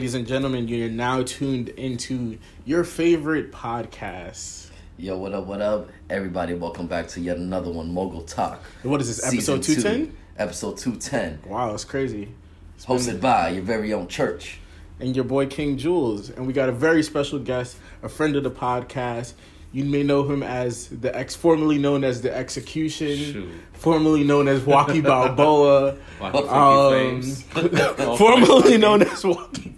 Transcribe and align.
Ladies 0.00 0.14
and 0.14 0.26
gentlemen, 0.26 0.66
you're 0.66 0.88
now 0.88 1.22
tuned 1.22 1.68
into 1.68 2.38
your 2.64 2.84
favorite 2.84 3.52
podcast. 3.52 4.70
Yo, 4.96 5.18
what 5.18 5.34
up, 5.34 5.44
what 5.44 5.60
up? 5.60 5.90
Everybody, 6.08 6.54
welcome 6.54 6.86
back 6.86 7.06
to 7.08 7.20
yet 7.20 7.36
another 7.36 7.70
one, 7.70 7.92
Mogul 7.92 8.22
Talk. 8.22 8.62
What 8.82 9.02
is 9.02 9.08
this, 9.14 9.30
episode 9.30 9.62
210? 9.62 10.06
two, 10.06 10.16
Episode 10.38 10.78
210. 10.78 11.40
Wow, 11.52 11.74
it's 11.74 11.84
crazy. 11.84 12.30
It's 12.76 12.86
Hosted 12.86 13.06
been- 13.12 13.20
by 13.20 13.48
your 13.50 13.62
very 13.62 13.92
own 13.92 14.08
church. 14.08 14.58
and 15.00 15.14
your 15.14 15.26
boy 15.26 15.44
King 15.48 15.76
Jules. 15.76 16.30
And 16.30 16.46
we 16.46 16.54
got 16.54 16.70
a 16.70 16.72
very 16.72 17.02
special 17.02 17.38
guest, 17.38 17.76
a 18.02 18.08
friend 18.08 18.36
of 18.36 18.42
the 18.42 18.50
podcast. 18.50 19.34
You 19.70 19.84
may 19.84 20.02
know 20.02 20.22
him 20.26 20.42
as 20.42 20.88
the 20.88 21.14
ex, 21.14 21.36
formerly 21.36 21.76
known 21.76 22.04
as 22.04 22.22
the 22.22 22.34
Execution, 22.34 23.16
Shoot. 23.18 23.48
formerly 23.74 24.24
known 24.24 24.48
as 24.48 24.62
Walkie 24.64 25.00
Balboa, 25.02 25.96
um, 26.22 27.22
formerly 28.16 28.78
known 28.78 29.02
as 29.02 29.24
Walkie 29.24 29.74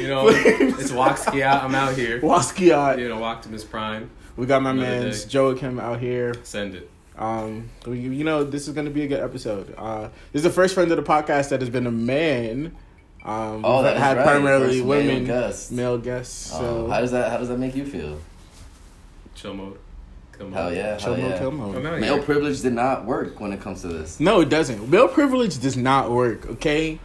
You 0.00 0.08
know, 0.08 0.28
it's 0.28 0.90
Woxky 0.92 1.42
out. 1.42 1.62
I'm 1.64 1.74
out 1.74 1.94
here. 1.94 2.20
Waskiat. 2.20 2.98
You 2.98 3.08
know, 3.08 3.22
Optimus 3.22 3.64
Prime. 3.64 4.10
We 4.36 4.46
got 4.46 4.62
my 4.62 4.70
Another 4.70 4.88
man 4.88 5.10
day. 5.10 5.18
Joachim 5.28 5.78
out 5.80 6.00
here. 6.00 6.34
Send 6.44 6.74
it. 6.74 6.90
Um, 7.18 7.68
we, 7.86 7.98
you 7.98 8.24
know, 8.24 8.44
this 8.44 8.66
is 8.66 8.72
going 8.74 8.86
to 8.86 8.90
be 8.90 9.02
a 9.02 9.06
good 9.08 9.20
episode. 9.20 9.74
Uh, 9.76 10.04
this 10.32 10.40
is 10.40 10.42
the 10.44 10.50
first 10.50 10.72
friend 10.74 10.90
of 10.90 10.96
the 10.96 11.02
podcast 11.02 11.50
that 11.50 11.60
has 11.60 11.68
been 11.68 11.86
a 11.86 11.90
man. 11.90 12.74
Um, 13.22 13.62
Oh, 13.64 13.76
we've 13.76 13.84
that 13.84 13.96
is 13.96 14.02
had 14.02 14.16
right. 14.16 14.24
primarily 14.26 14.66
First 14.78 14.78
male 14.78 14.86
women, 14.86 15.26
male 15.76 15.98
guests. 15.98 16.50
Oh, 16.54 16.58
So 16.58 16.88
how 16.90 17.00
does 17.00 17.10
that 17.10 17.30
how 17.30 17.36
does 17.36 17.48
that 17.48 17.58
make 17.58 17.76
you 17.76 17.84
feel? 17.84 18.18
Chill 19.34 19.52
mode. 19.52 19.78
Come 20.32 20.52
Hell 20.52 20.72
yeah, 20.72 20.96
chill 20.96 21.12
hell 21.14 21.22
mode, 21.22 21.30
yeah. 21.32 21.38
kill 21.38 21.50
mode. 21.50 21.82
Male 22.00 22.14
here. 22.14 22.22
privilege 22.22 22.62
did 22.62 22.72
not 22.72 23.04
work 23.04 23.38
when 23.40 23.52
it 23.52 23.60
comes 23.60 23.82
to 23.82 23.88
this. 23.88 24.18
No, 24.20 24.40
it 24.40 24.48
doesn't. 24.48 24.88
Male 24.88 25.08
privilege 25.08 25.58
does 25.60 25.76
not 25.76 26.10
work. 26.10 26.46
Okay, 26.48 26.98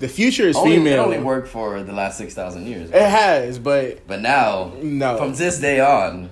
the 0.00 0.08
future 0.08 0.48
is 0.48 0.56
Only, 0.56 0.76
female. 0.76 0.94
It 0.94 1.06
only 1.06 1.20
worked 1.20 1.48
for 1.48 1.82
the 1.82 1.92
last 1.92 2.18
six 2.18 2.34
thousand 2.34 2.66
years. 2.66 2.90
It 2.90 3.00
has, 3.02 3.58
but 3.58 4.06
But 4.06 4.20
now, 4.20 4.72
No. 4.82 5.16
from 5.16 5.34
this 5.34 5.60
day 5.60 5.78
on, 5.80 6.30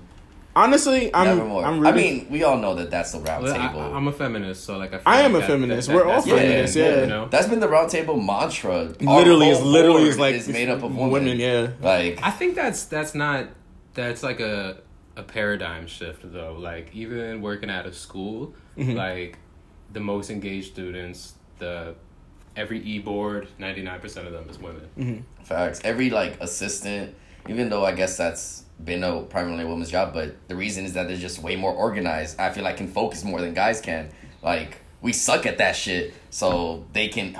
honestly, 0.56 1.14
I'm. 1.14 1.26
nevermore. 1.36 1.64
I'm 1.64 1.86
I 1.86 1.92
mean, 1.92 2.26
we 2.30 2.42
all 2.44 2.58
know 2.58 2.74
that 2.74 2.90
that's 2.90 3.12
the 3.12 3.20
round 3.20 3.44
Well, 3.44 3.54
table. 3.54 3.80
I, 3.80 3.96
am 3.96 4.08
a 4.08 4.12
feminist, 4.12 4.64
so 4.64 4.76
like 4.78 4.90
I. 4.94 4.98
Feel 4.98 5.02
I 5.06 5.20
am 5.20 5.32
like 5.32 5.44
a 5.44 5.46
that- 5.46 5.52
feminist. 5.52 5.88
that- 5.88 5.94
We're 5.96 6.06
all 6.06 6.22
feminists, 6.22 6.76
fine, 6.76 6.84
yeah. 6.84 7.00
You 7.02 7.06
know. 7.06 7.28
That's 7.28 7.46
been 7.46 7.60
the 7.60 7.68
round 7.68 7.90
table 7.90 8.16
mantra. 8.20 8.92
Literally 9.00 9.48
is 9.50 9.60
literally 9.62 10.00
board 10.02 10.08
is 10.08 10.18
like 10.18 10.34
is 10.34 10.48
made 10.48 10.68
up 10.68 10.82
of 10.82 10.96
women. 10.96 11.38
Yeah, 11.38 11.68
Like 11.80 12.20
I 12.22 12.30
think 12.30 12.54
that's 12.56 12.84
that's 12.84 13.14
not 13.14 13.48
that's 13.94 14.22
like 14.22 14.40
a 14.40 14.78
a 15.16 15.22
paradigm 15.22 15.86
shift 15.86 16.20
though. 16.32 16.56
Like 16.58 16.90
even 16.94 17.42
working 17.42 17.70
at 17.70 17.86
a 17.86 17.92
school, 17.92 18.54
Mm-hmm. 18.78 18.92
like 18.96 19.38
the 19.92 20.00
most 20.00 20.30
engaged 20.30 20.72
students, 20.72 21.34
the 21.58 21.94
every 22.58 22.82
e 22.82 22.98
board, 22.98 23.48
ninety 23.58 23.82
nine 23.82 24.00
percent 24.00 24.26
of 24.26 24.32
them 24.32 24.48
is 24.50 24.58
women. 24.58 24.88
Mm-hmm. 24.98 25.44
Facts. 25.44 25.80
Every 25.84 26.10
like 26.10 26.40
assistant, 26.40 27.14
even 27.48 27.70
though 27.70 27.84
I 27.84 27.92
guess 27.92 28.16
that's 28.16 28.64
been 28.84 29.02
a 29.04 29.22
primarily 29.22 29.64
woman's 29.64 29.90
job, 29.90 30.12
but 30.12 30.36
the 30.48 30.56
reason 30.56 30.84
is 30.84 30.92
that 30.94 31.08
they're 31.08 31.16
just 31.16 31.42
way 31.42 31.56
more 31.56 31.72
organized. 31.72 32.38
I 32.38 32.50
feel 32.50 32.64
like 32.64 32.76
can 32.76 32.88
focus 32.88 33.24
more 33.24 33.40
than 33.40 33.54
guys 33.54 33.80
can. 33.80 34.10
Like 34.42 34.82
we 35.00 35.12
suck 35.12 35.46
at 35.46 35.58
that 35.58 35.76
shit, 35.76 36.12
so 36.30 36.84
they 36.92 37.08
can. 37.08 37.38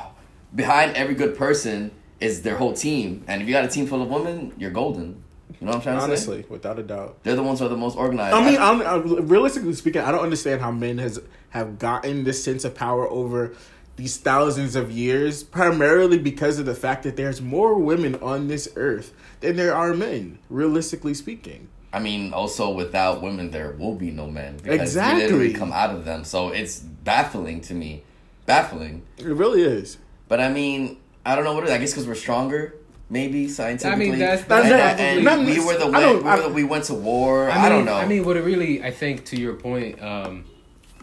Behind 0.55 0.97
every 0.97 1.15
good 1.15 1.37
person 1.37 1.91
is 2.21 2.43
their 2.43 2.57
whole 2.57 2.73
team, 2.73 3.25
and 3.27 3.43
if 3.43 3.49
you 3.49 3.55
got 3.55 3.65
a 3.65 3.69
team 3.69 3.87
full 3.87 4.01
of 4.01 4.09
women, 4.09 4.55
you're 4.57 4.71
golden. 4.71 5.23
You 5.61 5.67
know 5.67 5.73
what 5.73 5.77
I'm 5.77 5.83
trying 5.83 5.97
to 5.97 6.01
say? 6.01 6.05
honestly, 6.05 6.47
without 6.49 6.79
a 6.79 6.83
doubt. 6.83 7.23
They're 7.25 7.35
the 7.35 7.43
ones 7.43 7.59
who 7.59 7.67
are 7.67 7.69
the 7.69 7.77
most 7.77 7.97
organized. 7.97 8.35
I 8.35 8.45
mean, 8.45 8.61
I'm, 8.61 8.83
I'm, 8.83 9.27
realistically 9.27 9.73
speaking, 9.75 10.03
I 10.03 10.13
don't 10.13 10.23
understand 10.23 10.61
how 10.61 10.71
men 10.71 10.99
has 10.99 11.21
have 11.51 11.79
gotten 11.79 12.25
this 12.25 12.43
sense 12.43 12.65
of 12.65 12.75
power 12.75 13.09
over 13.09 13.55
these 13.99 14.17
thousands 14.17 14.77
of 14.77 14.93
years, 14.93 15.43
primarily 15.43 16.19
because 16.19 16.61
of 16.61 16.67
the 16.67 16.75
fact 16.75 17.03
that 17.03 17.17
there's 17.17 17.43
more 17.43 17.75
women 17.75 18.15
on 18.23 18.47
this 18.47 18.69
earth 18.77 19.13
than 19.41 19.57
there 19.57 19.75
are 19.75 19.93
men. 19.93 20.39
Realistically 20.49 21.15
speaking, 21.15 21.69
I 21.93 21.99
mean, 21.99 22.33
also 22.33 22.71
without 22.71 23.23
women, 23.23 23.51
there 23.51 23.73
will 23.73 23.97
be 23.97 24.13
no 24.13 24.29
men 24.31 24.57
because 24.59 24.81
Exactly. 24.81 25.17
we 25.17 25.23
literally 25.25 25.53
come 25.53 25.73
out 25.73 25.91
of 25.95 26.05
them. 26.05 26.23
So 26.23 26.51
it's 26.51 26.79
baffling 26.79 27.61
to 27.63 27.75
me, 27.75 28.05
baffling. 28.47 29.03
it 29.19 29.27
really 29.27 29.63
is. 29.63 29.99
But 30.29 30.41
I 30.41 30.49
mean, 30.49 30.99
I 31.27 31.35
don't 31.35 31.43
know 31.45 31.55
what 31.55 31.65
it 31.65 31.67
is. 31.67 31.73
I 31.73 31.79
guess 31.79 31.91
because 31.91 32.07
we're 32.07 32.15
stronger, 32.15 32.75
maybe 33.11 33.49
scientifically. 33.49 34.13
that's- 34.17 34.43
and, 34.43 34.71
that's 34.71 35.01
and 35.01 35.25
probably- 35.25 35.59
we 35.59 35.65
were 35.67 35.77
the 35.77 35.87
I 35.87 36.13
we, 36.15 36.21
were 36.21 36.43
the, 36.43 36.49
we 36.51 36.63
went 36.63 36.85
to 36.85 36.95
war. 36.95 37.51
I, 37.51 37.63
mean, 37.63 37.71
don't 37.71 37.85
know. 37.85 37.95
I 37.95 38.07
mean, 38.07 38.25
what 38.25 38.37
it 38.37 38.43
really, 38.45 38.81
I 38.81 38.93
think, 38.93 39.25
to 39.27 39.37
your 39.41 39.55
point, 39.55 40.01
um, 40.01 40.45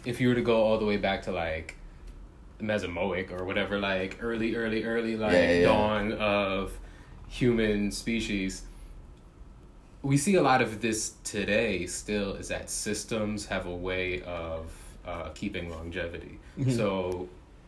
if 0.06 0.22
you 0.22 0.30
were 0.30 0.36
to 0.36 0.42
go 0.42 0.64
all 0.64 0.78
the 0.78 0.86
way 0.86 0.96
back 0.96 1.24
to 1.24 1.34
like 1.34 1.76
Mesozoic 2.60 3.32
or 3.32 3.46
whatever, 3.46 3.80
like 3.80 4.18
early, 4.22 4.56
early, 4.56 4.84
early, 4.84 5.16
like 5.16 5.34
Yeah, 5.34 5.52
yeah, 5.52 5.66
dawn 5.66 6.14
of 6.14 6.78
human 7.28 7.92
species, 7.92 8.64
we 10.02 10.18
see 10.18 10.36
a 10.36 10.42
lot 10.42 10.62
of 10.62 10.82
this 10.82 11.14
today. 11.24 11.86
Still, 11.88 12.34
is 12.34 12.48
that 12.50 12.70
systems 12.70 13.46
have 13.48 13.66
a 13.66 13.76
way 13.76 14.22
of 14.22 14.72
uh, 15.06 15.30
keeping 15.30 15.70
longevity. 15.70 16.40
So, 16.76 17.28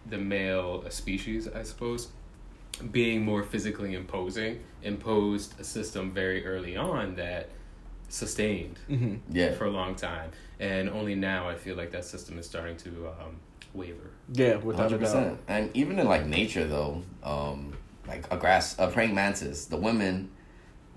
the 0.10 0.18
male 0.18 0.90
species, 0.90 1.48
I 1.48 1.64
suppose, 1.64 2.10
being 2.92 3.24
more 3.26 3.44
physically 3.44 3.96
imposing, 3.96 4.64
imposed 4.84 5.60
a 5.60 5.64
system 5.64 6.12
very 6.12 6.46
early 6.46 6.78
on 6.78 7.16
that 7.16 7.50
sustained 8.10 8.80
yeah, 9.32 9.54
for 9.54 9.66
a 9.66 9.70
long 9.70 9.96
time, 9.96 10.32
and 10.60 10.90
only 10.90 11.16
now 11.16 11.50
I 11.50 11.56
feel 11.56 11.76
like 11.76 11.92
that 11.92 12.06
system 12.06 12.40
is 12.40 12.46
starting 12.46 12.78
to 12.78 13.08
um, 13.08 13.36
waver. 13.74 14.12
Yeah, 14.34 14.58
without 14.58 14.90
hundred 14.92 15.02
a 15.04 15.06
doubt. 15.06 15.14
percent. 15.24 15.40
And 15.48 15.72
even 15.74 16.00
in 16.00 16.08
like 16.08 16.26
nature, 16.26 16.68
though, 16.68 17.04
um, 17.24 17.74
like 18.08 18.26
a 18.32 18.38
grass, 18.38 18.76
a 18.80 18.88
praying 18.88 19.16
mantis, 19.16 19.66
the 19.66 19.78
women, 19.78 20.30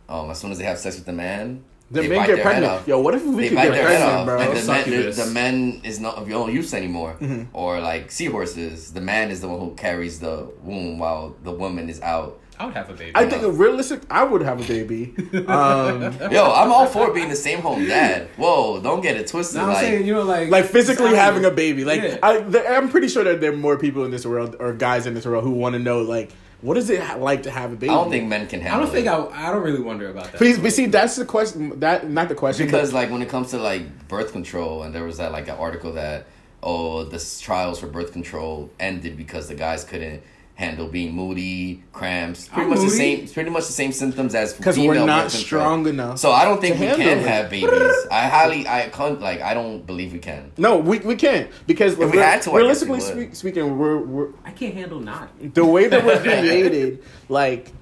um, 0.08 0.31
as 0.31 0.38
soon 0.41 0.50
as 0.53 0.58
they 0.58 0.64
have 0.64 0.78
sex 0.78 0.97
with 0.97 1.06
the 1.06 1.12
man, 1.12 1.62
The 1.91 2.03
they 2.03 2.08
men 2.08 2.19
bite 2.19 2.26
get 2.26 2.34
their 2.36 2.36
head 2.44 2.50
pregnant. 2.53 2.72
off. 2.72 2.88
Yo, 2.88 3.00
what 3.00 3.14
if 3.14 3.25
we 3.25 3.42
they 3.42 3.48
could 3.50 3.54
bite 3.56 3.62
get 3.64 3.72
their 3.75 3.88
head 3.88 3.98
pregnant, 4.00 4.12
off, 4.12 4.26
bro? 4.26 4.41
and 4.41 4.56
the 4.58 4.66
men, 4.72 4.91
the, 4.91 5.10
the 5.25 5.31
man 5.31 5.81
is 5.84 6.00
not 6.00 6.16
of 6.16 6.26
no 6.28 6.48
use 6.48 6.75
anymore. 6.75 7.16
Or 7.53 7.81
like 7.81 8.10
seahorses, 8.10 8.92
the 8.92 9.00
man 9.00 9.31
is 9.31 9.41
the 9.41 9.48
one 9.48 9.60
who 9.60 9.75
carries 9.76 10.19
the 10.20 10.50
womb 10.62 10.98
while 10.98 11.37
the 11.44 11.52
woman 11.52 11.88
is 11.88 12.00
out. 12.00 12.38
I 12.60 12.66
would 12.66 12.75
have 12.75 12.91
a 12.91 12.93
baby. 12.93 13.12
I 13.15 13.26
think 13.26 13.43
a 13.43 13.50
realistic. 13.50 14.03
I 14.10 14.22
would 14.22 14.43
have 14.43 14.60
a 14.60 14.69
baby. 14.69 15.15
Um, 15.50 16.03
Yo, 16.31 16.53
I'm 16.53 16.71
all 16.71 16.87
for 16.87 17.12
being 17.12 17.28
the 17.28 17.37
same 17.37 17.60
home 17.60 17.87
dad. 17.87 18.28
Whoa, 18.37 18.81
don't 18.81 19.00
get 19.00 19.16
it 19.16 19.26
twisted. 19.26 19.56
No, 19.56 19.62
I'm 19.62 19.69
like, 19.69 19.78
saying 19.78 20.06
you 20.06 20.12
know, 20.12 20.22
like 20.22 20.50
like 20.50 20.66
physically 20.66 21.10
it's 21.10 21.19
having 21.19 21.44
a 21.44 21.50
baby. 21.50 21.84
Like 21.84 22.03
Yeah. 22.03 22.19
I, 22.22 22.76
I'm 22.76 22.91
pretty 22.91 23.09
sure 23.09 23.25
that 23.25 23.41
there 23.41 23.53
are 23.53 23.56
more 23.56 23.78
people 23.78 24.04
in 24.04 24.10
this 24.10 24.26
world 24.26 24.56
or 24.60 24.75
guys 24.75 25.06
in 25.06 25.15
this 25.15 25.25
world 25.25 25.44
who 25.44 25.53
want 25.53 25.72
to 25.75 25.78
know 25.78 26.03
like 26.03 26.32
what 26.60 26.76
is 26.76 26.91
it 26.91 27.00
like 27.19 27.44
to 27.44 27.50
have 27.50 27.72
a 27.72 27.76
baby. 27.76 27.91
I 27.91 27.94
don't 27.94 28.10
think 28.10 28.28
men 28.28 28.47
can 28.47 28.66
I 28.66 28.78
don't 28.78 28.91
think 28.91 29.06
it. 29.06 29.10
I. 29.10 29.49
I 29.49 29.53
don't 29.53 29.62
really 29.62 29.81
wonder 29.81 30.10
about 30.10 30.25
that. 30.25 30.34
Please, 30.34 30.59
but 30.59 30.72
see, 30.72 30.87
that's 30.87 31.16
the 31.16 31.25
question. 31.25 31.81
That 31.81 32.09
not 32.10 32.28
the 32.28 32.34
question. 32.34 32.66
because 32.66 32.93
like 32.93 33.10
when 33.10 33.22
it 33.22 33.31
comes 33.31 33.50
to 33.50 33.59
like 33.59 34.09
birth 34.09 34.32
control 34.32 34.82
and 34.82 34.94
there 34.94 35.04
was 35.04 35.16
that 35.16 35.32
like 35.32 35.49
an 35.49 35.56
article 35.56 35.93
that 35.94 36.26
oh 36.62 37.04
the 37.04 37.38
trials 37.41 37.81
for 37.81 37.87
birth 37.87 38.12
control 38.12 38.70
ended 38.78 39.16
because 39.16 39.49
the 39.49 39.54
guys 39.54 39.84
couldn't 39.84 40.22
handle 40.60 40.87
being 40.88 41.10
moody 41.15 41.82
cramps 41.93 42.47
pretty 42.48 42.62
I'm 42.62 42.69
much 42.71 42.81
the 42.81 42.91
same 42.91 43.26
pretty 43.28 43.48
much 43.56 43.66
the 43.66 43.72
same 43.82 43.93
symptoms 43.93 44.34
as 44.34 44.53
because 44.53 44.78
we're 44.78 44.94
not 44.94 45.25
birth 45.25 45.32
control. 45.32 45.62
strong 45.62 45.87
enough. 45.87 46.19
so 46.19 46.28
i 46.32 46.44
don't 46.44 46.60
think 46.60 46.78
we 46.78 46.87
can 46.87 47.19
it. 47.19 47.26
have 47.26 47.48
babies 47.48 47.71
i 48.10 48.28
highly 48.28 48.69
i 48.69 48.81
can't 48.93 49.19
like 49.28 49.41
i 49.41 49.54
don't 49.54 49.87
believe 49.87 50.12
we 50.12 50.19
can 50.19 50.53
no, 50.59 50.76
we, 50.76 50.99
we 51.00 51.16
can't 51.16 51.49
because 51.66 51.93
If 51.99 52.12
we 52.12 52.19
had 52.19 52.43
to, 52.43 52.50
I 52.50 52.62
guess 52.62 52.84
realistically 52.84 53.00
we 53.20 53.26
would. 53.29 53.37
speaking, 53.37 53.79
we're, 53.79 53.96
we're 53.99 54.29
I 54.44 54.50
can't 54.50 54.75
handle 54.75 55.00
not. 55.00 55.31
the 55.55 55.64
way 55.64 55.88
that 55.88 56.05
we're 56.05 56.20
created, 56.29 57.02
like 57.31 57.73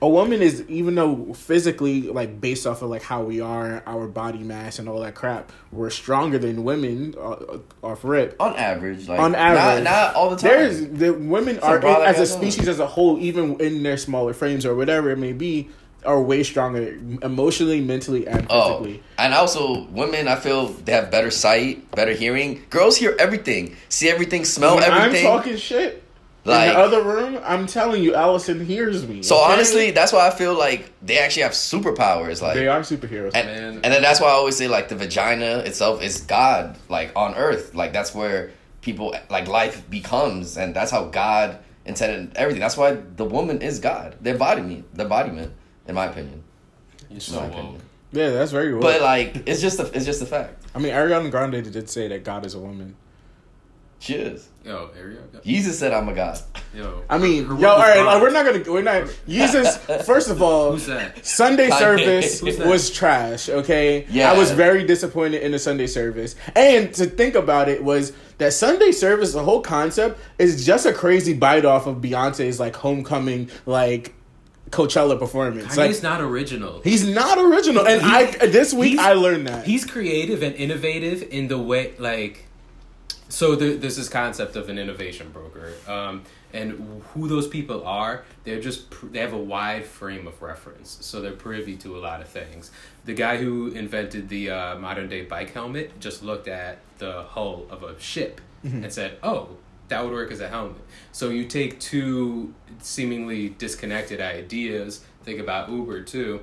a 0.00 0.08
woman 0.08 0.40
is 0.42 0.62
even 0.68 0.94
though 0.94 1.32
physically 1.34 2.02
like 2.02 2.40
based 2.40 2.66
off 2.66 2.82
of 2.82 2.90
like 2.90 3.02
how 3.02 3.22
we 3.22 3.40
are, 3.40 3.82
our 3.86 4.06
body 4.06 4.38
mass 4.38 4.78
and 4.78 4.88
all 4.88 5.00
that 5.00 5.14
crap, 5.14 5.50
we're 5.72 5.90
stronger 5.90 6.38
than 6.38 6.62
women 6.64 7.14
uh, 7.20 7.58
off 7.82 8.04
rip. 8.04 8.36
on 8.40 8.54
average 8.56 9.08
like 9.08 9.18
On 9.18 9.34
average, 9.34 9.84
not 9.84 10.14
all 10.14 10.30
the 10.30 10.36
time 10.36 10.50
There's 10.50 10.86
the 10.86 11.12
women 11.12 11.58
are 11.60 11.80
broad 11.80 12.06
as 12.06 12.18
a 12.18 12.20
on. 12.20 12.26
species 12.40 12.68
as 12.68 12.78
a 12.78 12.86
whole, 12.86 13.18
even 13.18 13.60
in 13.60 13.82
their 13.82 13.96
smaller 13.96 14.32
frames 14.34 14.64
or 14.64 14.74
whatever 14.76 15.10
it 15.10 15.18
may 15.18 15.32
be, 15.32 15.68
are 16.06 16.22
way 16.22 16.44
stronger 16.44 16.92
emotionally, 17.22 17.80
mentally, 17.80 18.24
and 18.28 18.42
physically 18.42 18.56
Oh, 18.56 18.78
physically. 18.78 19.02
and 19.18 19.34
also 19.34 19.82
women, 19.86 20.28
I 20.28 20.36
feel 20.36 20.68
they 20.68 20.92
have 20.92 21.10
better 21.10 21.30
sight, 21.32 21.90
better 21.90 22.12
hearing. 22.12 22.62
Girls 22.70 22.96
hear 22.96 23.16
everything, 23.18 23.76
see 23.88 24.08
everything, 24.08 24.44
smell 24.44 24.76
When 24.76 24.84
everything. 24.84 25.26
I'm 25.26 25.38
talking 25.38 25.56
shit 25.56 26.04
Like- 26.48 26.68
in 26.70 26.74
the 26.74 26.80
other 26.80 27.02
room. 27.02 27.40
I'm 27.44 27.66
telling 27.66 28.02
you, 28.02 28.14
Allison 28.14 28.64
hears 28.64 29.06
me. 29.06 29.22
So 29.22 29.36
okay? 29.42 29.52
honestly, 29.52 29.90
that's 29.90 30.12
why 30.12 30.26
I 30.26 30.30
feel 30.30 30.54
like 30.56 30.90
they 31.02 31.18
actually 31.18 31.42
have 31.42 31.52
superpowers. 31.52 32.40
Like, 32.42 32.54
they 32.54 32.68
are 32.68 32.80
superheroes. 32.80 33.32
and, 33.34 33.46
Man. 33.46 33.74
and 33.74 33.84
then 33.92 34.02
that's 34.02 34.20
why 34.20 34.28
I 34.28 34.32
always 34.32 34.56
say 34.56 34.68
like 34.68 34.88
the 34.88 34.96
vagina 34.96 35.58
itself 35.58 36.02
is 36.02 36.20
God, 36.22 36.76
like 36.88 37.12
on 37.16 37.34
Earth. 37.34 37.74
Like 37.74 37.92
that's 37.92 38.14
where 38.14 38.50
people 38.80 39.14
like 39.30 39.48
life 39.48 39.88
becomes, 39.90 40.56
and 40.56 40.74
that's 40.74 40.90
how 40.90 41.04
God 41.04 41.58
intended 41.84 42.36
everything. 42.36 42.60
That's 42.60 42.76
why 42.76 42.98
the 43.16 43.24
woman 43.24 43.62
is 43.62 43.78
God, 43.80 44.16
the 44.20 44.30
embodiment, 44.30 44.94
the 44.94 45.02
embodiment, 45.04 45.52
in 45.86 45.94
my 45.94 46.06
opinion. 46.06 46.44
You're 47.08 47.14
In 47.16 47.20
so 47.20 47.36
my 47.40 47.42
woke. 47.46 47.52
opinion. 47.52 47.80
yeah, 48.12 48.30
that's 48.30 48.52
very 48.52 48.72
well. 48.72 48.82
But 48.82 49.00
like, 49.00 49.42
it's 49.46 49.60
just 49.60 49.78
a, 49.80 49.86
it's 49.94 50.04
just 50.04 50.20
a 50.22 50.26
fact. 50.26 50.64
I 50.74 50.78
mean, 50.78 50.92
Ariana 50.92 51.30
Grande 51.30 51.62
did 51.72 51.88
say 51.88 52.08
that 52.08 52.24
God 52.24 52.44
is 52.44 52.54
a 52.54 52.58
woman. 52.58 52.94
Cheers. 54.00 54.48
Yo, 54.64 54.90
Ariel. 54.98 55.22
Jesus 55.44 55.78
said, 55.78 55.92
"I'm 55.92 56.08
a 56.08 56.14
god." 56.14 56.38
Yo. 56.74 57.02
I 57.08 57.18
mean, 57.18 57.44
yo, 57.44 57.54
word 57.54 57.64
all 57.64 57.78
was 57.78 57.86
right, 57.88 57.94
bond. 57.96 58.06
like, 58.06 58.22
we're 58.22 58.30
not 58.30 58.44
gonna, 58.46 58.72
we're 58.72 58.82
not. 58.82 59.08
Jesus, 59.26 59.76
first 60.06 60.28
of 60.30 60.40
all, 60.42 60.72
Who's 60.72 60.86
that? 60.86 61.24
Sunday 61.26 61.70
service 61.70 62.40
Who's 62.40 62.58
that? 62.58 62.66
was 62.68 62.90
trash. 62.90 63.48
Okay, 63.48 64.06
Yeah. 64.10 64.30
I 64.30 64.38
was 64.38 64.50
very 64.52 64.84
disappointed 64.84 65.42
in 65.42 65.52
the 65.52 65.58
Sunday 65.58 65.86
service. 65.86 66.36
And 66.54 66.92
to 66.94 67.06
think 67.06 67.34
about 67.34 67.68
it 67.68 67.82
was 67.82 68.12
that 68.38 68.52
Sunday 68.52 68.92
service, 68.92 69.32
the 69.32 69.42
whole 69.42 69.62
concept 69.62 70.20
is 70.38 70.64
just 70.64 70.84
a 70.86 70.92
crazy 70.92 71.32
bite 71.32 71.64
off 71.64 71.86
of 71.86 71.96
Beyonce's 71.96 72.60
like 72.60 72.76
homecoming, 72.76 73.50
like 73.66 74.14
Coachella 74.70 75.18
performance. 75.18 75.74
Kanye's 75.74 75.76
Like 75.76 76.02
not 76.02 76.20
original. 76.20 76.82
he's 76.82 77.06
not 77.08 77.38
original, 77.38 77.86
and 77.88 78.02
He- 78.02 78.08
I 78.08 78.26
this 78.46 78.74
week 78.74 78.98
I 78.98 79.14
learned 79.14 79.46
that. 79.48 79.66
He's 79.66 79.86
creative 79.86 80.42
and 80.42 80.54
innovative 80.54 81.22
in 81.30 81.48
the 81.48 81.58
way, 81.58 81.94
like, 81.98 82.44
so 83.28 83.54
there, 83.54 83.76
there's 83.76 83.96
this 83.96 84.08
concept 84.08 84.56
of 84.56 84.68
an 84.68 84.78
innovation 84.78 85.30
broker, 85.30 85.72
um, 85.86 86.22
and 86.52 87.02
who 87.12 87.28
those 87.28 87.46
people 87.46 87.86
are. 87.86 88.24
They're 88.44 88.60
just 88.60 88.86
they 89.12 89.18
have 89.20 89.32
a 89.32 89.38
wide 89.38 89.84
frame 89.84 90.26
of 90.26 90.40
reference, 90.40 90.98
so 91.00 91.20
they're 91.20 91.32
privy 91.32 91.76
to 91.78 91.96
a 91.96 92.00
lot 92.00 92.20
of 92.20 92.28
things. 92.28 92.70
The 93.04 93.14
guy 93.14 93.36
who 93.36 93.68
invented 93.68 94.28
the 94.28 94.50
uh, 94.50 94.78
modern 94.78 95.08
day 95.08 95.22
bike 95.22 95.52
helmet 95.52 96.00
just 96.00 96.22
looked 96.22 96.48
at 96.48 96.78
the 96.98 97.22
hull 97.24 97.66
of 97.70 97.82
a 97.82 97.98
ship 98.00 98.40
and 98.84 98.92
said, 98.92 99.18
"Oh." 99.22 99.56
That 99.88 100.04
would 100.04 100.12
work 100.12 100.30
as 100.30 100.40
a 100.40 100.48
helmet. 100.48 100.82
So 101.12 101.30
you 101.30 101.46
take 101.46 101.80
two 101.80 102.52
seemingly 102.80 103.48
disconnected 103.48 104.20
ideas. 104.20 105.02
Think 105.22 105.40
about 105.40 105.70
Uber 105.70 106.02
too 106.02 106.42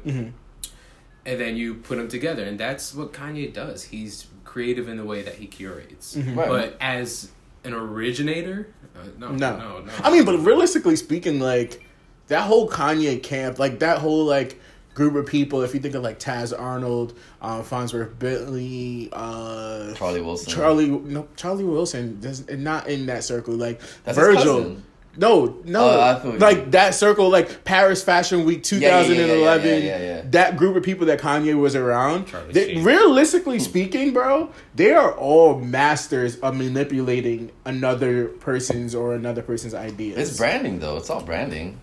and 1.26 1.40
then 1.40 1.56
you 1.56 1.76
put 1.76 1.98
them 1.98 2.08
together 2.08 2.44
and 2.44 2.60
that's 2.60 2.94
what 2.94 3.12
kanye 3.14 3.52
does 3.52 3.84
he's 3.86 4.28
creative 4.56 4.88
in 4.88 4.96
the 4.96 5.04
way 5.04 5.22
that 5.22 5.36
he 5.36 5.46
curates 5.48 6.16
Right. 6.16 6.48
but 6.48 6.78
as 6.80 7.30
an 7.66 7.74
originator 7.74 8.68
uh, 8.96 9.00
no, 9.18 9.28
No. 9.34 9.58
no 9.58 9.80
no 9.82 9.92
I 10.02 10.10
mean, 10.10 10.24
but 10.24 10.38
realistically 10.38 10.96
speaking, 10.96 11.42
like 11.42 11.86
that 12.28 12.44
whole 12.44 12.70
Kanye 12.70 13.22
camp, 13.22 13.60
like 13.60 13.80
that 13.80 13.98
whole 13.98 14.24
like 14.24 14.58
group 14.94 15.16
of 15.16 15.26
people. 15.26 15.62
If 15.64 15.74
you 15.74 15.82
think 15.82 15.94
of 15.94 16.04
like 16.04 16.20
Taz 16.20 16.58
Arnold, 16.58 17.18
um, 17.42 17.62
Fonzworth 17.66 18.18
Bentley, 18.18 19.10
uh, 19.12 19.94
Charlie 19.96 20.22
Wilson. 20.22 20.54
Charlie, 20.54 20.88
no, 20.88 21.28
Charlie 21.36 21.66
Wilson, 21.66 22.22
does 22.22 22.48
not 22.50 22.88
in 22.88 23.08
that 23.08 23.26
circle. 23.26 23.56
Like 23.56 23.82
That's 24.06 24.18
his 24.18 24.26
Virgil. 24.28 24.78
Cousin. 25.20 25.64
No, 25.66 25.80
no, 25.88 26.00
I 26.00 26.20
feel 26.20 26.34
you. 26.34 26.38
like 26.40 26.72
that 26.72 26.96
circle, 26.96 27.30
like 27.30 27.64
Paris 27.64 28.04
Fashion 28.04 28.46
Week 28.46 28.70
Yeah, 28.72 28.80
yeah, 28.80 28.88
yeah, 28.88 28.98
yeah, 28.98 29.08
2011. 29.26 29.68
yeah, 29.70 29.76
yeah, 29.78 30.00
yeah. 30.00 30.22
That 30.32 30.58
group 30.58 30.76
of 30.76 30.84
people 30.84 31.06
that 31.08 31.20
Kanye 31.22 31.58
was 31.60 31.76
around. 31.76 32.28
They- 32.52 32.76
realistically 32.82 33.60
speaking, 33.60 34.14
bro, 34.14 34.50
they 34.76 34.92
are 34.92 35.12
all 35.14 35.60
masters 35.60 36.38
of 36.38 36.56
manipulating 36.56 37.52
another 37.66 38.28
person's 38.28 38.94
or 38.96 39.14
another 39.16 39.42
person's 39.42 39.74
ideas. 39.74 40.18
It's 40.30 40.38
branding 40.38 40.80
though. 40.80 40.98
It's 40.98 41.10
all 41.10 41.22
branding. 41.22 41.80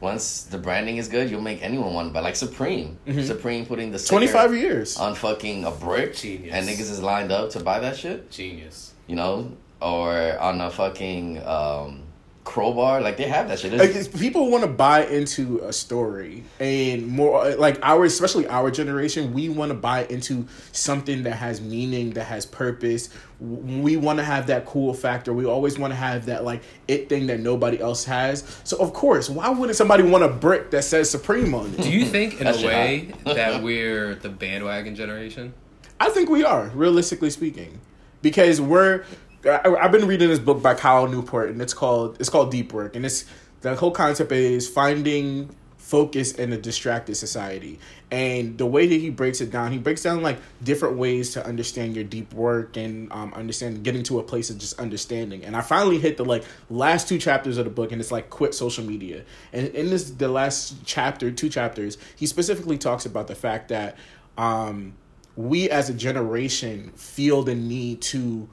Once 0.00 0.42
the 0.42 0.58
branding 0.58 0.96
is 0.96 1.06
good, 1.06 1.30
you'll 1.30 1.40
make 1.40 1.62
anyone 1.62 1.94
want 1.94 2.08
to 2.08 2.12
buy. 2.12 2.18
Like 2.20 2.34
Supreme. 2.34 2.98
Supreme 3.22 3.64
putting 3.66 3.92
the 3.92 4.00
25 4.00 4.52
years. 4.54 4.96
on 4.96 5.14
fucking 5.14 5.64
a 5.64 5.70
brick, 5.70 6.16
Genius. 6.16 6.52
and 6.52 6.66
niggas 6.68 6.90
is 6.90 7.00
lined 7.00 7.30
up 7.30 7.50
to 7.50 7.60
buy 7.60 7.78
that 7.78 7.96
shit. 7.96 8.28
genius 8.30 8.94
You 9.06 9.14
know, 9.14 9.52
or 9.80 10.36
on 10.40 10.60
a 10.60 10.70
fucking 10.70 11.40
um, 11.46 12.02
crowbar. 12.44 13.00
Like 13.00 13.16
they 13.16 13.28
have 13.28 13.48
that 13.48 13.60
shit. 13.60 13.72
like 13.72 13.90
It's- 13.90 14.06
it's- 14.08 14.20
people 14.20 14.50
want 14.50 14.64
to 14.64 14.68
buy 14.70 15.06
into 15.06 15.60
a 15.64 15.72
story 15.72 16.42
and 16.58 17.06
more 17.06 17.44
uh, 17.44 17.56
like 17.56 17.78
our 17.82 18.04
especially 18.04 18.48
our 18.48 18.70
generation 18.70 19.32
we 19.32 19.48
want 19.48 19.70
to 19.70 19.76
buy 19.76 20.04
into 20.06 20.46
something 20.72 21.22
that 21.22 21.34
has 21.36 21.60
meaning 21.60 22.10
that 22.10 22.24
has 22.24 22.44
purpose 22.44 23.10
we 23.40 23.96
want 23.96 24.18
to 24.18 24.24
have 24.24 24.48
that 24.48 24.66
cool 24.66 24.92
factor 24.92 25.32
we 25.32 25.44
always 25.44 25.78
want 25.78 25.92
to 25.92 25.96
have 25.96 26.26
that 26.26 26.44
like 26.44 26.62
it 26.88 27.08
thing 27.08 27.28
that 27.28 27.38
nobody 27.40 27.78
else 27.80 28.04
has 28.04 28.42
so 28.64 28.76
of 28.78 28.92
course 28.92 29.30
why 29.30 29.48
wouldn't 29.48 29.76
somebody 29.76 30.02
want 30.02 30.24
a 30.24 30.28
brick 30.28 30.70
that 30.72 30.82
says 30.82 31.08
supreme 31.08 31.54
on 31.54 31.66
it? 31.74 31.80
do 31.80 31.90
you 31.90 32.04
think 32.04 32.40
in 32.40 32.46
a 32.48 32.56
way 32.66 33.12
that 33.24 33.62
we're 33.62 34.14
the 34.16 34.28
bandwagon 34.28 34.94
generation 34.96 35.52
i 36.00 36.08
think 36.10 36.28
we 36.28 36.44
are 36.44 36.68
realistically 36.74 37.30
speaking 37.30 37.80
because 38.20 38.60
we're 38.60 39.04
I, 39.44 39.60
i've 39.80 39.92
been 39.92 40.06
reading 40.06 40.28
this 40.28 40.38
book 40.38 40.62
by 40.62 40.74
kyle 40.74 41.08
newport 41.08 41.50
and 41.50 41.60
it's 41.60 41.74
called 41.74 42.16
it's 42.20 42.28
called 42.28 42.50
deep 42.50 42.72
work 42.72 42.96
and 42.96 43.04
it's 43.04 43.24
the 43.62 43.76
whole 43.76 43.90
concept 43.90 44.32
is 44.32 44.68
finding 44.68 45.54
focus 45.92 46.32
in 46.32 46.50
a 46.54 46.56
distracted 46.56 47.14
society. 47.16 47.78
And 48.10 48.56
the 48.56 48.64
way 48.64 48.86
that 48.86 48.94
he 48.94 49.10
breaks 49.10 49.42
it 49.42 49.50
down 49.50 49.72
he 49.72 49.78
breaks 49.78 50.02
down 50.02 50.22
like 50.22 50.38
different 50.62 50.96
ways 50.96 51.32
to 51.34 51.44
understand 51.44 51.94
your 51.94 52.04
deep 52.04 52.32
work 52.32 52.78
and 52.78 53.12
um, 53.12 53.34
understand 53.34 53.84
getting 53.84 54.02
to 54.04 54.18
a 54.18 54.22
place 54.22 54.48
of 54.48 54.56
just 54.56 54.80
understanding. 54.80 55.44
And 55.44 55.54
i 55.54 55.60
finally 55.60 55.98
hit 55.98 56.16
the 56.16 56.24
like 56.24 56.44
last 56.70 57.08
two 57.08 57.18
chapters 57.18 57.58
of 57.58 57.66
the 57.66 57.70
book 57.70 57.92
and 57.92 58.00
it's 58.00 58.10
like 58.10 58.30
quit 58.30 58.54
social 58.54 58.82
media. 58.82 59.24
And 59.52 59.68
in 59.68 59.90
this 59.90 60.10
the 60.10 60.28
last 60.28 60.76
chapter 60.86 61.30
two 61.30 61.50
chapters 61.50 61.98
he 62.16 62.24
specifically 62.24 62.78
talks 62.78 63.04
about 63.04 63.26
the 63.26 63.34
fact 63.34 63.68
that 63.68 63.98
um, 64.38 64.94
we 65.36 65.68
as 65.68 65.90
a 65.90 65.94
generation 65.94 66.92
feel 66.96 67.42
the 67.42 67.54
need 67.54 68.00
to 68.00 68.48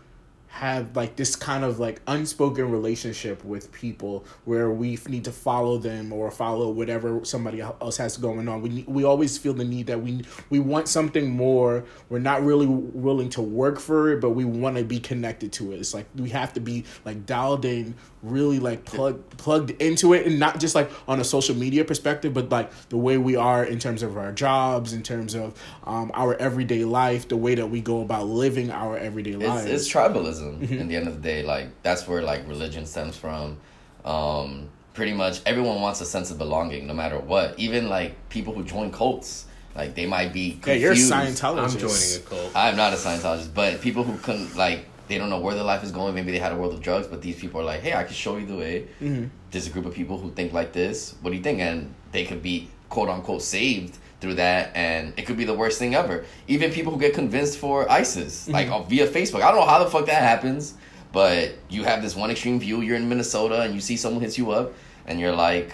have 0.50 0.96
like 0.96 1.16
this 1.16 1.36
kind 1.36 1.64
of 1.64 1.80
like 1.80 2.02
unspoken 2.08 2.70
relationship 2.72 3.46
with 3.46 3.72
people 3.72 4.26
where 4.46 4.72
we 4.72 4.98
need 5.08 5.24
to 5.24 5.32
follow 5.32 5.78
them 5.78 6.12
or 6.12 6.32
follow 6.32 6.70
whatever 6.72 7.24
somebody 7.24 7.62
else 7.62 7.98
has 7.98 8.18
going 8.18 8.48
on. 8.50 8.62
We 8.64 8.84
we 8.88 9.04
always 9.04 9.38
feel 9.38 9.54
the 9.54 9.64
need 9.64 9.88
that 9.88 10.02
we 10.02 10.24
we 10.50 10.60
want 10.60 10.88
something 10.88 11.30
more. 11.30 11.86
We're 12.10 12.20
not 12.20 12.44
really 12.44 12.66
willing 12.66 13.30
to 13.30 13.42
work 13.42 13.80
for 13.80 14.12
it, 14.12 14.22
but 14.22 14.32
we 14.32 14.44
want 14.44 14.78
to 14.78 14.84
be 14.84 15.00
connected 15.00 15.54
to 15.54 15.72
it. 15.72 15.80
It's 15.80 15.94
like 15.94 16.08
we 16.16 16.30
have 16.30 16.52
to 16.54 16.60
be 16.60 16.84
like 17.06 17.28
dialed 17.28 17.64
in, 17.64 17.94
really 18.24 18.60
like 18.60 18.86
plugged 18.86 19.38
plugged 19.38 19.70
into 19.82 20.14
it, 20.14 20.26
and 20.26 20.40
not 20.40 20.60
just 20.60 20.74
like 20.74 20.90
on 21.08 21.20
a 21.20 21.24
social 21.24 21.56
media 21.56 21.86
perspective, 21.86 22.34
but 22.34 22.50
like 22.50 22.72
the 22.90 22.98
way 22.98 23.20
we 23.20 23.36
are 23.36 23.64
in 23.64 23.78
terms 23.78 24.02
of 24.02 24.18
our 24.18 24.32
jobs, 24.32 24.94
in 24.94 25.04
terms 25.04 25.36
of 25.36 25.62
um, 25.84 26.12
our 26.16 26.34
everyday 26.36 26.86
life, 26.86 27.28
the 27.28 27.38
way 27.38 27.54
that 27.54 27.68
we 27.68 27.82
go 27.82 28.02
about 28.02 28.26
living 28.26 28.72
our 28.72 28.98
everyday 28.98 29.36
lives. 29.36 29.66
it's, 29.66 29.84
it's 29.84 29.94
tribalism 29.94 30.39
Mm-hmm. 30.42 30.74
in 30.74 30.88
the 30.88 30.96
end 30.96 31.08
of 31.08 31.16
the 31.16 31.22
day 31.22 31.44
like 31.44 31.68
that's 31.84 32.08
where 32.08 32.22
like 32.22 32.48
religion 32.48 32.86
stems 32.86 33.16
from 33.18 33.58
um 34.06 34.70
pretty 34.94 35.14
much 35.14 35.42
everyone 35.46 35.82
wants 35.82 36.02
a 36.02 36.06
sense 36.06 36.32
of 36.32 36.38
belonging 36.38 36.88
no 36.88 36.94
matter 36.94 37.18
what 37.20 37.58
even 37.60 37.90
like 37.90 38.14
people 38.30 38.54
who 38.54 38.64
join 38.64 38.92
cults 38.92 39.46
like 39.76 39.96
they 39.96 40.06
might 40.06 40.34
be 40.34 40.60
yeah, 40.66 40.74
you're 40.74 40.92
a 40.92 40.96
confused. 40.96 41.14
Scientologist. 41.42 41.74
i'm 41.74 41.80
joining 41.80 42.16
a 42.16 42.30
cult 42.30 42.52
i'm 42.56 42.76
not 42.76 42.94
a 42.94 42.96
scientologist 42.96 43.54
but 43.54 43.82
people 43.82 44.04
who 44.04 44.18
couldn't 44.20 44.56
like 44.56 44.86
they 45.08 45.18
don't 45.18 45.30
know 45.30 45.40
where 45.40 45.56
their 45.56 45.64
life 45.64 45.84
is 45.84 45.92
going 45.92 46.14
maybe 46.16 46.32
they 46.32 46.40
had 46.40 46.52
a 46.52 46.56
world 46.56 46.74
of 46.74 46.82
drugs 46.82 47.08
but 47.08 47.22
these 47.22 47.36
people 47.40 47.60
are 47.62 47.64
like 47.66 47.82
hey 47.82 47.94
i 47.94 48.04
can 48.04 48.14
show 48.14 48.38
you 48.38 48.46
the 48.46 48.56
way 48.56 48.88
Mm-hmm. 49.02 49.26
there's 49.52 49.68
a 49.68 49.70
group 49.70 49.86
of 49.86 49.94
people 49.94 50.18
who 50.18 50.32
think 50.32 50.54
like 50.54 50.74
this 50.74 51.16
what 51.22 51.30
do 51.32 51.38
you 51.38 51.44
think 51.44 51.60
and 51.60 51.94
they 52.12 52.26
could 52.26 52.42
be 52.42 52.68
quote 52.90 53.10
unquote 53.10 53.42
saved 53.42 53.98
through 54.22 54.34
that 54.36 54.72
and 54.76 55.14
it 55.18 55.26
could 55.26 55.38
be 55.38 55.46
the 55.46 55.54
worst 55.54 55.80
thing 55.80 55.96
ever 55.96 56.26
even 56.48 56.72
people 56.72 56.92
who 56.94 57.00
get 57.00 57.14
convinced 57.14 57.58
for 57.58 57.90
isis 57.92 58.44
Mm-hmm. 58.44 58.52
like 58.54 58.68
uh, 58.70 58.82
via 58.84 59.08
facebook 59.08 59.42
i 59.42 59.50
don't 59.52 59.60
know 59.60 59.66
how 59.66 59.82
the 59.84 59.90
fuck 59.90 60.06
that 60.08 60.22
happens 60.22 60.74
but 61.12 61.56
you 61.70 61.84
have 61.84 62.02
this 62.02 62.16
one 62.16 62.30
extreme 62.30 62.60
view 62.60 62.82
you're 62.82 62.98
in 62.98 63.08
minnesota 63.08 63.62
and 63.62 63.74
you 63.74 63.82
see 63.82 63.96
someone 63.98 64.22
hits 64.22 64.38
you 64.38 64.52
up 64.52 64.74
and 65.08 65.20
you're 65.20 65.36
like 65.36 65.74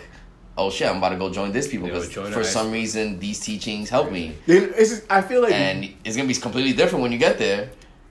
oh 0.58 0.70
shit 0.70 0.88
i'm 0.88 0.98
about 0.98 1.10
to 1.10 1.18
go 1.18 1.30
join 1.30 1.52
this 1.52 1.68
people 1.68 1.88
because 1.88 2.12
for 2.14 2.22
ISIS. 2.22 2.54
some 2.54 2.72
reason 2.72 3.20
these 3.20 3.40
teachings 3.40 3.90
help 3.90 4.12
me 4.12 4.36
it's 4.48 4.90
just- 4.92 5.04
I 5.10 5.22
feel 5.22 5.42
like 5.42 5.52
and 5.54 5.90
it's 6.06 6.16
gonna 6.16 6.28
be 6.28 6.34
completely 6.36 6.74
different 6.74 7.02
when 7.04 7.12
you 7.12 7.18
get 7.18 7.38
there. 7.38 7.70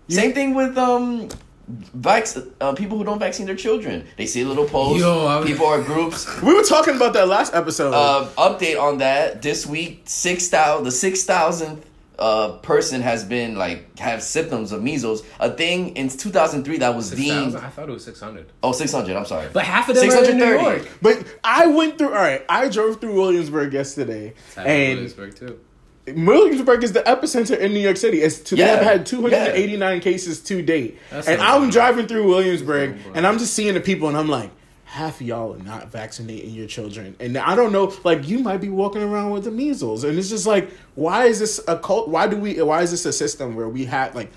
Same 0.09 0.35
thing 0.35 0.53
with 0.55 0.77
um, 0.77 1.29
vac- 1.69 2.29
uh, 2.61 2.73
people 2.75 2.99
who 2.99 3.05
don't 3.05 3.19
vaccine 3.19 3.47
their 3.47 3.57
children. 3.57 4.07
They 4.17 4.27
see 4.27 4.45
little 4.45 4.67
post. 4.67 5.01
Yo, 5.01 5.45
people 5.45 5.67
are 5.67 5.83
groups. 5.83 6.41
we 6.43 6.55
were 6.55 6.63
talking 6.65 6.97
about 6.97 7.13
that 7.15 7.29
last 7.29 7.55
episode. 7.55 7.93
Uh, 7.95 8.29
update 8.37 8.81
on 8.81 8.99
that 8.99 9.43
this 9.43 9.67
week. 9.67 10.03
Six 10.05 10.49
thousand. 10.49 10.85
The 10.85 10.91
six 10.93 11.25
thousandth 11.25 11.87
uh 12.17 12.59
person 12.59 13.01
has 13.01 13.25
been 13.25 13.57
like 13.57 13.99
have 13.99 14.23
symptoms 14.23 14.71
of 14.71 14.81
measles. 14.83 15.25
A 15.41 15.51
thing 15.51 15.97
in 15.97 16.09
two 16.09 16.31
thousand 16.31 16.65
three 16.65 16.79
that 16.79 16.95
was 16.95 17.09
6,000? 17.09 17.51
deemed. 17.51 17.57
i 17.57 17.69
thought 17.69 17.89
it 17.89 17.93
was 17.93 18.05
600 18.05 18.47
Oh, 18.63 18.71
600, 18.71 19.17
I'm 19.17 19.25
sorry. 19.25 19.49
but 19.53 19.65
half 19.65 19.89
of 19.89 19.97
them 19.97 20.09
are 20.09 20.25
in 20.25 20.39
new 20.39 20.45
york 20.45 20.89
but 21.03 21.25
I 21.43 21.67
went 21.67 21.99
through. 21.99 22.09
All 22.15 22.15
right, 22.15 22.45
I 22.49 22.69
drove 22.69 23.01
through 23.01 23.15
Williamsburg 23.15 23.73
yesterday, 23.73 24.35
Half 24.55 24.59
of 24.59 24.67
and 24.71 24.93
Williamsburg, 24.95 25.35
too 25.35 25.59
Williamsburg 26.07 26.85
is 26.85 26.93
the 26.93 27.01
epicenter 27.01 27.59
in 27.59 27.73
New 27.73 27.81
York 27.81 27.97
City. 27.97 28.21
It's 28.21 28.39
to, 28.41 28.57
Yeah, 28.57 28.67
they 28.67 28.71
have 28.73 28.83
had 28.85 29.07
289 29.07 30.01
cases 30.01 30.41
to 30.45 30.61
date, 30.63 30.99
That's 31.11 31.29
and 31.29 31.41
I'm 31.41 31.63
bad. 31.65 31.73
driving 31.73 32.07
through 32.07 32.29
Williamsburg, 32.29 32.97
and 33.15 33.27
I'm 33.27 33.39
just 33.39 33.55
seeing 33.55 33.75
the 33.75 33.81
people, 33.81 34.09
and 34.09 34.17
I'm 34.17 34.29
like. 34.29 34.51
Half 34.87 35.21
of 35.21 35.27
y'all 35.27 35.55
are 35.55 35.59
not 35.65 35.91
vaccinating 35.91 36.51
your 36.51 36.69
children, 36.69 37.17
and 37.19 37.37
I 37.37 37.57
don't 37.57 37.73
know. 37.73 37.93
Like 38.05 38.29
you 38.29 38.39
might 38.39 38.59
be 38.59 38.69
walking 38.69 39.03
around 39.03 39.33
with 39.33 39.43
the 39.43 39.51
measles, 39.51 40.05
and 40.05 40.17
it's 40.17 40.29
just 40.29 40.47
like, 40.47 40.71
why 40.95 41.25
is 41.25 41.41
this 41.41 41.61
a 41.67 41.77
cult? 41.77 42.07
Why 42.09 42.29
do 42.29 42.37
we? 42.37 42.63
Why 42.63 42.83
is 42.83 42.93
this 42.93 43.05
a 43.05 43.13
system 43.13 43.57
where 43.57 43.69
we 43.69 43.87
have 43.87 44.15
like 44.15 44.31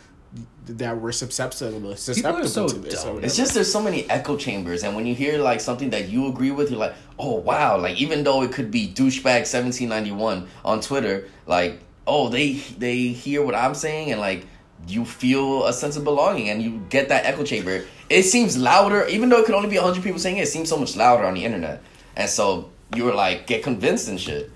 that 0.67 0.99
we're 0.99 1.11
susceptible 1.11 1.95
susceptible 1.95 2.47
so 2.47 2.67
to 2.67 2.77
this? 2.79 3.03
or 3.03 3.13
dumb. 3.13 3.23
It's 3.23 3.35
just 3.35 3.53
there's 3.53 3.71
so 3.71 3.81
many 3.81 4.09
echo 4.09 4.37
chambers, 4.37 4.83
and 4.83 4.95
when 4.95 5.05
you 5.05 5.15
hear 5.15 5.37
like 5.39 5.61
something 5.61 5.89
that 5.91 6.09
you 6.09 6.27
agree 6.27 6.51
with, 6.51 6.69
you're 6.69 6.79
like, 6.79 6.95
oh 7.17 7.35
wow! 7.35 7.77
Like 7.77 7.99
even 7.99 8.23
though 8.23 8.43
it 8.43 8.51
could 8.51 8.71
be 8.71 8.87
douchebag 8.87 9.45
seventeen 9.45 9.89
ninety 9.89 10.11
one 10.11 10.47
on 10.63 10.81
Twitter, 10.81 11.29
like 11.45 11.79
oh 12.05 12.29
they 12.29 12.53
they 12.53 13.07
hear 13.07 13.43
what 13.43 13.55
I'm 13.55 13.75
saying, 13.75 14.11
and 14.11 14.19
like 14.19 14.45
you 14.87 15.05
feel 15.05 15.65
a 15.65 15.73
sense 15.73 15.97
of 15.97 16.03
belonging 16.03 16.49
and 16.49 16.61
you 16.61 16.85
get 16.89 17.09
that 17.09 17.25
echo 17.25 17.43
chamber. 17.43 17.83
It 18.09 18.23
seems 18.23 18.57
louder, 18.57 19.05
even 19.07 19.29
though 19.29 19.39
it 19.39 19.45
could 19.45 19.55
only 19.55 19.69
be 19.69 19.77
100 19.77 20.03
people 20.03 20.19
saying 20.19 20.37
it, 20.37 20.43
it 20.43 20.47
seems 20.47 20.69
so 20.69 20.77
much 20.77 20.95
louder 20.95 21.25
on 21.25 21.33
the 21.33 21.43
internet. 21.43 21.81
And 22.15 22.29
so 22.29 22.71
you 22.95 23.03
were 23.03 23.13
like, 23.13 23.47
get 23.47 23.63
convinced 23.63 24.07
and 24.07 24.19
shit. 24.19 24.51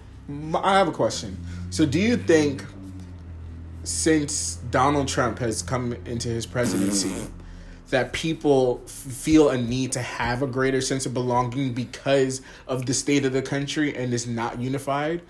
I 0.55 0.77
have 0.77 0.87
a 0.87 0.91
question. 0.91 1.37
So, 1.69 1.85
do 1.85 1.99
you 1.99 2.17
think 2.17 2.63
since 3.83 4.55
Donald 4.69 5.07
Trump 5.07 5.39
has 5.39 5.61
come 5.61 5.93
into 6.05 6.29
his 6.29 6.45
presidency, 6.45 7.13
that 7.89 8.13
people 8.13 8.81
f- 8.85 8.91
feel 8.91 9.49
a 9.49 9.57
need 9.57 9.91
to 9.93 10.01
have 10.01 10.41
a 10.41 10.47
greater 10.47 10.81
sense 10.81 11.05
of 11.05 11.13
belonging 11.13 11.73
because 11.73 12.41
of 12.67 12.85
the 12.85 12.93
state 12.93 13.25
of 13.25 13.33
the 13.33 13.41
country 13.41 13.95
and 13.95 14.13
is 14.13 14.27
not 14.27 14.59
unified? 14.59 15.21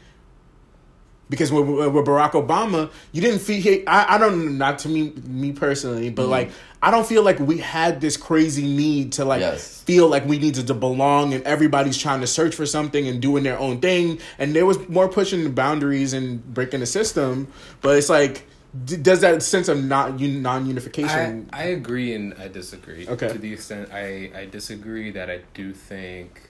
Because 1.29 1.51
with, 1.51 1.65
with 1.67 2.05
Barack 2.05 2.31
Obama, 2.31 2.91
you 3.13 3.21
didn't 3.21 3.39
feel. 3.39 3.83
I, 3.87 4.15
I 4.15 4.17
don't. 4.17 4.57
Not 4.57 4.79
to 4.79 4.89
me, 4.89 5.11
me 5.25 5.53
personally, 5.53 6.09
but 6.09 6.23
mm-hmm. 6.23 6.31
like 6.31 6.51
I 6.83 6.89
don't 6.89 7.05
feel 7.05 7.21
like 7.23 7.39
we 7.39 7.59
had 7.59 8.01
this 8.01 8.17
crazy 8.17 8.63
need 8.65 9.11
to 9.13 9.25
like 9.25 9.41
Yes. 9.41 9.81
feel 9.83 10.07
like 10.07 10.25
we 10.25 10.39
needed 10.39 10.67
to 10.67 10.73
belong 10.73 11.33
and 11.33 11.43
everybody's 11.43 11.97
trying 11.97 12.21
to 12.21 12.27
search 12.27 12.55
for 12.55 12.65
something 12.65 13.07
and 13.07 13.21
doing 13.21 13.43
their 13.43 13.59
own 13.59 13.79
thing 13.79 14.19
and 14.39 14.55
there 14.55 14.65
was 14.65 14.77
more 14.89 15.07
pushing 15.07 15.43
the 15.43 15.49
boundaries 15.49 16.13
and 16.13 16.43
breaking 16.53 16.79
the 16.79 16.85
system 16.87 17.47
but 17.81 17.97
it's 17.97 18.09
like 18.09 18.47
d- 18.85 18.97
does 18.97 19.21
that 19.21 19.43
sense 19.43 19.67
of 19.67 19.83
not 19.83 20.11
un- 20.21 20.41
non-unification 20.41 21.49
I 21.53 21.63
agree 21.65 22.13
and 22.15 22.33
I 22.35 22.47
disagree. 22.47 23.07
Okay. 23.07 23.27
To 23.27 23.37
the 23.37 23.53
extent 23.53 23.91
I, 23.93 24.31
I 24.35 24.45
disagree 24.45 25.11
that 25.11 25.29
I 25.29 25.41
do 25.53 25.73
think 25.73 26.49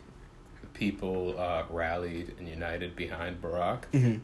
people 0.74 1.36
uh, 1.38 1.64
rallied 1.70 2.34
and 2.40 2.48
united 2.48 2.96
behind 2.96 3.42
Barack. 3.42 3.82
Mm-hmm. 3.94 4.20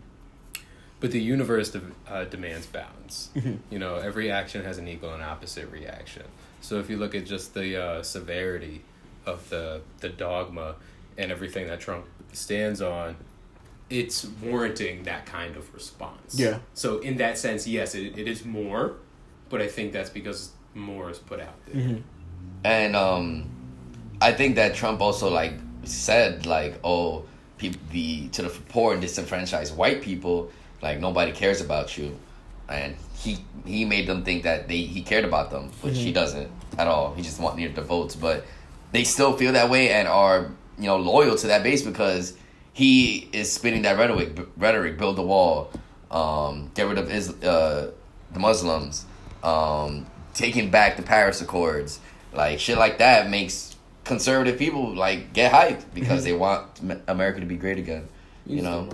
But 0.99 1.11
the 1.11 1.21
universe 1.21 1.69
de- 1.69 1.81
uh, 2.09 2.25
demands 2.25 2.65
balance. 2.65 3.29
Mm-hmm. 3.35 3.55
You 3.69 3.79
know, 3.79 3.95
every 3.95 4.31
action 4.31 4.63
has 4.63 4.77
an 4.77 4.87
equal 4.87 5.13
and 5.13 5.21
opposite 5.21 5.71
reaction. 5.71 6.23
So 6.61 6.79
if 6.79 6.89
you 6.89 6.97
look 6.97 7.13
at 7.13 7.25
just 7.25 7.53
the 7.53 7.81
uh, 7.81 8.03
severity 8.03 8.83
of 9.25 9.49
the 9.49 9.81
the 9.99 10.09
dogma 10.09 10.75
and 11.17 11.31
everything 11.31 11.67
that 11.67 11.79
Trump 11.79 12.05
stands 12.33 12.81
on, 12.81 13.15
it's 13.89 14.25
warranting 14.41 15.03
that 15.03 15.25
kind 15.25 15.55
of 15.55 15.73
response. 15.73 16.39
Yeah. 16.39 16.59
So 16.73 16.99
in 16.99 17.17
that 17.17 17.37
sense, 17.37 17.67
yes, 17.67 17.95
it, 17.95 18.17
it 18.17 18.27
is 18.27 18.43
more, 18.43 18.95
but 19.49 19.61
I 19.61 19.67
think 19.67 19.93
that's 19.93 20.09
because 20.09 20.51
more 20.73 21.09
is 21.09 21.19
put 21.19 21.39
out 21.39 21.55
there. 21.65 21.75
Mm-hmm. 21.75 22.01
And 22.63 22.95
um, 22.95 23.49
I 24.21 24.31
think 24.33 24.55
that 24.55 24.75
Trump 24.75 25.01
also 25.01 25.29
like 25.29 25.53
said 25.83 26.45
like, 26.45 26.79
oh, 26.83 27.25
peop 27.57 27.75
the 27.91 28.27
to 28.29 28.43
the 28.43 28.49
poor 28.49 28.93
and 28.93 29.01
disenfranchised 29.01 29.75
white 29.75 30.01
people, 30.01 30.51
like 30.81 30.99
nobody 30.99 31.31
cares 31.31 31.61
about 31.61 31.97
you, 31.97 32.17
and 32.69 32.95
he 33.15 33.39
he 33.65 33.85
made 33.85 34.07
them 34.07 34.23
think 34.23 34.43
that 34.43 34.67
they 34.67 34.77
he 34.77 35.01
cared 35.01 35.25
about 35.25 35.51
them, 35.51 35.71
which 35.81 35.97
he 35.97 36.11
doesn't 36.11 36.51
at 36.77 36.87
all. 36.87 37.13
He 37.13 37.21
just 37.21 37.39
wanted 37.39 37.75
the 37.75 37.81
votes, 37.81 38.15
but 38.15 38.45
they 38.91 39.03
still 39.03 39.33
feel 39.33 39.53
that 39.53 39.69
way 39.69 39.89
and 39.89 40.07
are 40.07 40.51
you 40.77 40.85
know 40.85 40.97
loyal 40.97 41.35
to 41.35 41.47
that 41.47 41.63
base 41.63 41.81
because 41.81 42.37
he 42.73 43.27
is 43.33 43.51
spinning 43.51 43.81
that 43.83 43.97
rhetoric, 43.97 44.37
rhetoric, 44.55 44.97
build 44.99 45.15
the 45.15 45.23
wall, 45.23 45.71
um, 46.11 46.69
get 46.75 46.87
rid 46.87 46.99
of 46.99 47.11
is 47.11 47.29
uh, 47.43 47.91
the 48.33 48.39
Muslims, 48.39 49.05
um, 49.43 50.05
taking 50.33 50.69
back 50.69 50.95
the 50.95 51.03
Paris 51.03 51.41
Accords, 51.41 51.99
like 52.33 52.59
shit 52.59 52.77
like 52.77 52.99
that 52.99 53.29
makes 53.29 53.75
conservative 54.03 54.57
people 54.57 54.95
like 54.95 55.33
get 55.33 55.51
hyped 55.51 55.83
because 55.93 56.23
they 56.23 56.33
want 56.33 56.65
America 57.07 57.39
to 57.39 57.45
be 57.45 57.57
great 57.57 57.77
again. 57.77 58.07
You 58.45 58.55
He's 58.55 58.63
know. 58.63 58.89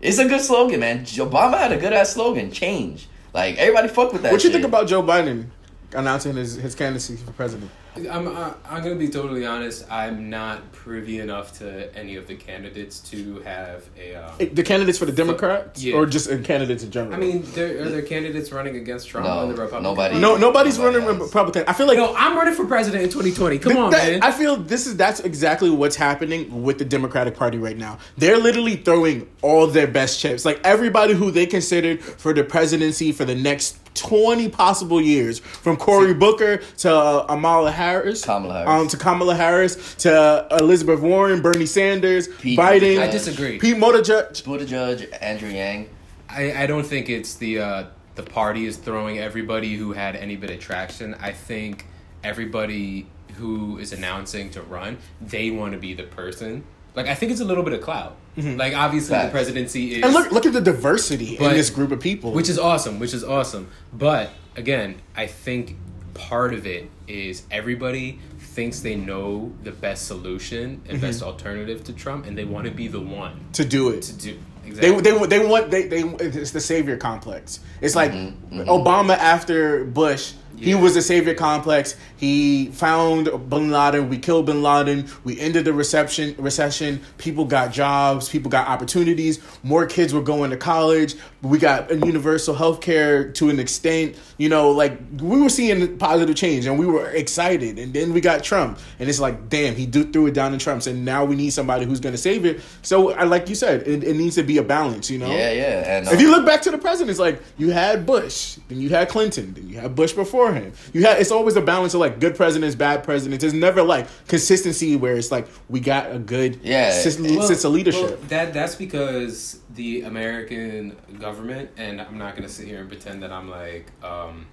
It's 0.00 0.18
a 0.18 0.26
good 0.28 0.40
slogan, 0.40 0.80
man. 0.80 1.04
Obama 1.04 1.58
had 1.58 1.72
a 1.72 1.76
good 1.76 1.92
ass 1.92 2.10
slogan, 2.14 2.50
change. 2.50 3.08
Like 3.32 3.56
everybody 3.58 3.88
fuck 3.88 4.12
with 4.12 4.22
that. 4.22 4.32
what 4.32 4.42
you 4.42 4.48
shit. 4.50 4.52
think 4.52 4.64
about 4.64 4.88
joe 4.88 5.02
biden 5.02 5.46
announcing 5.94 6.36
his, 6.36 6.54
his 6.54 6.74
candidacy 6.74 7.16
for 7.16 7.32
president 7.32 7.70
I'm 7.96 8.28
I, 8.28 8.54
I'm 8.68 8.82
gonna 8.84 8.94
be 8.94 9.08
totally 9.08 9.44
honest. 9.44 9.84
I'm 9.90 10.30
not 10.30 10.70
privy 10.72 11.18
enough 11.18 11.58
to 11.58 11.94
any 11.96 12.14
of 12.16 12.28
the 12.28 12.36
candidates 12.36 13.00
to 13.10 13.40
have 13.40 13.84
a. 13.98 14.14
Um, 14.14 14.32
the 14.38 14.62
candidates 14.62 14.96
for 14.96 15.06
the 15.06 15.12
democrats 15.12 15.82
Yeah. 15.82 15.96
or 15.96 16.06
just 16.06 16.30
uh, 16.30 16.38
candidates 16.38 16.84
in 16.84 16.92
general 16.92 17.14
I 17.14 17.18
mean, 17.18 17.42
there 17.54 17.82
are 17.82 17.88
there 17.88 18.02
candidates 18.02 18.52
running 18.52 18.76
against 18.76 19.08
Trump 19.08 19.26
No, 19.26 19.32
on 19.32 19.48
the 19.48 19.54
Republican. 19.54 19.82
nobody. 19.82 20.20
No 20.20 20.36
nobody's 20.36 20.78
Nobody 20.78 20.98
running 20.98 21.14
has. 21.18 21.26
republican 21.26 21.64
i 21.66 21.72
feel 21.72 21.86
like 21.88 21.98
No, 21.98 22.14
I'm 22.16 22.36
running 22.36 22.54
for 22.54 22.64
president 22.64 23.02
in 23.02 23.08
2020. 23.10 23.58
Come 23.58 23.76
on, 23.76 23.90
That- 23.90 24.08
man. 24.08 24.22
I 24.22 24.30
feel 24.30 24.56
this 24.56 24.86
is 24.86 24.96
that's 24.96 25.20
exactly 25.20 25.68
what's 25.70 25.96
happening 25.96 26.62
with 26.62 26.78
the 26.78 26.84
Democratic 26.84 27.34
Party 27.36 27.58
right 27.58 27.76
now. 27.76 27.98
They're 28.16 28.38
literally 28.38 28.76
throwing 28.76 29.28
all 29.42 29.66
their 29.66 29.88
best 29.88 30.20
chips. 30.20 30.44
Like 30.44 30.60
everybody 30.64 31.14
who 31.14 31.30
they 31.32 31.46
considered 31.46 32.00
for 32.00 32.32
the 32.32 32.44
presidency 32.44 33.10
for 33.10 33.24
the 33.24 33.34
next 33.34 33.79
20 33.94 34.48
possible 34.48 35.00
years, 35.00 35.38
from 35.40 35.76
Cory 35.76 36.14
Booker 36.14 36.58
to 36.78 36.94
uh, 36.94 37.26
Kamala 37.26 37.70
Harris, 37.72 38.24
Kamala 38.24 38.64
Harris. 38.64 38.70
um, 38.70 38.88
to 38.88 38.96
Kamala 38.96 39.34
Harris 39.34 39.94
to 39.96 40.46
Elizabeth 40.58 41.00
Warren, 41.00 41.42
Bernie 41.42 41.66
Sanders, 41.66 42.28
Pete 42.28 42.58
Biden. 42.58 42.80
Buttigieg. 42.96 43.00
I 43.00 43.10
disagree. 43.10 43.58
Pete 43.58 43.76
Buttigieg. 43.76 44.42
Buttigieg, 44.44 45.18
Andrew 45.20 45.48
Yang. 45.48 45.88
I, 46.28 46.62
I 46.62 46.66
don't 46.66 46.86
think 46.86 47.08
it's 47.08 47.34
the 47.34 47.58
uh, 47.60 47.84
the 48.14 48.22
party 48.22 48.66
is 48.66 48.76
throwing 48.76 49.18
everybody 49.18 49.74
who 49.76 49.92
had 49.92 50.16
any 50.16 50.36
bit 50.36 50.50
of 50.50 50.60
traction. 50.60 51.14
I 51.14 51.32
think 51.32 51.86
everybody 52.22 53.06
who 53.36 53.78
is 53.78 53.92
announcing 53.92 54.50
to 54.50 54.62
run, 54.62 54.98
they 55.20 55.50
want 55.50 55.72
to 55.72 55.78
be 55.78 55.94
the 55.94 56.02
person. 56.04 56.64
Like 56.94 57.06
I 57.06 57.14
think 57.14 57.32
it's 57.32 57.40
a 57.40 57.44
little 57.44 57.64
bit 57.64 57.72
of 57.72 57.80
clout. 57.80 58.16
Mm-hmm. 58.40 58.58
Like 58.58 58.74
obviously 58.74 59.14
Facts. 59.14 59.26
the 59.26 59.30
presidency 59.30 59.94
is 59.94 59.96
Mm-hmm. 59.98 60.04
And 60.04 60.14
look, 60.14 60.32
look 60.32 60.46
at 60.46 60.52
the 60.52 60.60
diversity 60.60 61.36
in 61.36 61.50
this 61.52 61.70
group 61.70 61.92
of 61.92 62.00
people. 62.00 62.32
which 62.32 62.48
is 62.48 62.58
awesome, 62.58 62.98
which 62.98 63.14
is 63.14 63.24
awesome. 63.24 63.68
But 63.92 64.30
again, 64.56 65.00
I 65.16 65.26
think 65.26 65.76
part 66.14 66.54
of 66.54 66.66
it 66.66 66.90
is 67.08 67.42
everybody 67.50 68.18
thinks 68.38 68.80
they 68.80 68.96
know 68.96 69.52
the 69.62 69.72
best 69.72 70.06
solution 70.06 70.82
and 70.86 70.98
mm-hmm. 70.98 71.00
best 71.00 71.22
alternative 71.22 71.84
to 71.84 71.92
Trump, 71.92 72.26
and 72.26 72.36
they 72.36 72.44
want 72.44 72.66
to 72.66 72.70
be 72.70 72.88
the 72.88 73.00
one 73.00 73.46
to 73.52 73.64
do 73.64 73.90
it. 73.90 74.02
to 74.02 74.12
do. 74.14 74.38
They, 74.62 74.92
Exactly. 74.92 75.00
they 75.00 75.26
they 75.26 75.46
want 75.46 75.70
they 75.70 75.86
they 75.88 76.02
it's 76.02 76.50
the 76.52 76.60
savior 76.60 76.96
complex. 76.96 77.60
It's 77.80 77.96
like 77.96 78.12
mm-hmm. 78.12 78.60
Obama 78.62 79.16
after 79.16 79.84
Bush. 79.84 80.32
He 80.56 80.74
was 80.74 80.96
a 80.96 81.02
savior 81.02 81.34
complex. 81.34 81.96
He 82.16 82.66
found 82.66 83.24
Bin 83.48 83.70
Laden. 83.70 84.08
We 84.08 84.18
killed 84.18 84.46
Bin 84.46 84.62
Laden. 84.62 85.08
We 85.24 85.40
ended 85.40 85.64
the 85.64 85.72
reception 85.72 86.34
recession. 86.38 87.00
People 87.18 87.44
got 87.46 87.72
jobs. 87.72 88.28
People 88.28 88.50
got 88.50 88.68
opportunities. 88.68 89.40
More 89.62 89.86
kids 89.86 90.12
were 90.12 90.20
going 90.20 90.50
to 90.50 90.56
college. 90.56 91.14
We 91.42 91.58
got 91.58 91.90
a 91.90 91.96
universal 91.96 92.54
health 92.54 92.80
care 92.80 93.30
to 93.32 93.48
an 93.48 93.58
extent. 93.58 94.16
You 94.36 94.48
know, 94.48 94.70
like 94.70 94.98
we 95.18 95.40
were 95.40 95.48
seeing 95.48 95.96
positive 95.98 96.36
change, 96.36 96.66
and 96.66 96.78
we 96.78 96.86
were 96.86 97.08
excited. 97.10 97.78
And 97.78 97.92
then 97.92 98.12
we 98.12 98.20
got 98.20 98.44
Trump, 98.44 98.78
and 98.98 99.08
it's 99.08 99.20
like, 99.20 99.48
damn, 99.48 99.74
he 99.74 99.86
do, 99.86 100.04
threw 100.04 100.26
it 100.26 100.34
down 100.34 100.52
in 100.52 100.58
Trump's, 100.58 100.86
and 100.86 101.04
now 101.04 101.24
we 101.24 101.36
need 101.36 101.50
somebody 101.50 101.86
who's 101.86 102.00
going 102.00 102.14
to 102.14 102.18
save 102.18 102.44
it. 102.44 102.60
So, 102.82 103.12
I 103.12 103.24
like 103.24 103.48
you 103.48 103.54
said, 103.54 103.86
it, 103.86 104.04
it 104.04 104.16
needs 104.16 104.34
to 104.34 104.42
be 104.42 104.58
a 104.58 104.62
balance. 104.62 105.10
You 105.10 105.18
know, 105.18 105.30
Yeah, 105.30 105.52
yeah. 105.52 105.96
And 105.96 106.08
if 106.08 106.20
you 106.20 106.28
um, 106.28 106.36
look 106.36 106.46
back 106.46 106.62
to 106.62 106.70
the 106.70 106.78
presidents, 106.78 107.18
like 107.18 107.42
you 107.56 107.70
had 107.70 108.04
Bush, 108.04 108.58
then 108.68 108.80
you 108.80 108.90
had 108.90 109.08
Clinton, 109.08 109.54
then 109.54 109.68
you 109.68 109.78
had 109.78 109.94
Bush 109.94 110.12
before 110.12 110.39
him. 110.52 110.72
You 110.92 111.04
have 111.04 111.20
it's 111.20 111.30
always 111.30 111.56
a 111.56 111.60
balance 111.60 111.94
of 111.94 112.00
like 112.00 112.18
good 112.20 112.34
presidents, 112.34 112.74
bad 112.74 113.04
presidents. 113.04 113.44
It's 113.44 113.54
never 113.54 113.82
like 113.82 114.06
consistency 114.28 114.96
where 114.96 115.16
it's 115.16 115.30
like 115.30 115.46
we 115.68 115.80
got 115.80 116.10
a 116.14 116.18
good 116.18 116.60
Yeah. 116.62 116.90
sys- 116.90 117.20
Well- 117.36 117.46
sense 117.46 117.64
of 117.64 117.72
leadership. 117.72 118.02
Well, 118.02 118.18
that 118.28 118.54
that's 118.54 118.74
because 118.74 119.58
the 119.74 120.02
American 120.02 120.96
government, 121.18 121.70
and 121.76 122.00
I'm 122.00 122.18
not 122.18 122.34
gonna 122.36 122.48
sit 122.48 122.66
here 122.66 122.80
and 122.80 122.88
pretend 122.88 123.22
that 123.22 123.30
I'm 123.32 123.48
like 123.50 123.86
um, 124.02 124.46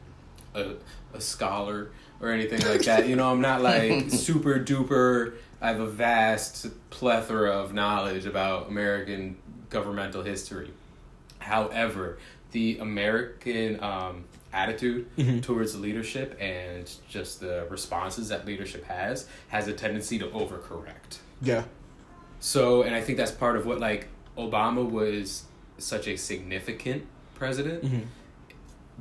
a 0.54 0.74
a 1.14 1.22
scholar 1.22 1.90
or 2.20 2.30
anything 2.32 2.60
like 2.68 2.84
that. 2.84 3.08
You 3.08 3.16
know, 3.16 3.32
I'm 3.32 3.42
not 3.42 3.62
like 3.62 4.10
super 4.12 4.60
duper. 4.60 5.34
I 5.62 5.70
have 5.70 5.80
a 5.80 5.88
vast 5.88 6.68
plethora 6.92 7.50
of 7.52 7.74
knowledge 7.74 8.26
about 8.28 8.68
American 8.70 9.38
governmental 9.70 10.22
history. 10.22 10.70
However, 11.40 12.18
the 12.52 12.78
American 12.80 13.82
um, 13.84 14.26
attitude 14.58 15.08
mm-hmm. 15.16 15.40
towards 15.42 15.80
leadership 15.80 16.36
and 16.42 16.92
just 17.08 17.40
the 17.40 17.68
responses 17.70 18.30
that 18.30 18.46
leadership 18.46 18.84
has 18.86 19.28
has 19.50 19.68
a 19.68 19.74
tendency 19.74 20.18
to 20.18 20.26
overcorrect. 20.28 21.20
yeah, 21.42 21.64
So, 22.40 22.82
and 22.82 22.96
I 22.96 23.02
think 23.02 23.18
that's 23.18 23.32
part 23.32 23.56
of 23.56 23.66
what 23.66 23.80
like 23.80 24.08
Obama 24.38 24.90
was 24.90 25.44
such 25.78 26.08
a 26.08 26.16
significant 26.18 27.06
president 27.36 27.84
mm-hmm. 27.84 28.02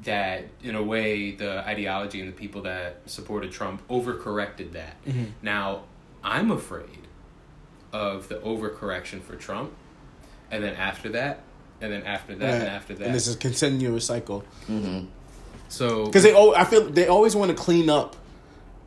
that, 0.03 0.45
in 0.63 0.75
a 0.75 0.83
way, 0.83 1.33
the 1.33 1.67
ideology 1.67 2.21
and 2.21 2.29
the 2.29 2.37
people 2.37 2.63
that 2.63 3.01
supported 3.07 3.51
Trump 3.51 3.87
overcorrected 3.89 4.73
that. 4.73 5.03
Mm-hmm. 5.07 5.25
Now, 5.43 5.85
I'm 6.23 6.51
afraid 6.51 7.07
of 7.93 8.29
the 8.29 8.37
overcorrection 8.37 9.23
for 9.23 9.37
Trump, 9.37 9.73
and 10.51 10.63
then 10.63 10.75
after 10.75 11.09
that, 11.11 11.41
and 11.81 11.93
then 11.93 12.03
after 12.03 12.35
that, 12.35 12.55
and 12.55 12.69
after 12.69 12.95
that. 12.95 13.07
and 13.07 13.15
this 13.15 13.27
is 13.27 13.37
a 13.37 13.39
continuous 13.39 14.05
cycle 14.05 14.45
so, 15.69 16.07
because 16.07 16.23
they 16.23 16.35
oh 16.35 16.55
I 16.55 16.65
feel 16.65 16.89
they 16.89 17.09
always 17.09 17.35
want 17.37 17.51
to 17.51 17.57
clean 17.57 17.91
up 17.91 18.17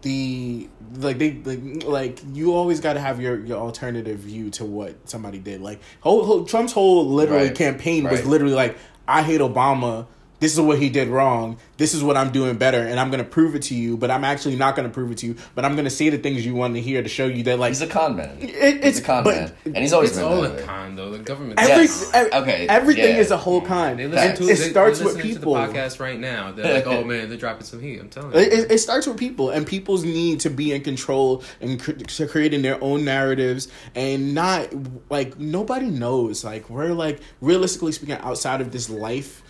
the 0.01 0.69
like 0.95 1.17
they 1.17 1.33
like, 1.43 1.83
like 1.83 2.19
you 2.33 2.53
always 2.53 2.79
got 2.79 2.93
to 2.93 3.00
have 3.00 3.19
your 3.19 3.38
your 3.45 3.57
alternative 3.57 4.19
view 4.19 4.50
to 4.51 4.63
what 4.65 4.95
somebody 5.09 5.39
did 5.39 5.62
like 5.62 5.81
whole, 6.00 6.24
whole 6.24 6.45
Trump's 6.45 6.71
whole 6.71 7.05
literally 7.05 7.48
Right. 7.48 7.55
campaign 7.55 8.05
was 8.05 8.25
literally 8.25 8.53
like 8.53 8.77
I 9.07 9.24
hate 9.24 9.41
Obama 9.41 10.07
this 10.39 10.53
is 10.53 10.60
what 10.62 10.79
he 10.79 10.89
did 10.89 11.08
wrong. 11.10 11.58
This 11.77 11.93
is 11.93 12.03
what 12.03 12.17
I'm 12.17 12.31
doing 12.31 12.58
better, 12.58 12.81
and 12.81 13.00
I'm 13.00 13.10
gonna 13.12 13.24
prove 13.24 13.55
it 13.55 13.62
to 13.63 13.75
you. 13.75 13.96
But 13.98 14.12
I'm 14.12 14.24
actually 14.24 14.55
not 14.55 14.75
gonna 14.75 14.89
prove 14.89 15.12
it 15.12 15.17
to 15.19 15.27
you. 15.27 15.36
But 15.55 15.65
I'm 15.65 15.75
gonna 15.75 15.89
say 15.89 16.10
the 16.10 16.17
things 16.17 16.46
you 16.46 16.55
want 16.55 16.74
to 16.75 16.81
hear 16.81 17.01
to 17.01 17.10
show 17.10 17.25
you 17.25 17.43
that 17.43 17.60
like 17.60 17.69
He's 17.69 17.81
a 17.81 17.88
con 17.88 18.15
man. 18.17 18.38
It- 18.41 18.50
he's 18.50 18.58
it's- 18.60 19.00
a 19.00 19.01
con 19.03 19.24
but 19.24 19.36
man, 19.36 19.51
and 19.65 19.77
he's 19.77 19.93
always 19.93 20.10
It's 20.12 20.19
been 20.19 20.27
all 20.27 20.41
that 20.41 20.51
a 20.51 20.55
way. 20.55 20.63
con 20.63 20.96
though. 20.96 21.12
The 21.12 21.19
government. 21.19 21.60
every, 21.60 21.84
Yes. 21.84 22.12
ev- 22.13 22.34
Okay, 22.34 22.67
everything 22.67 23.15
yeah. 23.15 23.22
is 23.22 23.31
a 23.31 23.38
whole 23.38 23.62
mm. 23.62 23.67
con. 23.67 23.98
They 23.98 24.08
listen 24.08 24.36
to 24.38 24.43
it 24.43 24.58
they- 24.58 24.69
starts 24.69 25.00
with 25.01 25.19
people. 25.19 25.55
To 25.55 25.62
the 25.72 25.74
podcast 25.79 26.00
right 26.00 26.19
now. 26.19 26.51
They're 26.51 26.74
like, 26.74 26.88
oh 26.88 27.03
man, 27.03 27.29
they're 27.29 27.38
dropping 27.38 27.65
some 27.65 27.81
heat. 27.81 28.00
I'm 28.00 28.10
telling 28.10 28.34
you. 28.34 28.39
It, 28.39 28.53
it, 28.53 28.72
it 28.72 28.77
starts 28.79 29.08
with 29.08 29.17
people 29.17 29.50
and 29.50 29.65
people's 29.67 30.03
need 30.03 30.39
to 30.41 30.50
be 30.50 30.74
in 30.74 30.81
control 30.84 31.43
and 31.62 31.79
cr- 31.81 32.25
creating 32.27 32.62
their 32.62 32.81
own 32.84 33.05
narratives 33.05 33.67
and 33.96 34.34
not 34.36 34.67
like 35.10 35.39
nobody 35.39 35.88
knows 35.88 36.43
like 36.43 36.69
we're 36.69 36.93
like 36.93 37.19
realistically 37.41 37.91
speaking 37.91 38.15
outside 38.15 38.62
of 38.62 38.72
this 38.72 38.89
life 38.89 39.41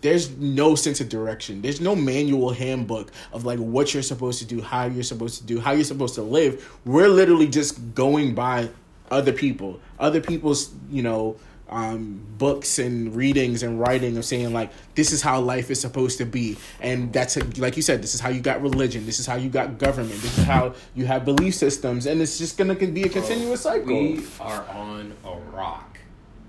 there's 0.00 0.30
no 0.36 0.74
sense 0.74 1.00
of 1.00 1.08
direction. 1.08 1.60
There's 1.60 1.80
no 1.80 1.94
manual 1.96 2.52
handbook 2.52 3.10
of 3.32 3.44
like 3.44 3.58
what 3.58 3.92
you're 3.92 4.02
supposed 4.02 4.38
to 4.40 4.44
do 4.44 4.60
how 4.60 4.86
you're 4.86 5.02
supposed 5.02 5.40
to 5.40 5.44
do 5.44 5.58
how 5.60 5.72
you're 5.72 5.84
supposed 5.84 6.14
to 6.16 6.22
live. 6.22 6.78
We're 6.84 7.08
literally 7.08 7.48
just 7.48 7.94
going 7.94 8.34
by 8.34 8.70
other 9.10 9.32
people. 9.32 9.80
Other 9.98 10.20
people's 10.20 10.72
you 10.90 11.02
know 11.02 11.36
um, 11.70 12.24
books 12.38 12.78
and 12.78 13.14
readings 13.14 13.62
and 13.62 13.78
writing 13.78 14.16
of 14.16 14.24
saying 14.24 14.54
like 14.54 14.70
this 14.94 15.12
is 15.12 15.20
how 15.20 15.40
life 15.40 15.70
is 15.70 15.80
supposed 15.80 16.18
to 16.18 16.24
be. 16.24 16.56
And 16.80 17.12
that's 17.12 17.36
a, 17.36 17.44
like 17.60 17.76
you 17.76 17.82
said 17.82 18.02
this 18.02 18.14
is 18.14 18.20
how 18.20 18.30
you 18.30 18.40
got 18.40 18.62
religion. 18.62 19.04
This 19.04 19.18
is 19.18 19.26
how 19.26 19.34
you 19.34 19.50
got 19.50 19.78
government. 19.78 20.20
This 20.22 20.38
is 20.38 20.44
how 20.44 20.74
you 20.94 21.06
have 21.06 21.24
belief 21.24 21.54
systems. 21.54 22.06
And 22.06 22.20
it's 22.22 22.38
just 22.38 22.56
gonna 22.56 22.74
be 22.74 23.02
a 23.02 23.08
continuous 23.08 23.62
cycle. 23.62 23.86
We 23.88 24.24
are 24.40 24.64
on 24.70 25.12
a 25.24 25.36
rock, 25.52 25.98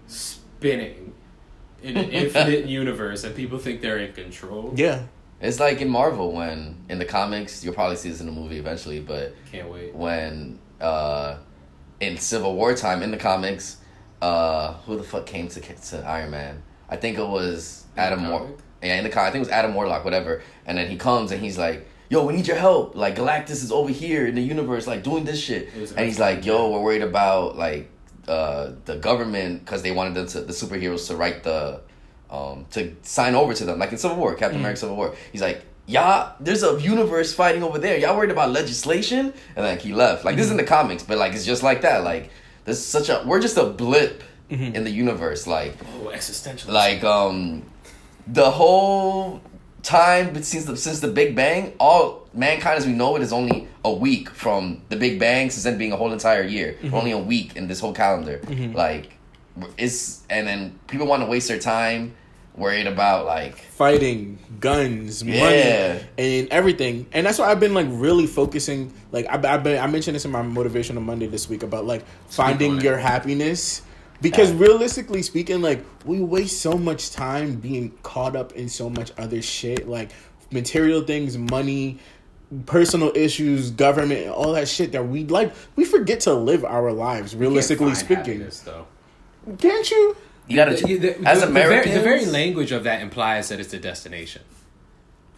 spinning 0.07 1.08
in 1.83 1.97
an 1.97 2.09
infinite 2.09 2.65
universe, 2.65 3.23
and 3.23 3.35
people 3.35 3.57
think 3.57 3.81
they're 3.81 3.97
in 3.99 4.13
control. 4.13 4.73
yeah 4.75 5.03
It's 5.41 5.59
like 5.59 5.79
in 5.81 5.89
Marvel 5.89 6.31
when 6.33 6.75
in 6.89 6.99
the 6.99 7.05
comics 7.05 7.63
you'll 7.63 7.73
probably 7.73 7.95
see 7.95 8.09
this 8.09 8.19
in 8.19 8.25
the 8.25 8.31
movie 8.41 8.57
eventually, 8.57 8.99
but 8.99 9.33
Can't 9.51 9.69
wait. 9.69 9.93
when 9.95 10.59
uh 10.81 11.37
in 11.99 12.17
Civil 12.17 12.55
War 12.55 12.73
time 12.75 13.01
in 13.03 13.11
the 13.11 13.17
comics, 13.17 13.77
uh 14.21 14.73
who 14.85 14.97
the 14.97 15.03
fuck 15.03 15.25
came 15.25 15.47
to 15.49 15.59
to 15.61 15.97
Iron 16.05 16.31
Man? 16.31 16.63
I 16.89 16.95
think 16.97 17.17
it 17.17 17.27
was 17.27 17.85
the 17.95 18.01
Adam 18.01 18.29
War. 18.29 18.39
comic? 18.39 18.57
Yeah, 18.81 18.95
in 18.97 19.03
the 19.03 19.09
comic, 19.09 19.29
I 19.29 19.31
think 19.31 19.41
it 19.43 19.47
was 19.49 19.55
Adam 19.59 19.73
Warlock, 19.73 20.03
whatever. 20.05 20.41
And 20.65 20.77
then 20.77 20.89
he 20.89 20.95
comes 20.97 21.31
and 21.33 21.41
he's 21.41 21.57
like, 21.57 21.85
"Yo, 22.09 22.25
we 22.25 22.33
need 22.33 22.47
your 22.47 22.55
help. 22.57 22.95
Like 22.95 23.15
Galactus 23.17 23.61
is 23.65 23.71
over 23.71 23.91
here 23.91 24.25
in 24.25 24.35
the 24.35 24.41
universe, 24.41 24.87
like 24.87 25.03
doing 25.03 25.25
this 25.25 25.39
shit." 25.39 25.69
And 25.95 26.05
he's 26.07 26.19
like, 26.19 26.45
"Yo, 26.45 26.69
we're 26.71 26.81
worried 26.81 27.01
about 27.03 27.57
like 27.57 27.89
uh 28.29 28.71
the 28.85 28.95
government 28.97 29.65
because 29.65 29.81
they 29.81 29.91
wanted 29.91 30.13
them 30.13 30.27
to 30.27 30.41
the 30.41 30.53
superheroes 30.53 31.07
to 31.07 31.15
write 31.15 31.43
the 31.43 31.81
um 32.29 32.65
to 32.71 32.95
sign 33.01 33.33
over 33.35 33.53
to 33.53 33.65
them, 33.65 33.79
like 33.79 33.91
in 33.91 33.97
Civil 33.97 34.17
War, 34.17 34.35
Captain 34.35 34.57
Mm. 34.59 34.63
America 34.63 34.79
Civil 34.81 34.95
War." 34.95 35.15
He's 35.31 35.41
like. 35.41 35.61
Y'all, 35.89 36.35
there's 36.39 36.61
a 36.61 36.79
universe 36.79 37.33
fighting 37.33 37.63
over 37.63 37.79
there. 37.79 37.97
Y'all 37.97 38.15
worried 38.15 38.29
about 38.29 38.51
legislation? 38.51 39.33
And 39.55 39.65
like 39.65 39.81
he 39.81 39.91
left. 39.91 40.23
Like 40.23 40.35
this 40.35 40.45
is 40.45 40.51
in 40.51 40.57
the 40.57 40.63
comics, 40.77 41.01
but 41.01 41.17
like 41.17 41.33
it's 41.33 41.47
just 41.47 41.63
like 41.63 41.81
that. 41.81 42.03
Like 42.03 42.29
there's 42.65 42.77
such 42.85 43.09
a 43.09 43.23
we're 43.25 43.41
just 43.41 43.57
a 43.57 43.65
blip 43.65 44.21
in 44.51 44.83
the 44.83 44.91
universe. 44.91 45.47
Like 45.47 45.73
Oh, 45.95 46.09
existential. 46.09 46.71
like 46.71 47.03
um 47.03 47.63
the 48.27 48.51
whole 48.51 49.41
time 49.83 50.41
since 50.43 50.65
the 50.65 50.77
since 50.77 50.99
the 50.99 51.07
Big 51.07 51.35
Bang, 51.35 51.73
all 51.79 52.27
mankind 52.33 52.77
as 52.77 52.85
we 52.85 52.93
know 52.93 53.15
it 53.15 53.21
is 53.21 53.33
only 53.33 53.67
a 53.83 53.91
week 53.91 54.29
from 54.29 54.81
the 54.89 54.95
Big 54.95 55.19
Bang 55.19 55.49
since 55.49 55.63
then 55.63 55.77
being 55.77 55.91
a 55.91 55.97
whole 55.97 56.11
entire 56.11 56.43
year. 56.43 56.77
Mm-hmm. 56.81 56.93
Only 56.93 57.11
a 57.11 57.17
week 57.17 57.55
in 57.55 57.67
this 57.67 57.79
whole 57.79 57.93
calendar. 57.93 58.39
Mm-hmm. 58.43 58.75
Like 58.75 59.13
it's 59.77 60.23
and 60.29 60.47
then 60.47 60.79
people 60.87 61.07
want 61.07 61.21
to 61.23 61.27
waste 61.27 61.47
their 61.47 61.59
time 61.59 62.15
worried 62.55 62.87
about 62.87 63.25
like 63.25 63.57
fighting 63.57 64.37
guns 64.59 65.23
Yeah. 65.23 65.93
money 65.93 66.07
and 66.17 66.49
everything 66.49 67.05
and 67.13 67.25
that's 67.25 67.39
why 67.39 67.49
i've 67.49 67.59
been 67.59 67.73
like 67.73 67.87
really 67.89 68.27
focusing 68.27 68.93
like 69.11 69.25
i've, 69.29 69.45
I've 69.45 69.63
been 69.63 69.81
i 69.81 69.87
mentioned 69.87 70.15
this 70.15 70.25
in 70.25 70.31
my 70.31 70.41
motivational 70.41 71.01
monday 71.01 71.27
this 71.27 71.47
week 71.47 71.63
about 71.63 71.85
like 71.85 72.03
finding 72.27 72.81
your 72.81 72.97
happiness 72.97 73.81
because 74.21 74.51
Yeah. 74.51 74.59
realistically 74.59 75.21
speaking 75.23 75.61
like 75.61 75.83
we 76.05 76.19
waste 76.21 76.61
so 76.61 76.77
much 76.77 77.11
time 77.11 77.55
being 77.55 77.91
caught 78.03 78.35
up 78.35 78.53
in 78.53 78.69
so 78.69 78.89
much 78.89 79.11
other 79.17 79.41
shit 79.41 79.87
like 79.87 80.11
material 80.51 81.01
things 81.01 81.37
money 81.37 81.99
personal 82.65 83.11
issues 83.15 83.69
government 83.71 84.27
all 84.29 84.53
that 84.53 84.67
shit 84.67 84.91
that 84.91 85.07
we 85.07 85.23
like 85.25 85.53
we 85.75 85.85
forget 85.85 86.19
to 86.21 86.33
live 86.33 86.65
our 86.65 86.91
lives 86.91 87.31
Can't 87.31 87.41
realistically 87.41 87.93
find 87.93 87.97
speaking 87.97 88.47
though. 88.65 88.87
can't 89.57 89.89
you 89.91 90.15
you 90.47 90.55
gotta 90.55 90.75
The- 90.75 90.97
the- 90.97 91.27
as 91.27 91.41
the- 91.41 91.45
the 91.45 91.51
Americans 91.51 91.85
very, 91.85 91.97
the 91.97 92.03
very 92.03 92.25
language 92.25 92.71
of 92.71 92.83
that 92.85 93.01
implies 93.03 93.49
that 93.49 93.59
it's 93.59 93.73
a 93.73 93.79
destination. 93.79 94.41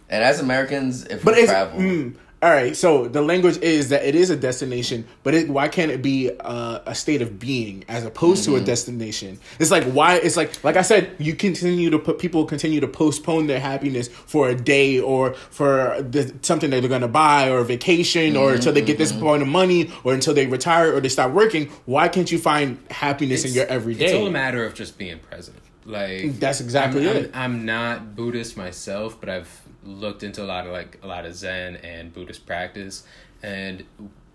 and 0.08 0.24
as 0.24 0.40
Americans 0.40 1.04
if 1.04 1.22
But 1.22 1.36
we 1.36 1.44
travel 1.44 1.78
mm, 1.80 2.14
all 2.42 2.50
right. 2.50 2.76
So 2.76 3.06
the 3.06 3.22
language 3.22 3.58
is 3.58 3.90
that 3.90 4.04
it 4.04 4.16
is 4.16 4.28
a 4.28 4.36
destination, 4.36 5.06
but 5.22 5.32
it, 5.32 5.48
why 5.48 5.68
can't 5.68 5.92
it 5.92 6.02
be 6.02 6.28
a, 6.28 6.82
a 6.86 6.94
state 6.94 7.22
of 7.22 7.38
being 7.38 7.84
as 7.86 8.04
opposed 8.04 8.42
to 8.44 8.54
a 8.54 8.56
mm-hmm. 8.56 8.64
destination? 8.64 9.38
It's 9.60 9.70
like 9.70 9.84
why 9.84 10.16
it's 10.16 10.36
like 10.36 10.64
like 10.64 10.76
I 10.76 10.82
said, 10.82 11.14
you 11.18 11.36
continue 11.36 11.88
to 11.90 12.00
put 12.00 12.18
people 12.18 12.44
continue 12.44 12.80
to 12.80 12.88
postpone 12.88 13.46
their 13.46 13.60
happiness 13.60 14.08
for 14.08 14.48
a 14.48 14.56
day 14.56 14.98
or 14.98 15.34
for 15.34 16.02
the, 16.02 16.34
something 16.42 16.70
that 16.70 16.80
they're 16.80 16.88
going 16.88 17.02
to 17.02 17.08
buy 17.08 17.48
or 17.48 17.58
a 17.58 17.64
vacation 17.64 18.36
or 18.36 18.48
mm-hmm, 18.48 18.56
until 18.56 18.72
they 18.72 18.82
get 18.82 18.98
this 18.98 19.12
mm-hmm. 19.12 19.22
point 19.22 19.42
of 19.42 19.48
money 19.48 19.92
or 20.02 20.12
until 20.12 20.34
they 20.34 20.46
retire 20.46 20.92
or 20.92 21.00
they 21.00 21.08
stop 21.08 21.30
working. 21.30 21.68
Why 21.86 22.08
can't 22.08 22.30
you 22.32 22.38
find 22.38 22.82
happiness 22.90 23.44
in 23.44 23.52
your 23.52 23.66
everyday? 23.66 24.06
It's 24.06 24.14
all 24.14 24.26
a 24.26 24.32
matter 24.32 24.64
of 24.64 24.74
just 24.74 24.98
being 24.98 25.20
present. 25.20 25.58
Like 25.84 26.38
That's 26.38 26.60
exactly 26.60 27.08
I'm, 27.08 27.16
it. 27.16 27.30
I'm, 27.34 27.52
I'm 27.52 27.64
not 27.64 28.16
Buddhist 28.16 28.56
myself, 28.56 29.20
but 29.20 29.28
I've 29.28 29.61
looked 29.84 30.22
into 30.22 30.42
a 30.42 30.46
lot 30.46 30.66
of 30.66 30.72
like 30.72 30.98
a 31.02 31.06
lot 31.06 31.24
of 31.24 31.34
Zen 31.34 31.76
and 31.76 32.12
Buddhist 32.12 32.46
practice, 32.46 33.04
and 33.42 33.84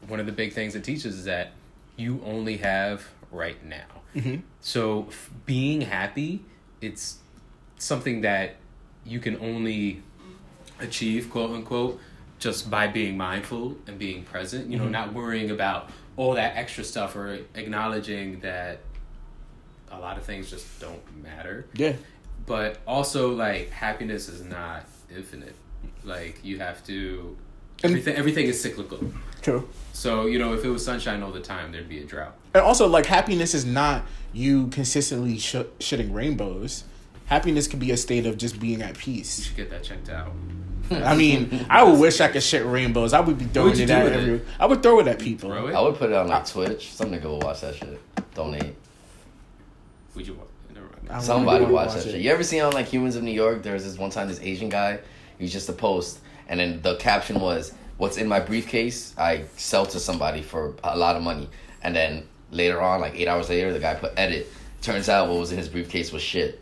one 0.07 0.19
of 0.19 0.25
the 0.25 0.31
big 0.31 0.53
things 0.53 0.75
it 0.75 0.83
teaches 0.83 1.19
is 1.19 1.25
that 1.25 1.51
you 1.95 2.21
only 2.25 2.57
have 2.57 3.07
right 3.31 3.63
now. 3.65 3.85
Mm-hmm. 4.15 4.41
So 4.61 5.07
f- 5.09 5.31
being 5.45 5.81
happy, 5.81 6.43
it's 6.81 7.17
something 7.77 8.21
that 8.21 8.55
you 9.05 9.19
can 9.19 9.37
only 9.39 10.01
achieve, 10.79 11.29
quote 11.29 11.51
unquote, 11.51 11.99
just 12.39 12.69
by 12.69 12.87
being 12.87 13.17
mindful 13.17 13.77
and 13.87 13.97
being 13.97 14.23
present. 14.23 14.69
You 14.69 14.77
know, 14.77 14.87
not 14.87 15.13
worrying 15.13 15.51
about 15.51 15.89
all 16.15 16.33
that 16.33 16.55
extra 16.55 16.83
stuff 16.83 17.15
or 17.15 17.39
acknowledging 17.55 18.39
that 18.41 18.79
a 19.91 19.99
lot 19.99 20.17
of 20.17 20.23
things 20.23 20.49
just 20.49 20.79
don't 20.79 21.23
matter. 21.23 21.65
yeah. 21.73 21.93
But 22.45 22.79
also, 22.87 23.33
like 23.33 23.71
happiness 23.71 24.29
is 24.29 24.41
not 24.41 24.85
infinite. 25.15 25.55
Like 26.03 26.39
you 26.43 26.59
have 26.59 26.85
to. 26.87 27.37
Everything, 27.83 28.15
everything 28.15 28.47
is 28.47 28.59
cyclical. 28.61 28.99
True. 29.41 29.67
So 29.93 30.25
you 30.25 30.39
know, 30.39 30.53
if 30.53 30.63
it 30.65 30.69
was 30.69 30.83
sunshine 30.83 31.21
all 31.23 31.31
the 31.31 31.39
time, 31.39 31.71
there'd 31.71 31.87
be 31.89 31.99
a 31.99 32.05
drought. 32.05 32.35
And 32.53 32.63
also, 32.63 32.87
like 32.87 33.05
happiness 33.05 33.53
is 33.53 33.65
not 33.65 34.05
you 34.33 34.67
consistently 34.67 35.37
sh- 35.37 35.55
shitting 35.79 36.13
rainbows. 36.13 36.83
Happiness 37.27 37.67
can 37.67 37.79
be 37.79 37.91
a 37.91 37.97
state 37.97 38.25
of 38.25 38.37
just 38.37 38.59
being 38.59 38.81
at 38.81 38.89
You 38.89 38.95
peace. 38.95 39.43
should 39.45 39.55
get 39.57 39.69
that 39.69 39.83
checked 39.83 40.09
out. 40.09 40.31
I 40.89 41.15
mean, 41.15 41.65
I 41.69 41.83
would 41.83 41.99
wish 41.99 42.21
I 42.21 42.29
could 42.29 42.41
shit 42.41 42.65
rainbows. 42.65 43.11
I 43.13 43.19
would 43.19 43.37
be 43.37 43.45
throwing 43.45 43.69
would 43.71 43.77
you 43.77 43.83
it 43.83 43.87
do 43.87 43.93
at 43.93 44.03
with 44.05 44.13
every. 44.13 44.33
it? 44.35 44.45
I 44.59 44.65
would 44.65 44.81
throw 44.81 44.99
it 45.01 45.07
at 45.07 45.19
people. 45.19 45.49
Throw 45.49 45.67
it? 45.67 45.73
I 45.75 45.81
would 45.81 45.95
put 45.95 46.09
it 46.09 46.15
on 46.15 46.27
like 46.29 46.47
Twitch. 46.47 46.93
Some 46.93 47.11
nigga 47.11 47.25
will 47.25 47.39
watch 47.39 47.61
that 47.61 47.75
shit. 47.75 47.99
Donate. 48.33 48.75
Would 50.15 50.25
you? 50.25 50.33
want- 50.35 50.49
Never 50.49 50.55
mind. 50.55 50.56
I 51.09 51.21
Somebody 51.21 51.65
watch 51.65 51.87
watch 51.87 51.93
that 51.95 52.05
it. 52.07 52.11
shit. 52.11 52.21
You 52.21 52.31
ever 52.31 52.43
seen 52.43 52.61
on 52.61 52.73
like 52.73 52.87
Humans 52.87 53.15
of 53.15 53.23
New 53.23 53.31
York? 53.31 53.63
There 53.63 53.73
was 53.73 53.83
this 53.85 53.97
one 53.97 54.09
time 54.09 54.27
this 54.27 54.39
Asian 54.41 54.69
guy. 54.69 54.99
He 55.37 55.43
was 55.43 55.53
just 55.53 55.69
a 55.69 55.73
post, 55.73 56.19
and 56.49 56.59
then 56.59 56.81
the 56.81 56.95
caption 56.97 57.39
was, 57.39 57.73
"What's 57.97 58.17
in 58.17 58.27
my 58.27 58.39
briefcase? 58.39 59.13
I 59.17 59.45
sell 59.55 59.85
to 59.87 59.99
somebody 59.99 60.41
for 60.41 60.73
a 60.83 60.97
lot 60.97 61.15
of 61.15 61.21
money." 61.23 61.49
And 61.83 61.95
then 61.95 62.27
later 62.51 62.81
on, 62.81 63.01
like 63.01 63.15
eight 63.15 63.27
hours 63.27 63.49
later, 63.49 63.71
the 63.71 63.79
guy 63.79 63.93
put 63.95 64.13
edit. 64.17 64.47
Turns 64.81 65.09
out 65.09 65.27
what 65.29 65.39
was 65.39 65.51
in 65.51 65.57
his 65.57 65.69
briefcase 65.69 66.11
was 66.11 66.21
shit, 66.21 66.61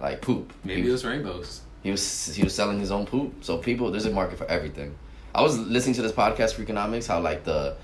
like 0.00 0.20
poop. 0.20 0.52
Maybe 0.64 0.82
he, 0.82 0.88
it 0.88 0.92
was 0.92 1.04
rainbows. 1.04 1.60
he 1.82 1.90
was 1.90 2.34
he 2.34 2.42
was 2.42 2.54
selling 2.54 2.78
his 2.80 2.90
own 2.90 3.06
poop. 3.06 3.44
So 3.44 3.58
people, 3.58 3.90
there's 3.90 4.06
a 4.06 4.10
market 4.10 4.38
for 4.38 4.46
everything. 4.46 4.94
I 5.34 5.40
was 5.42 5.58
listening 5.58 5.94
to 5.96 6.02
this 6.02 6.12
podcast 6.12 6.54
for 6.54 6.62
economics, 6.62 7.06
how 7.06 7.20
like 7.20 7.44
the 7.44 7.76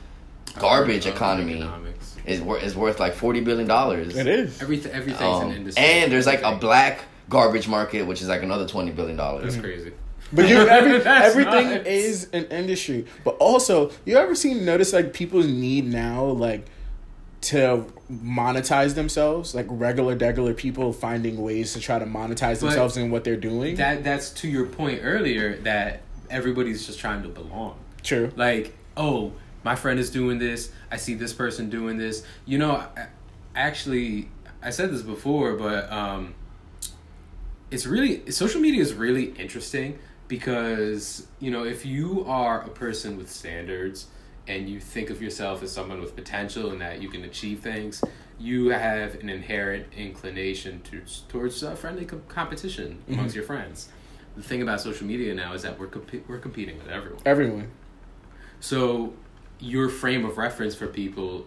garbage 0.59 1.07
Of 1.07 1.15
economy 1.15 1.55
economics. 1.57 2.17
Is 2.29 2.41
worth 2.41 2.63
is 2.63 2.77
worth 2.77 3.01
like 3.01 3.15
forty 3.15 3.41
billion 3.41 3.67
dollars. 3.69 4.17
It 4.17 4.27
is. 4.27 4.61
Everything, 4.63 4.93
everything's 4.93 5.23
Um, 5.43 5.51
an 5.51 5.57
industry. 5.57 5.85
and 5.85 6.13
there's 6.13 6.27
like 6.27 6.43
a 6.43 6.57
black 6.57 7.01
garbage 7.29 7.69
market, 7.69 8.03
which 8.07 8.23
is 8.23 8.29
like 8.29 8.43
another 8.43 8.67
twenty 8.67 8.91
billion 8.93 9.17
dollars. 9.17 9.45
That's 9.55 9.57
crazy. 9.65 9.93
But 10.33 10.49
you, 10.49 10.57
every, 10.69 10.97
everything 11.07 11.71
nuts. 11.71 11.89
is 11.89 12.29
an 12.33 12.45
industry. 12.47 13.07
But 13.25 13.37
also, 13.39 13.91
you 14.05 14.17
ever 14.17 14.35
seen 14.35 14.65
notice 14.65 14.93
like 14.93 15.13
people's 15.15 15.47
need 15.47 15.87
now 15.87 16.25
like 16.25 16.67
to 17.41 17.87
monetize 18.11 18.95
themselves, 18.95 19.55
like 19.55 19.67
regular, 19.69 20.17
regular 20.17 20.53
people 20.55 20.93
finding 20.93 21.41
ways 21.41 21.73
to 21.75 21.81
try 21.81 21.99
to 21.99 22.05
monetize 22.05 22.61
But 22.61 22.67
themselves 22.67 22.97
in 22.97 23.11
what 23.11 23.25
they're 23.25 23.37
doing. 23.37 23.77
That 23.77 24.05
that's 24.05 24.31
to 24.41 24.49
your 24.49 24.67
point 24.67 25.01
earlier 25.03 25.57
that 25.59 26.03
everybody's 26.31 26.87
just 26.87 26.99
trying 26.99 27.23
to 27.23 27.29
belong. 27.29 27.77
True. 28.03 28.31
Like, 28.37 28.77
oh, 28.97 29.33
my 29.69 29.75
friend 29.75 30.01
is 30.01 30.09
doing 30.09 30.39
this. 30.39 30.73
I 30.91 30.97
see 30.97 31.13
this 31.13 31.35
person 31.35 31.69
doing 31.69 31.99
this. 31.99 32.25
You 32.47 32.57
know, 32.57 32.73
I, 32.73 33.09
actually, 33.55 34.31
I 34.63 34.71
said 34.71 34.91
this 34.91 35.03
before, 35.03 35.57
but 35.57 35.93
um, 35.93 36.35
it's 37.71 37.85
really 37.85 38.31
social 38.31 38.63
media 38.63 38.81
is 38.81 38.95
really 38.95 39.27
interesting 39.45 39.99
because 40.27 41.27
you 41.39 41.51
know 41.51 41.65
if 41.65 41.85
you 41.85 42.25
are 42.27 42.63
a 42.63 42.71
person 42.71 43.19
with 43.19 43.31
standards 43.31 44.07
and 44.47 44.71
you 44.71 44.81
think 44.81 45.11
of 45.11 45.21
yourself 45.21 45.63
as 45.63 45.71
someone 45.71 46.01
with 46.01 46.17
potential 46.17 46.71
and 46.71 46.81
that 46.81 47.03
you 47.03 47.11
can 47.11 47.25
achieve 47.25 47.61
things 47.61 48.03
you 48.39 48.69
have 48.69 49.17
an 49.17 49.29
inherent 49.29 49.87
inclination 49.97 50.81
to, 50.83 51.03
towards 51.29 51.63
uh, 51.63 51.75
friendly 51.75 52.05
com- 52.05 52.23
competition 52.29 53.03
amongst 53.09 53.35
your 53.35 53.45
friends 53.45 53.89
the 54.37 54.43
thing 54.43 54.61
about 54.63 54.81
social 54.81 55.07
media 55.07 55.35
now 55.35 55.53
is 55.55 55.63
that 55.63 55.79
we're 55.79 55.87
comp- 55.87 56.29
we're 56.29 56.39
competing 56.49 56.77
with 56.79 56.89
everyone 56.89 57.23
Everyone. 57.25 57.71
so 58.61 59.15
your 59.61 59.89
frame 59.89 60.25
of 60.25 60.39
reference 60.39 60.75
for 60.75 60.87
people 60.87 61.47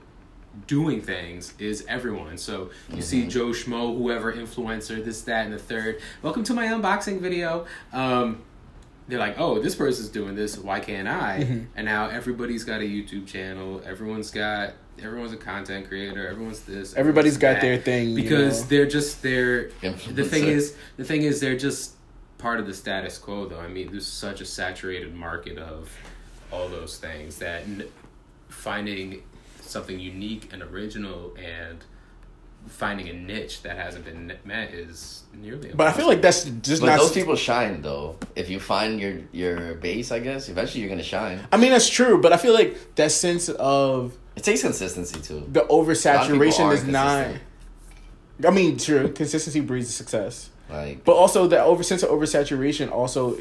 doing 0.67 1.01
things 1.01 1.53
is 1.59 1.85
everyone. 1.87 2.37
So 2.37 2.71
you 2.93 3.01
see 3.01 3.27
Joe 3.27 3.47
Schmo, 3.47 3.97
whoever 3.97 4.33
influencer, 4.33 5.03
this, 5.03 5.21
that, 5.21 5.45
and 5.45 5.53
the 5.53 5.57
third. 5.57 6.01
Welcome 6.21 6.43
to 6.45 6.53
my 6.53 6.67
unboxing 6.67 7.21
video. 7.21 7.65
Um, 7.93 8.41
they're 9.07 9.19
like, 9.19 9.39
oh, 9.39 9.59
this 9.59 9.75
person's 9.75 10.09
doing 10.09 10.35
this. 10.35 10.57
Why 10.57 10.79
can't 10.79 11.07
I? 11.07 11.65
And 11.75 11.85
now 11.85 12.09
everybody's 12.09 12.63
got 12.63 12.81
a 12.81 12.83
YouTube 12.83 13.27
channel. 13.27 13.81
Everyone's 13.85 14.31
got. 14.31 14.73
Everyone's 15.01 15.33
a 15.33 15.37
content 15.37 15.87
creator. 15.87 16.27
Everyone's 16.27 16.61
this. 16.61 16.93
Everybody's 16.93 17.35
everyone's 17.35 17.55
got 17.55 17.61
their 17.61 17.77
thing, 17.77 18.09
you 18.09 18.15
because 18.15 18.61
know? 18.61 18.67
they're 18.67 18.85
just 18.85 19.23
they're. 19.23 19.69
The 19.81 20.23
thing 20.23 20.47
is, 20.47 20.75
the 20.97 21.03
thing 21.03 21.23
is, 21.23 21.39
they're 21.39 21.57
just 21.57 21.95
part 22.37 22.59
of 22.59 22.67
the 22.67 22.73
status 22.73 23.17
quo. 23.17 23.47
Though 23.47 23.59
I 23.59 23.67
mean, 23.67 23.89
there's 23.91 24.05
such 24.05 24.41
a 24.41 24.45
saturated 24.45 25.15
market 25.15 25.57
of 25.57 25.89
all 26.51 26.67
those 26.67 26.97
things 26.97 27.37
that 27.37 27.63
finding 28.51 29.23
something 29.61 29.99
unique 29.99 30.49
and 30.53 30.61
original 30.61 31.33
and 31.37 31.79
finding 32.67 33.09
a 33.09 33.13
niche 33.13 33.63
that 33.63 33.75
hasn't 33.75 34.05
been 34.05 34.31
met 34.45 34.71
is 34.71 35.23
nearly. 35.33 35.69
Impossible. 35.71 35.77
But 35.77 35.87
I 35.87 35.93
feel 35.93 36.07
like 36.07 36.21
that's 36.21 36.43
just 36.43 36.81
But 36.81 36.87
not. 36.87 36.99
those 36.99 37.11
people 37.11 37.35
shine 37.35 37.81
though. 37.81 38.17
If 38.35 38.49
you 38.49 38.59
find 38.59 38.99
your 38.99 39.19
your 39.31 39.73
base, 39.75 40.11
I 40.11 40.19
guess 40.19 40.49
eventually 40.49 40.81
you're 40.81 40.89
gonna 40.89 41.01
shine. 41.01 41.39
I 41.51 41.57
mean, 41.57 41.71
that's 41.71 41.89
true, 41.89 42.21
but 42.21 42.33
I 42.33 42.37
feel 42.37 42.53
like 42.53 42.95
that 42.95 43.11
sense 43.11 43.49
of 43.49 44.13
It 44.35 44.43
takes 44.43 44.61
consistency 44.61 45.19
too. 45.21 45.43
the 45.51 45.61
oversaturation 45.61 46.71
is 46.73 46.83
not. 46.83 47.27
I 48.45 48.49
mean, 48.51 48.77
true. 48.77 49.11
Consistency 49.11 49.59
breeds 49.59 49.93
success, 49.93 50.49
Like 50.69 51.03
but 51.03 51.13
also 51.13 51.47
that 51.47 51.61
over 51.63 51.83
sense 51.83 52.03
of 52.03 52.09
oversaturation 52.09 52.91
also 52.91 53.37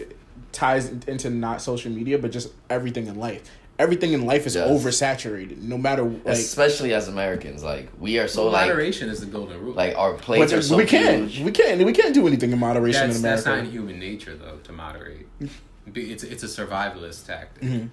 ties 0.52 0.88
into 1.06 1.30
not 1.30 1.60
social 1.62 1.90
media, 1.92 2.18
but 2.18 2.32
just 2.32 2.48
everything 2.70 3.06
in 3.06 3.16
life. 3.16 3.42
Everything 3.80 4.12
in 4.12 4.26
life 4.26 4.44
is 4.46 4.54
Yes. 4.54 4.68
oversaturated, 4.68 5.58
no 5.62 5.78
matter 5.78 6.02
like. 6.04 6.26
especially 6.26 6.92
as 6.92 7.08
Americans, 7.08 7.64
like 7.64 7.88
we 7.98 8.18
are 8.20 8.28
so 8.28 8.42
well, 8.44 8.52
like 8.52 8.68
moderation 8.68 9.08
is 9.08 9.20
the 9.20 9.26
golden 9.26 9.58
rule. 9.64 9.74
like 9.74 9.96
our 9.96 10.12
plates 10.14 10.52
are 10.52 10.60
so 10.62 10.76
we 10.76 10.84
can't. 10.84 11.30
We 11.48 11.50
can't. 11.50 11.82
We 11.90 11.92
can't 11.92 12.14
do 12.14 12.26
anything 12.26 12.52
in 12.52 12.58
moderation 12.58 13.06
that's 13.08 13.16
in 13.16 13.22
that's 13.22 13.46
America. 13.46 13.62
not 13.62 13.66
in 13.66 13.72
human 13.72 13.98
nature 13.98 14.34
though 14.36 14.58
to 14.64 14.72
moderate. 14.72 15.26
It's 15.94 16.22
it's 16.22 16.44
a 16.44 16.46
survivalist 16.46 17.26
tactic. 17.26 17.62
Mm-hmm. 17.64 17.86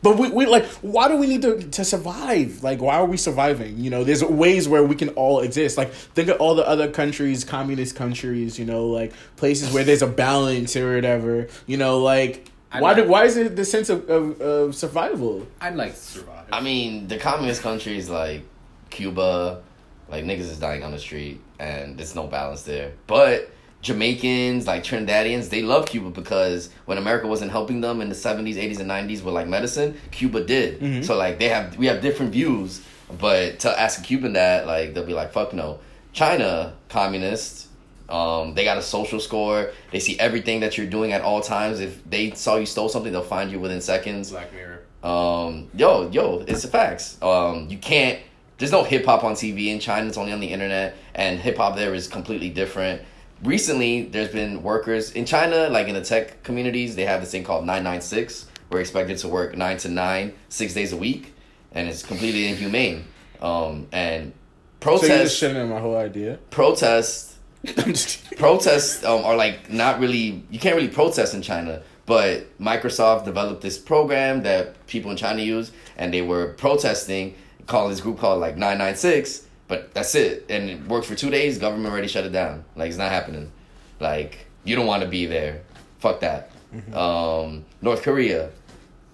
But 0.00 0.16
we, 0.18 0.30
we 0.30 0.46
like 0.46 0.64
why 0.94 1.08
do 1.08 1.16
we 1.16 1.26
need 1.26 1.42
to 1.42 1.52
to 1.78 1.84
survive? 1.84 2.62
Like 2.62 2.80
why 2.80 2.94
are 2.94 3.04
we 3.04 3.16
surviving? 3.16 3.78
You 3.78 3.90
know, 3.90 4.04
there's 4.04 4.24
ways 4.24 4.68
where 4.68 4.82
we 4.82 4.94
can 4.94 5.10
all 5.10 5.40
exist. 5.40 5.76
Like 5.76 5.92
think 5.92 6.28
of 6.30 6.40
all 6.40 6.54
the 6.54 6.66
other 6.66 6.88
countries, 6.90 7.44
communist 7.44 7.94
countries, 7.94 8.58
you 8.60 8.64
know, 8.64 8.86
like 8.86 9.12
places 9.36 9.72
where 9.74 9.84
there's 9.84 10.02
a 10.02 10.06
balance 10.06 10.76
or 10.76 10.94
whatever. 10.94 11.48
You 11.66 11.76
know, 11.76 11.98
like 11.98 12.48
I 12.72 12.80
why 12.80 12.94
do 12.94 13.06
why 13.06 13.24
is 13.24 13.36
it 13.36 13.54
the 13.54 13.64
sense 13.64 13.88
of, 13.90 14.08
of, 14.08 14.40
of 14.40 14.74
survival? 14.74 15.46
I'd 15.60 15.76
like 15.76 15.92
to 15.92 16.00
survive. 16.00 16.46
I 16.52 16.60
mean, 16.60 17.06
the 17.06 17.18
communist 17.18 17.62
countries 17.62 18.08
like 18.08 18.42
Cuba, 18.90 19.62
like 20.08 20.24
niggas 20.24 20.40
is 20.40 20.58
dying 20.58 20.82
on 20.82 20.92
the 20.92 20.98
street, 20.98 21.40
and 21.58 21.98
there's 21.98 22.14
no 22.14 22.26
balance 22.26 22.62
there. 22.62 22.92
But 23.06 23.50
Jamaicans, 23.82 24.66
like 24.66 24.84
Trinidadians, 24.84 25.50
they 25.50 25.60
love 25.62 25.86
Cuba 25.86 26.10
because 26.10 26.70
when 26.86 26.98
America 26.98 27.26
wasn't 27.26 27.50
helping 27.50 27.80
them 27.80 28.00
in 28.00 28.08
the 28.08 28.14
seventies, 28.14 28.56
eighties, 28.56 28.78
and 28.78 28.88
nineties 28.88 29.22
with 29.22 29.34
like 29.34 29.48
medicine, 29.48 30.00
Cuba 30.10 30.44
did. 30.44 30.80
Mm-hmm. 30.80 31.02
So 31.02 31.16
like 31.16 31.38
they 31.38 31.48
have 31.48 31.76
we 31.76 31.86
have 31.86 32.00
different 32.00 32.32
views. 32.32 32.82
But 33.20 33.58
to 33.60 33.80
ask 33.80 34.00
a 34.00 34.02
Cuban 34.02 34.32
that, 34.32 34.66
like 34.66 34.94
they'll 34.94 35.04
be 35.04 35.12
like, 35.12 35.32
"Fuck 35.32 35.52
no." 35.52 35.80
China, 36.12 36.74
communist, 36.88 37.68
um, 38.08 38.54
they 38.54 38.64
got 38.64 38.78
a 38.78 38.82
social 38.82 39.20
score. 39.20 39.70
They 39.90 40.00
see 40.00 40.18
everything 40.18 40.60
that 40.60 40.76
you're 40.76 40.86
doing 40.86 41.12
at 41.12 41.22
all 41.22 41.40
times. 41.40 41.80
If 41.80 42.08
they 42.08 42.32
saw 42.32 42.56
you 42.56 42.66
stole 42.66 42.88
something, 42.88 43.12
they'll 43.12 43.22
find 43.22 43.50
you 43.50 43.60
within 43.60 43.80
seconds. 43.80 44.30
Black 44.30 44.52
Mirror. 44.52 44.80
Um, 45.02 45.68
yo, 45.74 46.08
yo, 46.10 46.44
it's 46.46 46.62
the 46.62 46.68
facts. 46.68 47.20
Um, 47.22 47.68
you 47.68 47.78
can't. 47.78 48.20
There's 48.58 48.70
no 48.72 48.84
hip 48.84 49.04
hop 49.04 49.24
on 49.24 49.34
TV 49.34 49.68
in 49.68 49.80
China. 49.80 50.06
It's 50.06 50.16
only 50.16 50.32
on 50.32 50.40
the 50.40 50.46
internet, 50.46 50.96
and 51.14 51.40
hip 51.40 51.56
hop 51.56 51.74
there 51.76 51.94
is 51.94 52.06
completely 52.06 52.50
different. 52.50 53.02
Recently, 53.42 54.02
there's 54.04 54.28
been 54.28 54.62
workers 54.62 55.10
in 55.12 55.24
China, 55.26 55.68
like 55.68 55.88
in 55.88 55.94
the 55.94 56.04
tech 56.04 56.44
communities, 56.44 56.94
they 56.94 57.04
have 57.04 57.20
this 57.20 57.32
thing 57.32 57.42
called 57.42 57.66
nine 57.66 57.82
nine 57.82 58.00
six. 58.00 58.46
We're 58.70 58.80
expected 58.80 59.18
to 59.18 59.28
work 59.28 59.56
nine 59.56 59.78
to 59.78 59.88
nine, 59.88 60.34
six 60.48 60.74
days 60.74 60.92
a 60.92 60.96
week, 60.96 61.34
and 61.72 61.88
it's 61.88 62.04
completely 62.04 62.46
inhumane. 62.48 63.04
Um, 63.40 63.88
and 63.90 64.32
So 64.80 64.96
you're 65.00 65.08
just 65.24 65.42
shitting 65.42 65.68
my 65.68 65.80
whole 65.80 65.96
idea. 65.96 66.38
protests 66.50 66.52
I'm 66.94 67.00
just 67.00 67.00
kidding. 67.02 67.31
protests 68.36 69.04
um, 69.04 69.24
are 69.24 69.36
like 69.36 69.70
not 69.70 70.00
really 70.00 70.42
you 70.50 70.58
can't 70.58 70.74
really 70.74 70.88
protest 70.88 71.34
in 71.34 71.42
China, 71.42 71.80
but 72.06 72.58
Microsoft 72.58 73.24
developed 73.24 73.62
this 73.62 73.78
program 73.78 74.42
that 74.42 74.84
people 74.88 75.10
in 75.10 75.16
China 75.16 75.42
use, 75.42 75.70
and 75.96 76.12
they 76.12 76.22
were 76.22 76.54
protesting, 76.54 77.34
calling 77.66 77.90
this 77.90 78.00
group 78.00 78.18
called 78.18 78.40
like 78.40 78.56
nine 78.56 78.78
nine 78.78 78.96
six. 78.96 79.46
But 79.68 79.94
that's 79.94 80.14
it, 80.14 80.46
and 80.48 80.68
it 80.68 80.86
worked 80.86 81.06
for 81.06 81.14
two 81.14 81.30
days. 81.30 81.58
Government 81.58 81.92
already 81.92 82.08
shut 82.08 82.24
it 82.24 82.32
down. 82.32 82.64
Like 82.74 82.88
it's 82.88 82.98
not 82.98 83.12
happening. 83.12 83.52
Like 84.00 84.46
you 84.64 84.74
don't 84.74 84.86
want 84.86 85.04
to 85.04 85.08
be 85.08 85.26
there. 85.26 85.62
Fuck 86.00 86.20
that. 86.20 86.50
Um, 86.94 87.64
North 87.80 88.02
Korea, 88.02 88.50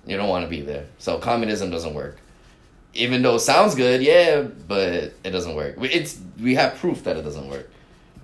you 0.07 0.17
don't 0.17 0.29
want 0.29 0.45
to 0.45 0.49
be 0.49 0.63
there. 0.63 0.87
So 0.99 1.19
communism 1.19 1.71
doesn't 1.71 1.93
work. 1.93 2.19
Even 2.95 3.21
though 3.21 3.35
it 3.35 3.41
sounds 3.41 3.75
good, 3.75 4.01
yeah, 4.01 4.41
but 4.43 4.89
it 5.23 5.31
doesn't 5.31 5.55
work. 5.55 5.77
It's 5.83 6.19
we 6.41 6.55
have 6.55 6.77
proof 6.77 7.05
that 7.05 7.19
it 7.19 7.23
doesn't 7.23 7.51
work 7.51 7.71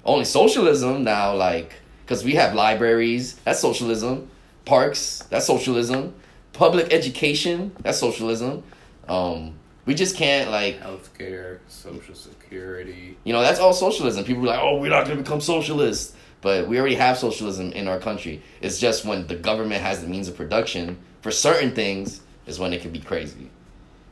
only 0.04 0.24
socialism 0.24 1.04
now 1.04 1.34
like 1.34 1.74
because 2.04 2.24
we 2.24 2.34
have 2.34 2.54
libraries 2.54 3.34
that's 3.44 3.60
socialism. 3.60 4.30
Parks 4.64 5.24
that's 5.30 5.46
socialism. 5.46 6.14
Public 6.52 6.92
education 6.92 7.74
that's 7.80 7.98
socialism. 7.98 8.62
Um 9.08 9.54
we 9.86 9.94
just 9.94 10.16
can't 10.16 10.50
like 10.50 10.80
Healthcare, 10.80 11.58
social 11.68 12.14
security. 12.14 13.16
you 13.24 13.32
know 13.32 13.42
that's 13.42 13.60
all 13.60 13.72
socialism. 13.72 14.24
People 14.24 14.42
are 14.44 14.46
like 14.46 14.60
oh 14.60 14.78
we're 14.78 14.90
not 14.90 15.04
going 15.04 15.16
to 15.16 15.22
become 15.22 15.40
socialists. 15.40 16.14
But 16.40 16.68
we 16.68 16.78
already 16.78 16.96
have 16.96 17.16
socialism 17.16 17.72
in 17.72 17.88
our 17.88 17.98
country. 17.98 18.42
It's 18.60 18.78
just 18.78 19.06
when 19.06 19.26
the 19.26 19.34
government 19.34 19.80
has 19.80 20.02
the 20.02 20.08
means 20.08 20.28
of 20.28 20.36
production 20.36 20.98
for 21.22 21.30
certain 21.30 21.74
things 21.74 22.20
is 22.46 22.58
when 22.58 22.74
it 22.74 22.82
can 22.82 22.90
be 22.92 23.00
crazy. 23.00 23.48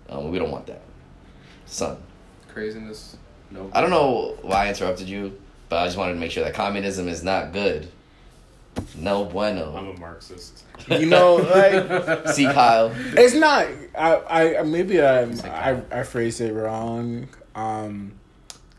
Um, 0.08 0.30
we 0.30 0.38
don't 0.38 0.50
want 0.50 0.66
that. 0.68 0.80
Son. 1.66 1.98
Craziness. 2.48 3.16
No. 3.50 3.70
i 3.74 3.82
don't 3.82 3.90
know 3.90 4.38
why 4.40 4.64
i 4.64 4.68
interrupted 4.70 5.06
you 5.06 5.38
but 5.72 5.78
i 5.78 5.86
just 5.86 5.96
wanted 5.96 6.12
to 6.12 6.20
make 6.20 6.30
sure 6.30 6.44
that 6.44 6.52
communism 6.52 7.08
is 7.08 7.22
not 7.24 7.50
good 7.54 7.88
no 8.96 9.24
bueno 9.24 9.74
I'm 9.76 9.88
a 9.88 9.98
Marxist. 10.00 10.64
You 10.88 11.06
know, 11.06 11.36
like 11.36 12.28
See 12.34 12.44
Kyle. 12.46 12.90
it's 13.22 13.34
not. 13.34 13.66
I, 13.94 14.56
I 14.58 14.62
maybe 14.62 15.00
I, 15.02 15.24
I 15.68 15.82
I 15.92 16.02
phrased 16.04 16.40
it 16.40 16.52
wrong. 16.54 17.28
Um, 17.54 18.12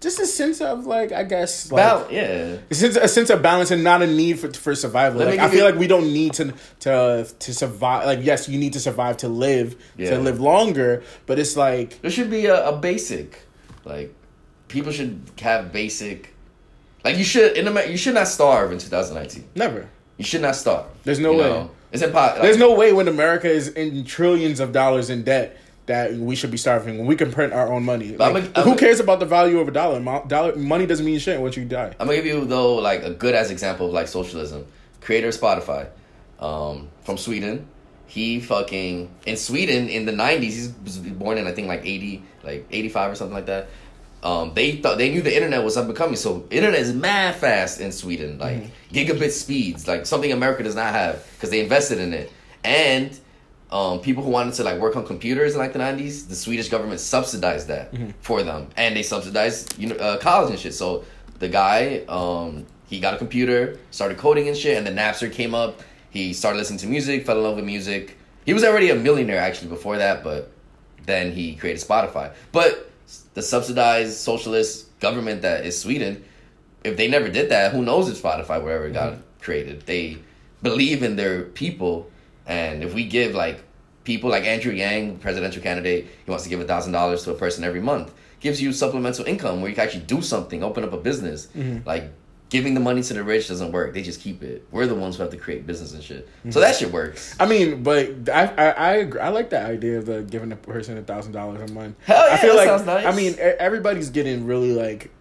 just 0.02 0.20
a 0.20 0.26
sense 0.26 0.62
of 0.62 0.88
like 0.88 1.12
I 1.12 1.24
guess 1.24 1.72
like, 1.72 1.84
Bal- 1.86 2.08
yeah. 2.12 2.58
a 2.72 2.74
sense, 2.74 2.96
a 2.96 3.08
sense 3.08 3.30
of 3.30 3.44
balance 3.44 3.70
and 3.70 3.84
not 3.84 4.02
a 4.02 4.08
need 4.08 4.40
for 4.40 4.52
for 4.52 4.74
survival. 4.74 5.24
Like 5.24 5.40
I 5.40 5.48
feel 5.50 5.60
you- 5.60 5.66
like 5.72 5.76
we 5.76 5.86
don't 5.88 6.12
need 6.12 6.34
to 6.34 6.54
to 6.82 7.28
to 7.40 7.54
survive. 7.54 8.06
Like 8.08 8.20
yes, 8.24 8.50
you 8.50 8.58
need 8.60 8.74
to 8.74 8.80
survive 8.80 9.18
to 9.18 9.28
live 9.30 9.76
Yeah. 9.96 10.10
to 10.12 10.18
live 10.20 10.40
longer, 10.42 11.04
but 11.28 11.38
it's 11.38 11.56
like 11.56 12.02
There 12.02 12.12
should 12.12 12.32
be 12.32 12.48
a, 12.48 12.70
a 12.70 12.76
basic, 12.76 13.44
like, 13.86 14.12
people 14.70 14.92
should 14.92 15.22
have 15.40 15.72
basic, 15.72 16.33
like 17.04 17.18
you 17.18 17.24
should 17.24 17.58
in 17.58 17.68
Amer- 17.68 17.86
you 17.86 17.98
should 17.98 18.14
not 18.14 18.28
starve 18.28 18.72
in 18.72 18.78
2019. 18.78 19.46
never. 19.56 19.88
You 20.18 20.24
should 20.26 20.42
not 20.42 20.56
starve. 20.56 20.86
There's 21.04 21.20
no 21.20 21.32
You 21.32 21.38
way. 21.40 21.44
know? 21.50 21.72
It's 21.92 22.04
impossible. 22.04 22.44
There's 22.44 22.58
no 22.58 22.74
way 22.76 22.94
when 22.94 23.08
America 23.08 23.50
is 23.50 23.68
in 23.70 24.04
trillions 24.06 24.60
of 24.60 24.72
dollars 24.72 25.10
in 25.10 25.24
debt 25.24 25.58
that 25.88 26.14
we 26.14 26.36
should 26.36 26.52
be 26.52 26.58
starving 26.58 26.98
when 26.98 27.08
we 27.08 27.16
can 27.16 27.32
print 27.32 27.52
our 27.52 27.72
own 27.74 27.84
money. 27.84 28.12
But 28.14 28.30
I'm 28.30 28.36
a- 28.44 28.50
I'm 28.60 28.64
who 28.64 28.76
cares 28.76 29.00
about 29.00 29.20
the 29.20 29.26
value 29.26 29.60
of 29.60 29.68
a 29.68 29.72
dollar? 29.72 30.00
Mo- 30.00 30.24
Dollar 30.28 30.56
money 30.56 30.86
doesn't 30.86 31.06
mean 31.06 31.20
shit 31.20 31.42
once 31.42 31.58
you 31.58 31.66
die. 31.66 31.94
I'm 32.00 32.06
gonna 32.08 32.16
give 32.18 32.26
you 32.26 32.46
though 32.46 32.76
like 32.76 33.04
a 33.04 33.10
good 33.12 33.34
as 33.36 33.52
example 33.52 33.88
of 33.88 33.94
like 33.94 34.08
socialism. 34.08 34.66
Creator 35.02 35.28
of 35.30 35.36
Spotify, 35.36 35.88
um, 36.40 36.88
from 37.04 37.18
Sweden. 37.18 37.68
He 38.08 38.40
fucking 38.40 39.10
in 39.26 39.36
Sweden 39.38 39.90
in 39.90 40.06
the 40.06 40.12
'90s. 40.12 40.54
He 40.54 40.74
was 40.84 40.98
born 41.00 41.38
in 41.40 41.48
I 41.48 41.52
think 41.52 41.68
like 41.68 41.82
'80, 41.86 42.24
like 42.44 42.68
'85 42.72 43.12
or 43.12 43.16
something 43.16 43.34
like 43.34 43.48
that. 43.48 43.68
Um, 44.24 44.54
they 44.54 44.78
thought 44.78 44.98
they 44.98 45.10
knew 45.12 45.22
the 45.22 45.36
internet 45.36 45.64
was 45.66 45.76
up 45.76 45.86
and 45.86 45.96
coming, 45.96 46.16
so 46.16 46.48
internet 46.50 46.80
is 46.80 46.94
mad 46.94 47.36
fast 47.36 47.82
in 47.82 47.92
Sweden, 47.92 48.40
like 48.40 48.64
gigabit 48.92 49.32
speeds, 49.32 49.86
like 49.86 50.06
something 50.06 50.32
America 50.32 50.64
does 50.64 50.76
not 50.76 50.94
have 50.94 51.28
because 51.36 51.50
they 51.50 51.60
invested 51.60 52.00
in 52.00 52.14
it. 52.14 52.32
And 52.64 53.20
um, 53.70 54.00
people 54.00 54.24
who 54.24 54.30
wanted 54.30 54.54
to 54.56 54.64
like 54.64 54.80
work 54.80 54.96
on 54.96 55.06
computers 55.06 55.56
in 55.56 55.60
like 55.60 55.74
the 55.74 55.80
'90s, 55.80 56.30
the 56.30 56.36
Swedish 56.36 56.70
government 56.70 57.02
subsidized 57.02 57.68
that 57.68 57.94
for 58.22 58.44
them, 58.44 58.70
and 58.78 58.96
they 58.96 59.04
subsidized 59.04 59.78
you 59.78 59.88
know 59.88 59.96
uh, 59.96 60.18
college 60.20 60.52
and 60.52 60.60
shit. 60.60 60.74
So 60.74 61.04
the 61.40 61.50
guy, 61.50 62.06
um, 62.08 62.66
he 62.88 63.02
got 63.02 63.14
a 63.16 63.18
computer, 63.18 63.78
started 63.92 64.18
coding 64.18 64.48
and 64.48 64.56
shit, 64.56 64.78
and 64.78 64.88
then 64.88 64.96
Napster 64.96 65.30
came 65.30 65.54
up. 65.54 65.82
He 66.12 66.34
started 66.34 66.60
listening 66.60 66.80
to 66.80 66.88
music, 66.88 67.26
fell 67.26 67.38
in 67.38 67.44
love 67.44 67.58
with 67.58 67.66
music. 67.66 68.18
He 68.46 68.54
was 68.54 68.64
already 68.64 68.90
a 68.90 68.96
millionaire 68.96 69.40
actually 69.40 69.70
before 69.70 69.98
that, 69.98 70.24
but 70.24 70.52
then 71.06 71.34
he 71.34 71.56
created 71.56 71.86
Spotify. 71.86 72.34
But 72.54 72.92
the 73.34 73.42
subsidized 73.42 74.18
socialist 74.18 75.00
government 75.00 75.42
that 75.42 75.66
is 75.66 75.80
Sweden, 75.80 76.24
if 76.84 76.98
they 76.98 77.08
never 77.08 77.30
did 77.30 77.50
that, 77.50 77.72
who 77.72 77.82
knows 77.82 78.10
if 78.10 78.22
Spotify 78.22 78.62
would 78.62 78.72
ever 78.72 78.90
got 78.90 79.14
mm-hmm. 79.14 79.22
created? 79.42 79.82
They 79.86 80.18
believe 80.62 81.04
in 81.04 81.16
their 81.16 81.44
people, 81.44 82.10
and 82.46 82.84
if 82.84 82.94
we 82.94 83.06
give 83.06 83.34
like 83.34 83.64
people 84.04 84.30
like 84.30 84.44
Andrew 84.44 84.74
Yang, 84.74 85.18
presidential 85.20 85.62
candidate, 85.62 86.08
he 86.26 86.30
wants 86.30 86.44
to 86.44 86.50
give 86.50 86.60
a 86.60 86.66
thousand 86.66 86.92
dollars 86.92 87.24
to 87.24 87.32
a 87.32 87.36
person 87.36 87.64
every 87.64 87.82
month, 87.82 88.14
gives 88.40 88.62
you 88.62 88.74
supplemental 88.74 89.26
income 89.26 89.62
where 89.62 89.70
you 89.70 89.76
can 89.76 89.86
actually 89.86 90.04
do 90.04 90.22
something, 90.22 90.64
open 90.64 90.84
up 90.84 90.94
a 90.94 90.98
business. 90.98 91.48
Mm-hmm. 91.48 91.88
Like 91.88 92.12
giving 92.54 92.74
the 92.74 92.80
money 92.80 93.04
to 93.04 93.14
the 93.14 93.22
rich 93.24 93.50
doesn't 93.50 93.74
work; 93.74 93.94
they 93.94 94.02
just 94.02 94.22
keep 94.22 94.42
it. 94.44 94.66
We're 94.72 94.88
the 94.88 94.96
ones 94.96 95.18
who 95.18 95.24
have 95.24 95.32
to 95.32 95.38
create 95.38 95.68
business 95.68 95.94
and 95.94 96.02
shit. 96.02 96.30
So 96.52 96.62
that 96.62 96.78
shit 96.78 96.92
works. 96.94 97.36
I 97.38 97.46
mean, 97.46 97.84
but 97.84 98.30
I 98.30 98.44
I 98.46 98.70
I, 98.70 98.92
agree. 98.94 99.20
I 99.20 99.28
like 99.30 99.50
that 99.50 99.66
idea 99.70 99.98
of 99.98 100.06
the 100.06 100.22
giving 100.22 100.54
a 100.54 100.56
person 100.56 100.98
a 100.98 101.02
thousand 101.02 101.34
dollars 101.34 101.70
a 101.70 101.74
month. 101.74 101.98
Hell 102.06 102.26
yeah, 102.26 102.34
I 102.34 102.38
feel 102.38 102.52
that 102.54 102.58
like 102.60 102.68
sounds 102.70 102.86
nice. 102.86 103.06
I 103.06 103.14
mean 103.14 103.36
everybody's 103.38 104.10
getting 104.12 104.46
really 104.46 104.72
like 104.72 105.12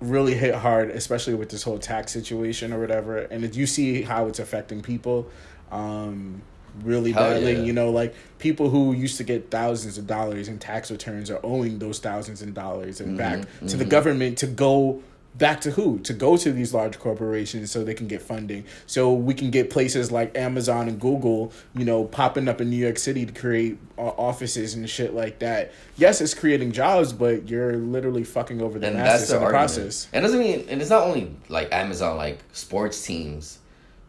really 0.00 0.34
hit 0.34 0.54
hard, 0.54 0.90
especially 0.90 1.34
with 1.34 1.48
this 1.48 1.62
whole 1.62 1.78
tax 1.78 2.12
situation 2.12 2.72
or 2.72 2.80
whatever. 2.80 3.18
And 3.18 3.44
if 3.44 3.56
you 3.56 3.66
see 3.66 4.02
how 4.02 4.26
it's 4.26 4.38
affecting 4.38 4.82
people, 4.82 5.28
um, 5.70 6.42
really 6.82 7.12
Hell 7.12 7.30
badly. 7.30 7.52
yeah. 7.54 7.62
You 7.62 7.72
know, 7.72 7.90
like 7.90 8.14
people 8.38 8.68
who 8.68 8.92
used 8.92 9.16
to 9.16 9.24
get 9.24 9.50
thousands 9.50 9.96
of 9.96 10.06
dollars 10.06 10.48
in 10.48 10.58
tax 10.58 10.90
returns 10.90 11.30
are 11.30 11.40
owing 11.42 11.78
those 11.78 11.98
thousands 11.98 12.42
of 12.42 12.52
dollars 12.52 13.00
and 13.00 13.16
back 13.16 13.38
Mm-hmm, 13.38 13.66
to 13.68 13.76
the 13.78 13.84
government 13.86 14.38
to 14.38 14.46
go 14.46 15.02
back 15.38 15.60
to 15.60 15.70
who 15.72 15.98
to 16.00 16.12
go 16.12 16.36
to 16.36 16.50
these 16.52 16.72
large 16.72 16.98
corporations 16.98 17.70
so 17.70 17.84
they 17.84 17.94
can 17.94 18.06
get 18.06 18.22
funding 18.22 18.64
so 18.86 19.12
we 19.12 19.34
can 19.34 19.50
get 19.50 19.68
places 19.70 20.10
like 20.10 20.36
amazon 20.36 20.88
and 20.88 20.98
google 21.00 21.52
you 21.74 21.84
know 21.84 22.04
popping 22.04 22.48
up 22.48 22.60
in 22.60 22.70
new 22.70 22.76
york 22.76 22.96
city 22.98 23.26
to 23.26 23.32
create 23.32 23.76
uh, 23.98 24.02
offices 24.02 24.74
and 24.74 24.88
shit 24.88 25.12
like 25.14 25.38
that 25.40 25.72
yes 25.96 26.20
it's 26.20 26.32
creating 26.32 26.72
jobs 26.72 27.12
but 27.12 27.48
you're 27.48 27.76
literally 27.76 28.24
fucking 28.24 28.62
over 28.62 28.78
the 28.78 28.86
and 28.86 28.96
masses 28.96 29.28
the 29.28 29.34
in 29.34 29.40
the 29.40 29.46
argument. 29.46 29.74
process 29.74 30.08
And 30.12 30.22
doesn't 30.22 30.38
mean, 30.38 30.64
and 30.68 30.80
it's 30.80 30.90
not 30.90 31.02
only 31.02 31.34
like 31.48 31.68
Amazon, 31.72 32.16
like 32.16 32.38
sports 32.52 33.04
teams. 33.04 33.58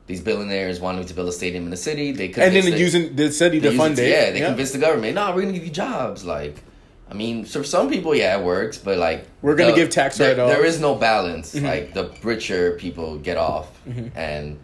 These 0.06 0.22
billionaires 0.22 0.80
wanting 0.80 1.06
to 1.06 1.14
build 1.14 1.28
a 1.28 1.32
stadium 1.34 1.66
in 1.66 1.70
the 1.70 1.76
city. 1.78 2.14
They 2.14 2.30
couldn't. 2.30 2.56
and 2.56 2.64
then 2.64 2.72
the- 2.72 2.80
using 2.80 3.16
the 3.18 3.30
city 3.32 3.60
to 3.60 3.72
fund 3.76 4.00
it- 4.00 4.10
Yeah, 4.10 4.32
they 4.32 4.40
Yeah. 4.40 4.48
convinced 4.48 4.72
the 4.74 4.80
government. 4.80 5.16
No, 5.16 5.34
we're 5.36 5.42
gonna 5.42 5.52
give 5.54 5.66
you 5.66 5.72
jobs. 5.72 6.24
Like, 6.24 6.56
I 7.10 7.14
mean, 7.14 7.46
so 7.46 7.60
for 7.62 7.66
some 7.66 7.90
people, 7.90 8.14
yeah, 8.14 8.38
it 8.38 8.44
works, 8.44 8.78
but 8.78 8.98
like 8.98 9.26
We're 9.42 9.56
gonna 9.56 9.72
the- 9.72 9.78
give 9.78 9.90
tax 9.90 10.18
there, 10.18 10.30
write-offs. 10.36 10.54
There 10.54 10.66
is 10.66 10.80
no 10.82 10.96
balance. 10.96 11.54
Mm-hmm. 11.56 11.66
Like 11.66 11.94
the 11.94 12.12
richer 12.24 12.72
people 12.74 13.18
get 13.18 13.38
off, 13.38 13.68
and 14.16 14.60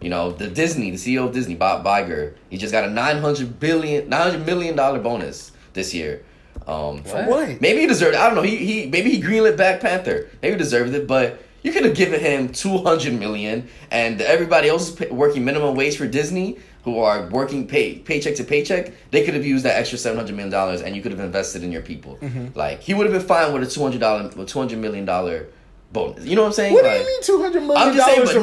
you 0.00 0.08
know 0.10 0.30
the 0.30 0.46
Disney, 0.46 0.90
the 0.92 0.96
CEO 0.96 1.26
of 1.26 1.32
Disney, 1.34 1.56
Bob 1.56 1.84
Iger, 1.84 2.34
he 2.50 2.56
just 2.56 2.72
got 2.72 2.84
a 2.84 2.90
nine 2.90 3.18
hundred 3.18 3.58
billion, 3.58 4.08
nine 4.08 4.30
hundred 4.30 4.46
million 4.46 4.76
dollar 4.76 5.00
bonus 5.00 5.50
this 5.72 5.92
year. 5.92 6.22
Um, 6.66 7.02
For 7.02 7.24
what? 7.24 7.60
Maybe 7.60 7.80
he 7.80 7.86
deserved. 7.86 8.14
It. 8.14 8.20
I 8.20 8.26
don't 8.26 8.36
know. 8.36 8.42
He 8.42 8.56
he 8.58 8.86
maybe 8.86 9.10
he 9.10 9.20
greenlit 9.22 9.56
Black 9.56 9.80
Panther. 9.80 10.28
Maybe 10.42 10.52
he 10.52 10.58
deserved 10.58 10.94
it, 10.94 11.06
but 11.06 11.42
you 11.62 11.72
could 11.72 11.84
have 11.84 11.96
given 11.96 12.20
him 12.20 12.50
two 12.52 12.78
hundred 12.78 13.14
million, 13.18 13.68
and 13.90 14.20
everybody 14.20 14.68
else 14.68 15.00
is 15.00 15.10
working 15.10 15.44
minimum 15.44 15.74
wage 15.74 15.96
for 15.96 16.06
Disney, 16.06 16.58
who 16.84 16.98
are 16.98 17.28
working 17.28 17.66
pay 17.66 17.98
paycheck 17.98 18.36
to 18.36 18.44
paycheck. 18.44 18.92
They 19.10 19.24
could 19.24 19.34
have 19.34 19.44
used 19.44 19.64
that 19.64 19.76
extra 19.76 19.98
seven 19.98 20.16
hundred 20.16 20.36
million 20.36 20.50
dollars, 20.50 20.82
and 20.82 20.96
you 20.96 21.02
could 21.02 21.12
have 21.12 21.20
invested 21.20 21.62
in 21.62 21.72
your 21.72 21.82
people. 21.82 22.16
Mm-hmm. 22.20 22.58
Like 22.58 22.82
he 22.82 22.94
would 22.94 23.06
have 23.06 23.12
been 23.12 23.26
fine 23.26 23.52
with 23.52 23.62
a 23.62 23.66
two 23.66 23.82
hundred 23.82 24.00
dollar, 24.00 24.30
two 24.44 24.58
hundred 24.58 24.78
million 24.78 25.04
dollar 25.04 25.48
bonus. 25.92 26.24
You 26.24 26.36
know 26.36 26.42
what 26.42 26.48
I'm 26.48 26.54
saying? 26.54 26.74
what 26.74 26.84
do 26.84 26.90
you 26.90 27.06
mean 27.06 27.22
200 27.22 27.60
million 27.60 27.76
I'm 27.76 27.94
just 27.94 28.06
saying, 28.06 28.24
but 28.24 28.42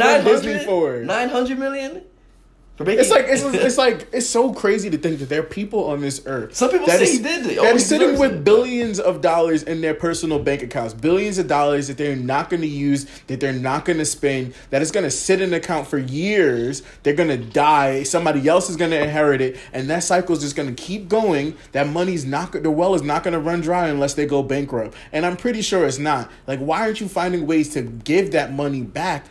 nine 1.04 1.30
hundred 1.30 1.60
million 1.60 2.04
making. 2.84 3.00
It's 3.00 3.10
like 3.10 3.26
it's, 3.30 3.42
it's 3.66 3.78
like 3.78 4.08
it's 4.12 4.28
so 4.28 4.54
crazy 4.54 4.90
to 4.90 4.98
think 4.98 5.20
that 5.20 5.30
there 5.30 5.40
are 5.40 5.44
people 5.44 5.86
on 5.86 6.02
this 6.02 6.22
earth. 6.26 6.56
Some 6.56 6.72
people 6.72 6.88
that 6.88 6.98
say 6.98 7.04
is- 7.06 7.12
he 7.14 7.24
did 7.24 7.46
it. 7.46 7.58
Oh, 7.58 7.64
That 7.64 7.80
sitting 7.80 8.20
with 8.20 8.34
it. 8.34 8.44
billions 8.44 9.00
of 9.00 9.22
dollars 9.22 9.64
in 9.64 9.80
their 9.82 9.94
personal 9.94 10.40
bank 10.40 10.62
accounts, 10.64 10.94
billions 10.94 11.38
of 11.38 11.48
dollars 11.48 11.88
that 11.88 11.98
they're 11.98 12.16
not 12.16 12.50
going 12.50 12.62
to 12.62 12.68
use, 12.68 13.06
that 13.28 13.40
they're 13.40 13.54
not 13.54 13.86
going 13.86 14.00
to 14.00 14.06
spend, 14.06 14.54
that 14.72 14.82
is 14.82 14.92
going 14.92 15.06
to 15.06 15.12
sit 15.12 15.40
in 15.40 15.50
an 15.50 15.54
account 15.54 15.88
for 15.88 15.98
years. 15.98 16.84
They're 17.04 17.14
going 17.14 17.30
to 17.30 17.38
die. 17.38 18.04
Somebody 18.04 18.48
else 18.50 18.70
is 18.70 18.76
going 18.76 18.92
to 18.92 19.02
inherit 19.02 19.40
it, 19.40 19.58
and 19.72 19.90
that 19.90 20.04
cycle 20.04 20.36
is 20.36 20.42
just 20.42 20.56
going 20.58 20.74
to 20.76 20.84
keep 20.84 21.08
going. 21.08 21.56
That 21.72 21.88
money's 21.88 22.26
not 22.26 22.52
go- 22.52 22.60
the 22.60 22.72
well 22.72 22.94
is 22.96 23.02
not 23.04 23.24
going 23.24 23.34
to 23.34 23.40
run 23.40 23.62
dry 23.62 23.88
unless 23.88 24.16
they 24.16 24.26
go 24.26 24.44
bankrupt. 24.44 24.96
And 25.14 25.26
I'm 25.26 25.38
pretty 25.38 25.62
sure 25.62 25.86
it's 25.86 26.00
not. 26.00 26.30
Like, 26.48 26.60
why 26.60 26.82
aren't 26.82 27.00
you 27.00 27.08
finding 27.08 27.46
ways 27.48 27.70
to 27.76 27.82
give 27.84 28.32
that 28.32 28.52
money 28.54 28.82
back? 28.82 29.26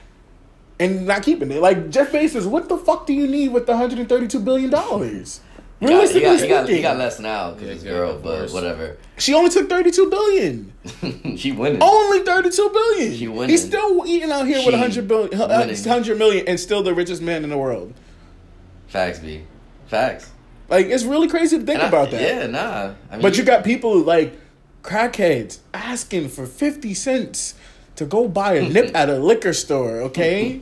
And 0.81 1.07
not 1.07 1.23
keeping 1.23 1.51
it. 1.53 1.61
Like 1.61 1.91
Jeff 1.91 2.13
Bezos, 2.13 2.47
what 2.47 2.69
the 2.69 2.77
fuck 2.77 3.07
do 3.07 3.13
you 3.13 3.27
need 3.27 3.49
with 3.53 3.67
the 3.67 3.73
132 3.73 4.41
billion 4.41 4.71
dollars? 4.71 5.41
He 5.81 5.87
got, 5.87 5.91
he, 5.91 5.95
Realistically 5.97 6.23
got, 6.23 6.33
he, 6.33 6.39
speaking, 6.39 6.57
got, 6.57 6.69
he 6.69 6.83
got 6.83 6.97
less 6.99 7.19
now 7.21 7.51
because 7.51 7.67
Yeah, 7.67 7.73
his 7.75 7.83
he 7.83 7.89
got 7.89 7.95
girl, 7.97 8.19
but 8.19 8.51
whatever. 8.53 8.97
she 9.19 9.35
only 9.35 9.51
took 9.51 9.69
32 9.69 10.09
billion. 10.11 10.73
she 11.37 11.53
winning. 11.53 11.83
Only 11.83 12.21
32 12.21 12.71
billion. 12.71 13.15
She 13.17 13.29
winning. 13.29 13.51
He's 13.51 13.65
still 13.67 14.05
eating 14.07 14.31
out 14.31 14.47
here 14.47 14.57
with 14.59 14.67
She 14.67 14.71
100 14.71 15.09
billion, 15.09 15.41
uh, 15.41 15.49
winning. 15.49 15.77
100 15.77 16.19
million, 16.19 16.47
and 16.49 16.59
still 16.61 16.83
the 16.83 16.95
richest 16.95 17.21
man 17.23 17.45
in 17.45 17.51
the 17.51 17.59
world. 17.59 17.93
Facts, 18.87 19.19
B. 19.19 19.43
Facts. 19.89 20.31
Like 20.69 20.87
it's 20.87 21.05
really 21.05 21.29
crazy 21.29 21.59
to 21.59 21.65
think 21.65 21.81
I- 21.81 21.89
about 21.89 22.11
that. 22.13 22.23
Yeah, 22.23 22.47
nah. 22.47 22.95
I 23.11 23.15
mean, 23.17 23.23
But 23.23 23.37
you 23.37 23.45
got 23.45 23.65
people 23.65 23.99
like 23.99 24.39
crackheads 24.83 25.59
asking 25.75 26.29
for 26.29 26.47
50 26.47 26.95
cents 26.95 27.55
to 27.97 28.05
go 28.05 28.29
buy 28.29 28.55
a 28.55 28.69
nip 28.69 28.91
at 28.95 29.09
a 29.09 29.19
liquor 29.19 29.53
store, 29.53 30.01
okay? 30.03 30.61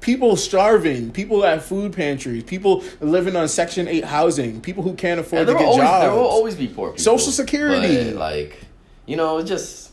people 0.00 0.36
starving, 0.36 1.10
people 1.10 1.44
at 1.44 1.62
food 1.62 1.92
pantries, 1.92 2.42
people 2.44 2.82
living 3.00 3.36
on 3.36 3.48
Section 3.48 3.86
8 3.86 4.04
housing, 4.04 4.60
people 4.60 4.82
who 4.82 4.94
can't 4.94 5.20
afford 5.20 5.40
and 5.40 5.48
to 5.48 5.52
there 5.52 5.58
get 5.58 5.66
will 5.66 5.72
always 5.72 5.88
jobs. 5.88 6.02
there 6.02 6.12
will 6.12 6.26
always 6.28 6.54
be 6.54 6.68
poor 6.68 6.90
people. 6.90 7.02
Social 7.04 7.32
Security. 7.32 8.10
But, 8.10 8.16
like, 8.16 8.64
you 9.06 9.16
know, 9.16 9.38
it 9.38 9.44
just 9.44 9.92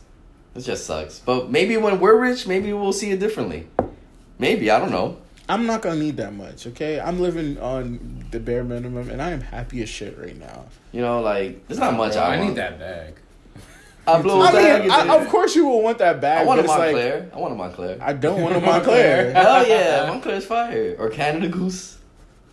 it 0.54 0.60
just 0.60 0.86
sucks. 0.86 1.18
But 1.20 1.50
maybe 1.50 1.76
when 1.76 2.00
we're 2.00 2.18
rich, 2.18 2.46
maybe 2.46 2.72
we'll 2.72 2.92
see 2.92 3.10
it 3.10 3.20
differently. 3.20 3.66
Maybe 4.38 4.70
I 4.70 4.78
don't 4.78 4.90
know. 4.90 5.18
I'm 5.48 5.66
not 5.66 5.82
gonna 5.82 5.96
need 6.00 6.16
that 6.18 6.34
much, 6.34 6.66
okay? 6.68 7.00
I'm 7.00 7.20
living 7.20 7.58
on 7.58 8.24
the 8.30 8.38
bare 8.40 8.64
minimum 8.64 9.08
and 9.08 9.22
I 9.22 9.30
am 9.30 9.40
happy 9.40 9.82
as 9.82 9.88
shit 9.88 10.18
right 10.18 10.38
now. 10.38 10.66
You 10.92 11.00
know, 11.00 11.20
like 11.20 11.66
there's 11.68 11.80
not 11.80 11.94
much 11.94 12.14
Bro, 12.14 12.22
I, 12.22 12.34
I 12.34 12.36
want. 12.36 12.48
need 12.50 12.56
that 12.56 12.78
bag. 12.78 13.14
I 14.08 14.22
blew 14.22 14.40
I 14.40 14.48
a 14.48 14.52
bag. 14.52 14.82
mean, 14.82 14.90
I, 14.90 15.16
of 15.16 15.28
course 15.28 15.54
you 15.54 15.66
will 15.66 15.82
want 15.82 15.98
that 15.98 16.20
bag, 16.20 16.42
I 16.42 16.44
want 16.44 16.58
but 16.58 16.70
a 16.70 16.72
it's 16.72 16.78
like 16.78 16.96
Moncler. 16.96 17.32
I 17.34 17.38
want 17.38 17.52
a 17.52 17.56
Moncler. 17.56 18.00
I 18.00 18.12
don't 18.12 18.42
want 18.42 18.56
a 18.56 18.60
Moncler. 18.68 19.32
Hell 19.32 19.66
yeah, 19.68 20.08
Moncler's 20.10 20.44
fire 20.46 20.96
or 20.98 21.10
Canada 21.10 21.48
Goose. 21.48 21.98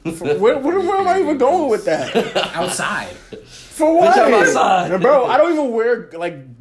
where, 0.04 0.38
where, 0.38 0.60
where 0.60 0.98
am 0.98 1.08
I 1.08 1.20
even 1.20 1.38
going 1.38 1.70
with 1.70 1.86
that? 1.86 2.14
Outside. 2.56 3.08
For 3.48 3.98
what? 3.98 4.16
jump 4.16 4.34
outside. 4.36 5.02
Bro, 5.02 5.26
I 5.26 5.38
don't 5.38 5.52
even 5.52 5.72
wear 5.72 6.10
like 6.14 6.55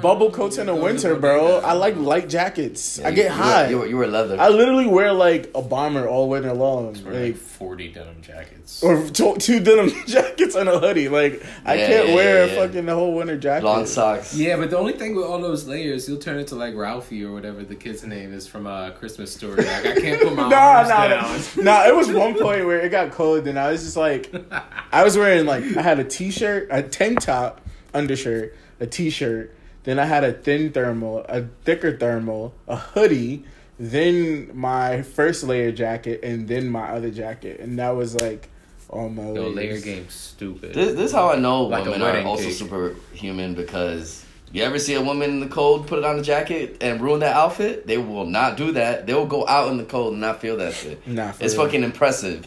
bubble 0.00 0.30
coats 0.30 0.58
in 0.58 0.66
the 0.66 0.74
winter, 0.74 1.14
bro. 1.16 1.58
I 1.60 1.72
like 1.72 1.96
light 1.96 2.28
jackets. 2.28 3.00
I 3.00 3.10
You- 3.10 3.14
get 3.16 3.24
you 3.26 3.30
hot. 3.30 3.70
You, 3.70 3.78
were, 3.78 3.86
you 3.86 3.96
were 3.96 4.06
leather. 4.06 4.38
I 4.40 4.48
literally 4.48 4.86
wear 4.86 5.12
like 5.12 5.50
a 5.54 5.62
bomber 5.62 6.06
all 6.08 6.28
winter 6.28 6.52
long. 6.52 6.94
Like 6.94 7.04
Like, 7.06 7.36
40 7.36 7.88
denim 7.92 8.16
jackets. 8.22 8.82
or 8.82 9.08
two, 9.08 9.36
two 9.36 9.60
denim 9.60 9.90
jackets 10.06 10.54
and 10.54 10.68
a 10.68 10.78
hoodie. 10.78 11.08
Like 11.08 11.42
I 11.64 11.76
can't 11.76 12.08
yeah, 12.08 12.14
wear 12.14 12.46
yeah, 12.46 12.52
yeah. 12.54 12.66
fucking 12.66 12.86
the 12.86 12.94
whole 12.94 13.14
winter 13.14 13.36
jacket. 13.38 13.64
Long 13.64 13.86
socks. 13.86 14.34
Yeah, 14.34 14.56
but 14.56 14.70
the 14.70 14.78
only 14.78 14.94
thing 14.94 15.14
with 15.14 15.24
all 15.26 15.40
those 15.40 15.66
layers, 15.66 16.08
you'll 16.08 16.18
turn 16.18 16.38
into 16.38 16.54
like 16.56 16.74
Ralphie 16.74 17.24
or 17.24 17.32
whatever 17.32 17.62
the 17.62 17.74
kid's 17.76 18.04
name 18.04 18.32
is 18.32 18.46
from 18.46 18.66
uh, 18.66 18.90
Christmas 18.92 19.32
Story. 19.34 19.64
Like 19.64 19.86
I 19.86 19.94
can't 20.00 20.22
put 20.22 20.34
my 20.34 20.48
Nah, 20.48 20.56
arms 20.56 20.88
nah, 20.88 21.08
down. 21.08 21.40
nah, 21.56 21.62
nah. 21.82 21.86
It 21.88 21.94
was 21.94 22.10
one 22.10 22.34
point 22.38 22.66
where 22.66 22.80
it 22.80 22.90
got 22.90 23.10
cold, 23.12 23.46
and 23.46 23.58
I 23.58 23.70
was 23.72 23.82
just 23.82 23.96
like, 23.96 24.32
I 24.92 25.04
was 25.04 25.16
wearing 25.16 25.46
like 25.46 25.64
I 25.76 25.82
had 25.82 25.98
a 25.98 26.04
t-shirt, 26.04 26.68
a 26.70 26.82
tank 26.82 27.20
top, 27.20 27.60
undershirt, 27.92 28.56
a 28.80 28.86
t-shirt. 28.86 29.54
Then 29.84 29.98
I 29.98 30.04
had 30.06 30.24
a 30.24 30.32
thin 30.32 30.72
thermal, 30.72 31.24
a 31.28 31.42
thicker 31.64 31.96
thermal, 31.96 32.54
a 32.66 32.76
hoodie, 32.76 33.44
then 33.78 34.50
my 34.56 35.02
first 35.02 35.44
layer 35.44 35.72
jacket, 35.72 36.20
and 36.22 36.48
then 36.48 36.68
my 36.68 36.88
other 36.90 37.10
jacket, 37.10 37.60
and 37.60 37.78
that 37.78 37.90
was 37.90 38.14
like 38.20 38.48
on 38.90 39.14
my 39.16 39.24
No 39.24 39.48
legs. 39.48 39.56
layer 39.56 39.80
game, 39.80 40.08
stupid. 40.08 40.74
This, 40.74 40.94
this 40.94 41.06
is 41.06 41.12
how 41.12 41.28
I 41.30 41.36
know 41.36 41.64
Like 41.64 41.86
a 41.86 41.90
women 41.90 42.02
are 42.16 42.22
also 42.26 42.44
cake. 42.44 42.54
superhuman 42.54 43.54
because 43.54 44.24
you 44.52 44.62
ever 44.62 44.78
see 44.78 44.94
a 44.94 45.02
woman 45.02 45.30
in 45.30 45.40
the 45.40 45.48
cold 45.48 45.86
put 45.88 45.98
it 45.98 46.04
on 46.04 46.18
a 46.18 46.22
jacket 46.22 46.76
and 46.80 47.00
ruin 47.00 47.20
that 47.20 47.34
outfit? 47.36 47.86
They 47.86 47.98
will 47.98 48.26
not 48.26 48.56
do 48.56 48.72
that. 48.72 49.06
They 49.06 49.12
will 49.14 49.26
go 49.26 49.46
out 49.48 49.70
in 49.70 49.78
the 49.78 49.84
cold 49.84 50.12
and 50.12 50.20
not 50.20 50.40
feel 50.40 50.56
that 50.58 50.74
shit. 50.74 51.04
Nah, 51.06 51.32
it's 51.40 51.54
real. 51.54 51.64
fucking 51.66 51.82
impressive. 51.82 52.46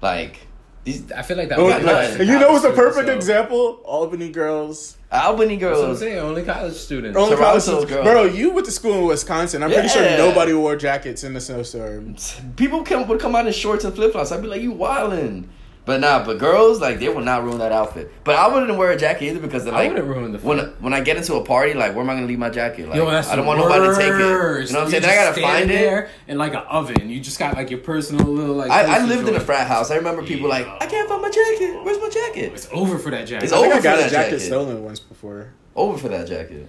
Like 0.00 0.46
these 0.84 1.10
I 1.12 1.22
feel 1.22 1.36
like 1.36 1.48
that. 1.48 1.58
Oh, 1.58 1.64
was 1.64 1.82
like, 1.84 2.18
you 2.28 2.38
know 2.38 2.52
what's 2.52 2.64
a 2.64 2.70
perfect 2.72 3.08
So- 3.08 3.14
example? 3.14 3.80
Albany 3.84 4.30
girls. 4.30 4.95
Albany 5.12 5.56
That's 5.56 5.70
what 5.76 5.80
I'm 5.80 5.86
girls. 5.86 5.98
saying. 6.00 6.18
Only 6.18 6.42
college 6.42 6.74
students. 6.74 7.16
Only 7.16 7.36
Toronto 7.36 7.44
college 7.46 7.62
students. 7.62 7.90
girls. 7.92 8.04
Bro, 8.04 8.24
you 8.24 8.50
went 8.50 8.66
to 8.66 8.72
school 8.72 8.94
in 8.98 9.04
Wisconsin. 9.06 9.62
I'm 9.62 9.70
pretty 9.70 9.88
sure 9.88 10.02
nobody 10.02 10.52
wore 10.52 10.74
jackets 10.76 11.22
in 11.22 11.32
the 11.32 11.40
snowstorm. 11.40 12.16
People 12.56 12.82
come 12.82 13.06
would 13.06 13.20
come 13.20 13.36
out 13.36 13.46
in 13.46 13.52
shorts 13.52 13.84
and 13.84 13.94
flip 13.94 14.12
flops. 14.12 14.32
I'd 14.32 14.42
be 14.42 14.48
like, 14.48 14.62
you 14.62 14.74
wildin'. 14.74 15.44
But 15.86 16.00
nah, 16.00 16.24
but 16.24 16.38
girls 16.38 16.80
like 16.80 16.98
they 16.98 17.08
will 17.08 17.22
not 17.22 17.44
ruin 17.44 17.58
that 17.58 17.70
outfit. 17.70 18.12
But 18.24 18.34
I 18.34 18.48
wouldn't 18.48 18.76
wear 18.76 18.90
a 18.90 18.96
jacket 18.96 19.26
either 19.26 19.38
because 19.38 19.64
they're 19.64 19.72
I 19.72 19.84
like 19.84 19.90
wouldn't 19.92 20.08
ruin 20.08 20.32
the 20.32 20.38
when 20.40 20.58
fit. 20.58 20.80
when 20.82 20.92
I 20.92 21.00
get 21.00 21.16
into 21.16 21.36
a 21.36 21.44
party, 21.44 21.74
like 21.74 21.92
where 21.94 22.02
am 22.02 22.10
I 22.10 22.14
gonna 22.14 22.26
leave 22.26 22.40
my 22.40 22.50
jacket? 22.50 22.88
Like 22.88 22.96
Yo, 22.96 23.08
that's 23.08 23.28
I 23.28 23.36
don't 23.36 23.44
the 23.44 23.48
want 23.48 23.60
nobody 23.60 23.86
to 23.86 23.94
take 23.94 24.08
it. 24.12 24.18
You 24.18 24.18
know 24.18 24.26
what 24.26 24.48
I'm 24.50 24.66
You 24.66 24.66
saying? 24.90 25.02
Then 25.02 25.04
I 25.04 25.14
gotta 25.14 25.32
stand 25.38 25.46
find 25.46 25.70
it. 25.70 26.08
in 26.26 26.38
like 26.38 26.54
an 26.54 26.64
oven. 26.68 27.08
You 27.08 27.20
just 27.20 27.38
got 27.38 27.54
like 27.54 27.70
your 27.70 27.78
personal 27.78 28.26
little 28.26 28.56
like. 28.56 28.68
I, 28.70 28.96
I 28.96 28.98
to 28.98 29.06
lived 29.06 29.28
in 29.28 29.36
a 29.36 29.40
frat 29.40 29.68
house. 29.68 29.92
I 29.92 29.94
remember 29.96 30.22
people 30.24 30.48
like, 30.48 30.66
I 30.66 30.86
can't 30.86 31.08
find 31.08 31.22
my 31.22 31.30
jacket. 31.30 31.84
Where's 31.84 31.98
my 32.00 32.08
jacket? 32.08 32.52
It's 32.52 32.68
over 32.72 32.98
for 32.98 33.10
that 33.12 33.28
jacket. 33.28 33.44
It's 33.44 33.52
I 33.52 33.60
think 33.60 33.74
over 33.74 33.80
I 33.80 33.82
got 33.82 34.00
for 34.00 34.06
a 34.06 34.10
jacket, 34.10 34.30
jacket. 34.32 34.40
stolen 34.40 34.82
once 34.84 34.98
before. 34.98 35.52
Over 35.76 35.96
for 35.98 36.08
that 36.08 36.26
jacket. 36.26 36.68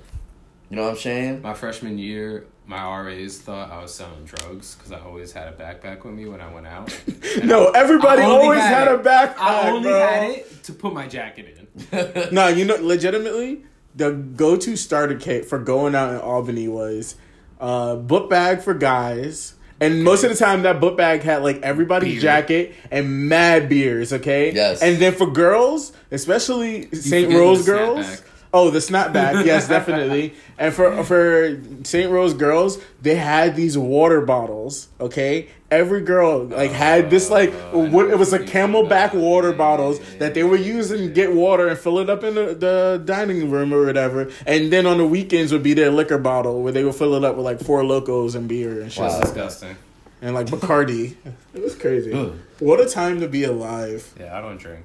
You 0.69 0.75
know 0.75 0.84
what 0.84 0.91
I'm 0.91 0.97
saying? 0.97 1.41
My 1.41 1.53
freshman 1.53 1.97
year, 1.97 2.45
my 2.65 2.99
RAs 3.01 3.38
thought 3.38 3.71
I 3.71 3.82
was 3.82 3.93
selling 3.93 4.25
drugs 4.25 4.75
because 4.75 4.91
I 4.91 4.99
always 4.99 5.32
had 5.32 5.47
a 5.47 5.53
backpack 5.53 6.03
with 6.03 6.13
me 6.13 6.25
when 6.27 6.41
I 6.41 6.53
went 6.53 6.67
out. 6.67 6.93
And 7.38 7.47
No, 7.47 7.69
everybody 7.69 8.21
I 8.21 8.25
always 8.25 8.60
had, 8.60 8.88
it- 8.88 8.95
a 8.95 8.97
backpack. 9.03 9.36
I 9.38 9.69
only 9.69 9.89
bro. 9.89 9.99
had 9.99 10.30
it 10.32 10.63
to 10.63 10.73
put 10.73 10.93
my 10.93 11.08
jacket 11.08 11.58
in. 11.58 12.30
No, 12.34 12.47
you 12.47 12.65
know, 12.65 12.75
legitimately, 12.82 13.63
the 13.95 14.12
go-to 14.12 14.75
starter 14.75 15.15
kit 15.15 15.45
for 15.45 15.58
going 15.60 15.95
out 15.95 16.13
in 16.13 16.19
Albany 16.19 16.67
was 16.67 17.15
uh, 17.62 17.95
book 17.95 18.30
bag 18.30 18.62
for 18.62 18.73
guys. 18.73 19.53
And 19.80 20.03
most 20.03 20.23
of 20.23 20.32
the 20.32 20.36
time, 20.36 20.63
that 20.63 20.80
book 20.82 20.97
bag 20.97 21.21
had 21.21 21.43
like 21.43 21.62
everybody's 21.62 22.13
Beer. 22.15 22.21
jacket 22.21 22.73
and 22.89 23.30
mad 23.30 23.69
beers. 23.69 24.12
Okay. 24.12 24.51
Yes. 24.51 24.82
And 24.82 24.97
then 24.97 25.13
for 25.13 25.27
girls, 25.27 25.93
especially 26.12 26.89
St. 26.95 27.32
Rose 27.32 27.63
girls. 27.65 28.06
snapback. 28.06 28.23
Oh, 28.53 28.69
the 28.69 28.79
snapback. 28.79 29.45
Yes, 29.45 29.67
definitely. 29.67 30.33
And 30.60 30.73
for 30.73 31.03
for 31.03 31.62
St. 31.83 32.10
Rose 32.10 32.33
girls, 32.33 32.79
they 33.01 33.13
had 33.15 33.55
these 33.55 33.77
water 33.77 34.21
bottles. 34.21 34.88
Okay. 34.99 35.49
Every 35.69 36.01
girl 36.01 36.45
like 36.45 36.71
had 36.71 37.10
this 37.12 37.29
oh, 37.29 37.33
like 37.33 37.53
Oh, 37.71 37.88
what 37.89 38.10
it 38.10 38.17
was 38.17 38.33
a 38.33 38.38
what 38.39 38.51
you're 38.53 38.67
CamelBak 38.67 39.10
about. 39.12 39.15
water 39.15 39.51
bottles 39.51 39.99
yeah, 39.99 40.19
that 40.19 40.33
they 40.33 40.43
were 40.43 40.55
using 40.55 41.01
and 41.05 41.13
get 41.13 41.31
water 41.33 41.67
and 41.67 41.77
fill 41.77 41.99
it 41.99 42.10
up 42.10 42.23
in 42.23 42.33
the, 42.36 42.55
the 42.55 43.01
dining 43.05 43.51
room 43.51 43.71
or 43.73 43.86
whatever. 43.86 44.31
And 44.47 44.73
then 44.73 44.88
on 44.88 44.97
the 44.97 45.05
weekends 45.05 45.51
would 45.51 45.62
be 45.62 45.75
their 45.75 45.91
liquor 45.91 46.17
bottle 46.17 46.63
where 46.63 46.71
they 46.71 46.83
would 46.83 46.95
fill 46.95 47.13
it 47.15 47.23
up 47.23 47.36
with 47.36 47.45
like 47.45 47.60
Four 47.60 47.83
Lokos 47.83 48.33
and 48.33 48.47
beer 48.47 48.81
and 48.81 48.91
shit. 48.91 49.03
Wow. 49.03 49.10
like 49.10 49.19
that. 49.19 49.33
Disgusting. 49.36 49.75
And 50.23 50.33
like 50.33 50.47
Bacardi. 50.47 51.15
it 51.53 51.62
was 51.62 51.75
crazy. 51.75 52.13
Ugh. 52.13 52.33
What 52.60 52.79
a 52.81 52.89
time 52.89 53.19
to 53.19 53.27
be 53.27 53.43
alive. 53.43 54.12
Yeah, 54.19 54.36
I 54.36 54.41
don't 54.41 54.57
drink. 54.57 54.83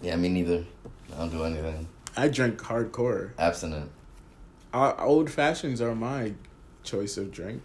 yeah, 0.00 0.16
me 0.16 0.28
neither. 0.30 0.64
I 1.12 1.18
don't 1.18 1.30
do 1.30 1.44
anything. 1.44 1.88
I 2.16 2.28
drink 2.28 2.58
hardcore. 2.60 3.30
Abstinent. 3.38 3.90
Uh, 4.72 4.94
old 4.98 5.30
fashions 5.30 5.80
are 5.80 5.94
my 5.94 6.32
choice 6.82 7.16
of 7.16 7.32
drink. 7.32 7.62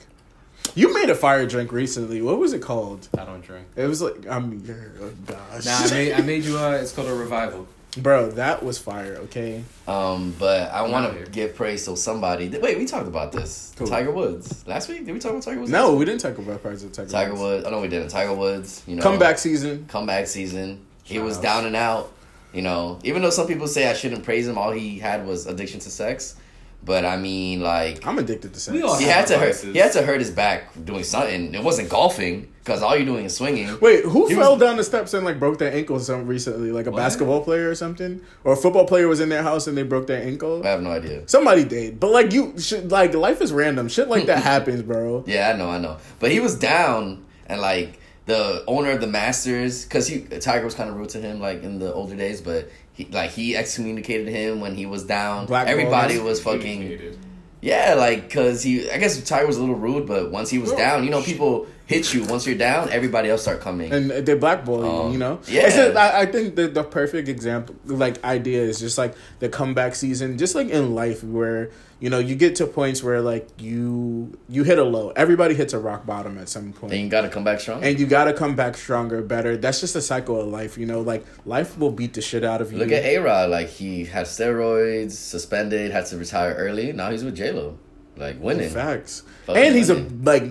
You 0.75 0.93
made 0.93 1.09
a 1.09 1.15
fire 1.15 1.45
drink 1.45 1.71
recently. 1.71 2.21
What 2.21 2.39
was 2.39 2.53
it 2.53 2.61
called? 2.61 3.07
I 3.17 3.25
don't 3.25 3.41
drink. 3.41 3.67
It 3.75 3.87
was 3.87 4.01
like 4.01 4.27
I'm 4.27 4.61
oh 4.99 5.11
gosh. 5.25 5.65
Nah, 5.65 5.77
I 5.77 5.89
made 5.91 6.13
I 6.13 6.21
made 6.21 6.43
you. 6.43 6.57
Uh, 6.57 6.71
it's 6.71 6.91
called 6.91 7.07
a 7.07 7.13
revival. 7.13 7.67
Bro, 7.97 8.31
that 8.31 8.63
was 8.63 8.77
fire, 8.77 9.15
okay? 9.23 9.63
Um, 9.87 10.35
but 10.37 10.71
I 10.71 10.83
want 10.83 11.17
to 11.17 11.31
give 11.31 11.55
praise 11.55 11.85
to 11.85 11.97
somebody. 11.97 12.47
Wait, 12.49 12.77
we 12.77 12.85
talked 12.85 13.07
about 13.07 13.31
this. 13.31 13.73
Who? 13.79 13.87
Tiger 13.87 14.11
Woods 14.11 14.67
last 14.67 14.87
week. 14.87 15.05
Did 15.05 15.13
we 15.13 15.19
talk 15.19 15.31
about 15.31 15.43
Tiger 15.43 15.61
Woods? 15.61 15.71
No, 15.71 15.95
we 15.95 16.05
didn't 16.05 16.21
talk 16.21 16.37
about 16.37 16.61
parts 16.61 16.83
of 16.83 16.91
Tiger, 16.91 17.05
week? 17.05 17.11
Tiger 17.11 17.31
Woods. 17.31 17.41
Woods. 17.41 17.65
Oh 17.65 17.71
no, 17.71 17.81
we 17.81 17.87
didn't. 17.87 18.09
Tiger 18.09 18.35
Woods. 18.35 18.83
You 18.85 18.97
know, 18.97 19.01
Comeback 19.01 19.39
season. 19.39 19.85
comeback 19.87 20.27
season. 20.27 20.85
He 21.03 21.19
was 21.19 21.37
down 21.37 21.65
and 21.65 21.75
out. 21.75 22.11
You 22.53 22.61
know, 22.61 22.99
even 23.03 23.21
though 23.21 23.29
some 23.29 23.47
people 23.47 23.67
say 23.67 23.89
I 23.89 23.93
shouldn't 23.93 24.23
praise 24.23 24.47
him, 24.47 24.57
all 24.57 24.71
he 24.71 24.99
had 24.99 25.25
was 25.27 25.45
addiction 25.47 25.79
to 25.81 25.89
sex. 25.89 26.35
But 26.83 27.03
I 27.05 27.17
mean, 27.17 27.59
like 27.61 28.05
I'm 28.07 28.17
addicted 28.19 28.53
to 28.53 28.59
sex. 28.59 28.73
We 28.73 28.81
all 28.83 28.95
he 28.97 29.05
had 29.05 29.27
to 29.27 29.37
hurt. 29.37 29.57
He 29.57 29.77
had 29.77 29.91
to 29.93 30.03
hurt 30.03 30.19
his 30.19 30.31
back 30.31 30.69
doing 30.85 31.03
something. 31.03 31.53
It 31.53 31.61
wasn't 31.63 31.89
golfing 31.89 32.47
because 32.63 32.81
all 32.81 32.95
you're 32.95 33.05
doing 33.05 33.25
is 33.25 33.35
swinging. 33.35 33.77
Wait, 33.81 34.05
who 34.05 34.27
He 34.27 34.35
fell 34.35 34.53
was- 34.53 34.61
down 34.61 34.77
the 34.77 34.83
steps 34.83 35.13
and 35.13 35.25
like 35.25 35.39
broke 35.39 35.57
their 35.57 35.73
ankle 35.73 35.99
some 35.99 36.27
recently? 36.27 36.71
Like 36.71 36.85
a 36.85 36.91
What? 36.91 36.97
basketball 36.99 37.41
player 37.43 37.69
or 37.69 37.75
something, 37.75 38.21
or 38.45 38.53
a 38.53 38.55
football 38.55 38.85
player 38.85 39.07
was 39.07 39.19
in 39.19 39.27
their 39.27 39.43
house 39.43 39.67
and 39.67 39.75
they 39.77 39.83
broke 39.83 40.07
their 40.07 40.21
ankle. 40.23 40.61
I 40.65 40.69
have 40.69 40.81
no 40.81 40.91
idea. 40.91 41.23
Somebody 41.27 41.65
did, 41.65 41.99
but 41.99 42.11
like 42.11 42.31
you, 42.31 42.57
should, 42.59 42.89
like 42.91 43.13
life 43.13 43.41
is 43.41 43.51
random. 43.51 43.89
Shit 43.89 44.07
like 44.07 44.27
that 44.27 44.43
happens, 44.53 44.83
bro. 44.83 45.25
Yeah, 45.27 45.51
I 45.53 45.57
know, 45.57 45.69
I 45.69 45.79
know. 45.79 45.97
But 46.19 46.31
he 46.31 46.39
was 46.39 46.55
down, 46.55 47.25
and 47.47 47.59
like 47.59 47.99
the 48.27 48.63
owner 48.67 48.91
of 48.91 49.01
the 49.01 49.07
Masters, 49.07 49.83
because 49.83 50.07
he 50.07 50.21
Tiger 50.21 50.63
was 50.63 50.75
kind 50.75 50.89
of 50.89 50.95
rude 50.95 51.09
to 51.09 51.19
him, 51.19 51.39
like 51.39 51.63
in 51.63 51.79
the 51.79 51.91
older 51.91 52.15
days. 52.15 52.41
But 52.41 52.69
he 52.93 53.05
like 53.05 53.31
he 53.31 53.57
excommunicated 53.57 54.27
him 54.27 54.59
when 54.59 54.75
he 54.75 54.85
was 54.85 55.03
down. 55.03 55.47
Blackballed 55.47 55.79
Everybody 55.79 56.15
him? 56.15 56.25
was 56.25 56.41
fucking 56.41 57.17
yeah, 57.61 57.95
like 57.95 58.23
because 58.23 58.61
he. 58.61 58.89
I 58.91 58.97
guess 58.97 59.21
Tiger 59.23 59.47
was 59.47 59.57
a 59.57 59.61
little 59.61 59.75
rude, 59.75 60.07
but 60.07 60.31
once 60.31 60.49
he 60.49 60.59
was 60.59 60.69
Bro, 60.69 60.77
down, 60.77 61.03
you 61.03 61.09
know, 61.09 61.21
people 61.21 61.67
hit 61.87 62.13
you. 62.13 62.23
Once 62.25 62.45
you're 62.45 62.57
down, 62.57 62.89
everybody 62.91 63.29
else 63.29 63.41
start 63.41 63.59
coming. 63.61 63.91
And 63.91 64.11
they 64.11 64.35
blackball 64.35 64.81
you, 64.83 64.91
Um, 64.91 65.11
you 65.13 65.17
know. 65.17 65.39
yeah. 65.47 65.69
Just- 65.69 65.97
I, 65.97 66.21
I 66.21 66.25
think 66.27 66.55
the 66.55 66.67
the 66.67 66.83
perfect 66.83 67.27
example, 67.27 67.75
like 67.85 68.23
idea, 68.23 68.61
is 68.61 68.79
just 68.79 68.97
like 68.97 69.15
the 69.39 69.49
comeback 69.49 69.95
season, 69.95 70.37
just 70.37 70.53
like 70.53 70.69
in 70.69 70.93
life, 70.93 71.23
where 71.23 71.71
you 71.99 72.11
know 72.11 72.19
you 72.19 72.35
get 72.35 72.55
to 72.57 72.67
points 72.67 73.01
where 73.01 73.21
like 73.21 73.47
you 73.59 74.37
you 74.47 74.63
hit 74.63 74.77
a 74.77 74.83
low. 74.83 75.11
Everybody 75.15 75.55
hits 75.55 75.73
a 75.73 75.79
rock 75.79 76.05
bottom 76.05 76.37
at 76.37 76.47
some 76.49 76.71
point. 76.73 76.91
then 76.91 76.99
you 77.01 77.09
got 77.09 77.21
to 77.21 77.29
come 77.29 77.43
back 77.43 77.59
strong. 77.59 77.83
and 77.83 77.99
you 77.99 78.05
gotta 78.05 78.33
come 78.33 78.55
back 78.55 78.77
stronger, 78.77 79.21
better. 79.23 79.57
That's 79.57 79.79
just 79.79 79.95
a 79.95 80.01
cycle 80.01 80.39
of 80.39 80.47
life, 80.47 80.77
you 80.77 80.85
know. 80.85 81.01
Like 81.01 81.25
life 81.45 81.77
will 81.79 81.89
beat 81.91 82.13
the 82.13 82.21
shit 82.21 82.43
out 82.43 82.61
of 82.61 82.71
you. 82.71 82.77
Look 82.77 82.91
at 82.91 83.03
A 83.03 83.17
Rod, 83.17 83.49
like 83.49 83.69
he 83.69 84.05
had 84.05 84.27
steroids, 84.27 85.13
suspended, 85.13 85.91
had 85.91 86.05
to 86.07 86.17
retire 86.17 86.53
early. 86.53 86.93
Now 86.93 87.09
he's 87.11 87.23
with 87.23 87.35
J 87.35 87.51
Lo, 87.51 87.77
like 88.17 88.39
winning. 88.41 88.69
Facts. 88.69 89.23
Fucking 89.45 89.63
and 89.63 89.75
he's 89.75 89.89
winning. 89.89 90.21
a 90.23 90.25
like 90.25 90.43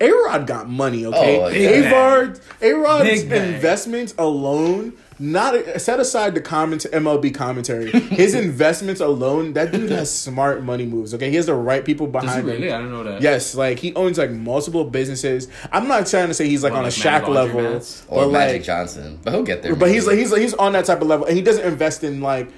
A 0.00 0.10
Rod 0.12 0.46
got 0.46 0.68
money, 0.68 1.04
okay? 1.06 1.40
Oh, 1.40 1.46
A 1.48 1.80
yeah. 1.82 1.90
Rod 1.92 2.40
A 2.62 2.72
Rod's 2.72 3.22
investments 3.22 4.14
alone, 4.16 4.94
not 5.18 5.54
set 5.80 6.00
aside 6.00 6.34
the 6.34 6.40
comment 6.40 6.86
MLB 6.92 7.34
commentary. 7.34 7.90
his 7.90 8.34
investments 8.46 9.00
alone, 9.00 9.52
that 9.54 9.72
dude 9.72 9.90
has 9.90 10.10
smart 10.14 10.62
money 10.62 10.86
moves. 10.86 11.12
Okay, 11.14 11.28
he 11.28 11.36
has 11.36 11.46
the 11.46 11.54
right 11.54 11.84
people 11.84 12.06
Does 12.06 12.22
he 12.22 12.26
behind 12.26 12.40
him. 12.48 12.54
really? 12.54 12.72
I 12.72 12.78
don't 12.78 12.90
know 12.92 13.04
that. 13.04 13.20
Yes, 13.20 13.54
like 13.54 13.78
he 13.80 13.94
owns 13.94 14.16
like 14.16 14.30
multiple 14.30 14.84
businesses. 14.84 15.48
I'm 15.72 15.88
not 15.88 16.06
trying 16.06 16.28
to 16.28 16.34
say 16.34 16.48
he's 16.48 16.62
like 16.62 16.72
What, 16.72 16.78
on 16.78 16.84
a 16.84 16.86
like 16.88 16.94
Shaq 16.94 17.28
level, 17.28 17.82
or 18.08 18.24
but 18.26 18.32
Magic 18.32 18.60
like, 18.60 18.62
Johnson, 18.64 19.18
but 19.22 19.32
he'll 19.34 19.42
get 19.42 19.62
there. 19.62 19.74
but 19.76 19.90
he's 19.90 20.06
like 20.06 20.16
maybe. 20.16 20.28
he's 20.28 20.36
he's 20.36 20.54
on 20.54 20.72
that 20.72 20.84
type 20.86 21.02
of 21.02 21.08
level, 21.08 21.26
and 21.26 21.36
he 21.36 21.42
doesn't 21.42 21.66
invest 21.66 22.02
in 22.04 22.20
like, 22.22 22.48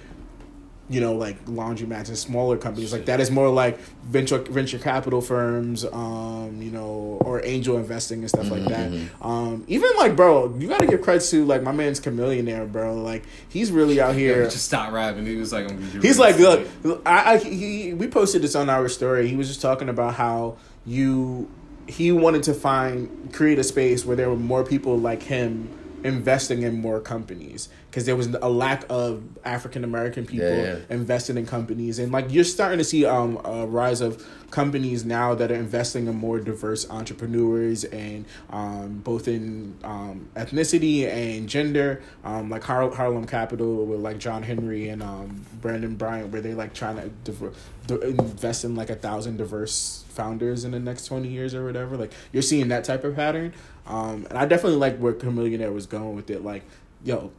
you 0.90 1.00
know, 1.00 1.14
like 1.14 1.42
laundromats 1.46 2.08
and 2.08 2.18
smaller 2.18 2.58
companies 2.58 2.92
like 2.92 3.06
that. 3.06 3.20
Is 3.20 3.30
more 3.30 3.48
like 3.48 3.78
venture 4.04 4.38
venture 4.38 4.78
capital 4.78 5.20
firms, 5.20 5.84
um, 5.84 6.60
you 6.60 6.72
know, 6.72 7.18
or 7.20 7.40
angel 7.44 7.76
investing 7.76 8.20
and 8.20 8.28
stuff 8.28 8.50
like 8.50 8.64
that. 8.64 8.92
Um, 9.22 9.64
even 9.68 9.88
like, 9.98 10.16
bro, 10.16 10.54
you 10.58 10.66
got 10.66 10.80
to 10.80 10.86
give 10.86 11.00
credit 11.00 11.22
to 11.28 11.44
like 11.44 11.62
my 11.62 11.70
man's 11.72 12.00
chameleon 12.00 12.46
Chamillionaire, 12.46 12.70
bro. 12.70 12.94
Like 12.96 13.24
he's 13.48 13.70
really 13.70 14.00
out 14.00 14.14
Yeah, 14.14 14.18
here. 14.20 14.42
he 14.44 14.50
just 14.50 14.66
stop 14.66 14.92
rapping. 14.92 15.26
He 15.26 15.36
was 15.36 15.52
like, 15.52 15.70
I'm 15.70 15.78
gonna 15.78 16.02
He's 16.02 16.18
like, 16.18 16.38
look, 16.38 16.66
I, 17.06 17.34
I 17.34 17.38
he 17.38 17.94
we 17.94 18.08
posted 18.08 18.42
this 18.42 18.56
on 18.56 18.68
our 18.68 18.88
story. 18.88 19.28
He 19.28 19.36
was 19.36 19.48
just 19.48 19.62
talking 19.62 19.88
about 19.88 20.14
how 20.14 20.56
you 20.84 21.48
he 21.86 22.12
wanted 22.12 22.42
to 22.44 22.54
find 22.54 23.32
create 23.32 23.58
a 23.58 23.64
space 23.64 24.04
where 24.04 24.16
there 24.16 24.28
were 24.28 24.36
more 24.36 24.64
people 24.64 24.96
like 24.98 25.22
him 25.24 25.68
investing 26.02 26.62
in 26.62 26.80
more 26.80 27.00
companies 27.00 27.68
because 27.90 28.06
there 28.06 28.14
was 28.14 28.28
a 28.28 28.48
lack 28.48 28.84
of 28.88 29.22
African 29.44 29.82
American 29.82 30.24
people 30.24 30.46
Yeah, 30.48 30.62
yeah. 30.62 30.78
investing 30.90 31.36
in 31.36 31.44
companies. 31.46 31.98
And 31.98 32.12
like 32.12 32.32
you're 32.32 32.44
starting 32.44 32.78
to 32.78 32.84
see 32.84 33.04
um 33.04 33.40
a 33.44 33.66
rise 33.66 34.00
of 34.00 34.24
companies 34.50 35.04
now 35.04 35.34
that 35.34 35.50
are 35.50 35.56
investing 35.56 36.06
in 36.06 36.14
more 36.16 36.38
diverse 36.40 36.88
entrepreneurs 36.90 37.82
and 37.84 38.24
um 38.50 38.98
both 39.04 39.26
in 39.28 39.76
um 39.82 40.28
ethnicity 40.36 41.04
and 41.06 41.48
gender. 41.48 42.00
Um 42.24 42.48
like 42.48 42.62
Har- 42.64 42.94
Harlem 42.94 43.26
Capital 43.26 43.84
with 43.86 44.00
like 44.00 44.18
John 44.18 44.44
Henry 44.44 44.88
and 44.88 45.02
um 45.02 45.44
Brandon 45.60 45.96
Bryant 45.96 46.30
where 46.32 46.40
they're 46.40 46.54
like 46.54 46.72
trying 46.74 46.96
to 46.96 47.08
diver- 47.24 47.52
di- 47.88 48.00
invest 48.02 48.64
in 48.64 48.76
like 48.76 48.90
a 48.90 48.96
thousand 48.96 49.36
diverse 49.38 50.04
founders 50.10 50.64
in 50.64 50.70
the 50.72 50.78
next 50.80 51.06
20 51.06 51.28
years 51.28 51.54
or 51.54 51.64
whatever. 51.64 51.96
Like 51.96 52.12
you're 52.32 52.42
seeing 52.42 52.68
that 52.68 52.84
type 52.84 53.02
of 53.02 53.16
pattern. 53.16 53.52
Um 53.86 54.26
and 54.28 54.38
I 54.38 54.46
definitely 54.46 54.78
like 54.78 54.98
where 54.98 55.12
Chamillionaire 55.12 55.72
was 55.74 55.86
going 55.86 56.14
with 56.14 56.30
it. 56.30 56.44
Like 56.44 56.62
yo 57.04 57.32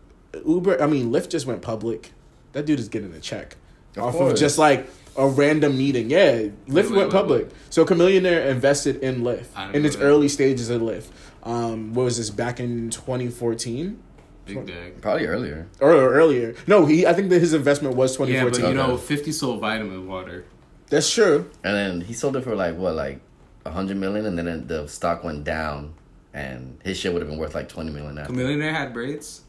Uber 0.45 0.81
I 0.81 0.87
mean 0.87 1.11
Lyft 1.11 1.29
just 1.29 1.45
went 1.45 1.61
public 1.61 2.11
that 2.53 2.65
dude 2.65 2.79
is 2.79 2.89
getting 2.89 3.13
a 3.13 3.19
check 3.19 3.57
Of 3.97 4.03
off 4.03 4.15
of 4.15 4.37
just 4.37 4.57
like 4.57 4.87
a 5.17 5.27
random 5.27 5.77
meeting. 5.77 6.09
Yeah, 6.09 6.37
Lyft 6.39 6.51
wait, 6.67 6.75
went 6.91 6.95
wait, 6.95 7.11
public. 7.11 7.43
wait. 7.47 7.53
So 7.69 7.83
Chamillionaire 7.85 8.47
invested 8.49 8.97
in 8.97 9.21
Lyft 9.23 9.73
in 9.73 9.85
its 9.85 9.95
that. 9.97 10.03
early 10.03 10.29
stages 10.29 10.69
of 10.69 10.81
Lyft. 10.81 11.07
Um, 11.43 11.93
what 11.93 12.03
was 12.03 12.17
this 12.17 12.29
back 12.29 12.59
in 12.59 12.89
2014 12.91 13.99
Big 14.45 14.65
bag. 14.65 15.01
probably 15.01 15.25
earlier. 15.25 15.67
or, 15.79 15.91
or 15.93 16.13
earlier? 16.13 16.55
No, 16.67 16.85
he. 16.85 17.05
I 17.05 17.13
think 17.13 17.29
that 17.29 17.39
his 17.41 17.53
investment 17.53 17.95
was 17.95 18.13
2014. 18.13 18.33
Yeah, 18.33 18.43
but 18.43 18.55
2014. 18.55 18.87
you 18.87 18.93
know, 18.93 18.97
50 18.97 19.31
sold 19.33 19.59
vitamin 19.61 20.07
water. 20.07 20.45
That's 20.89 21.11
true. 21.13 21.49
And 21.63 21.75
then 21.75 22.01
he 22.01 22.13
sold 22.13 22.35
it 22.37 22.43
for 22.43 22.55
like 22.55 22.75
what, 22.77 22.95
like 22.95 23.21
a 23.65 23.71
hundred 23.71 23.97
million, 23.97 24.25
and 24.25 24.37
then 24.37 24.67
the 24.67 24.87
stock 24.87 25.23
went 25.23 25.43
down, 25.43 25.93
and 26.33 26.79
his 26.83 26.97
shit 26.97 27.11
would 27.13 27.21
have 27.21 27.29
been 27.29 27.37
worth 27.39 27.53
like 27.55 27.69
twenty 27.69 27.91
million 27.91 28.15
now. 28.15 28.25
Chamillionaire 28.25 28.71
had 28.73 28.93
braids. 28.93 29.41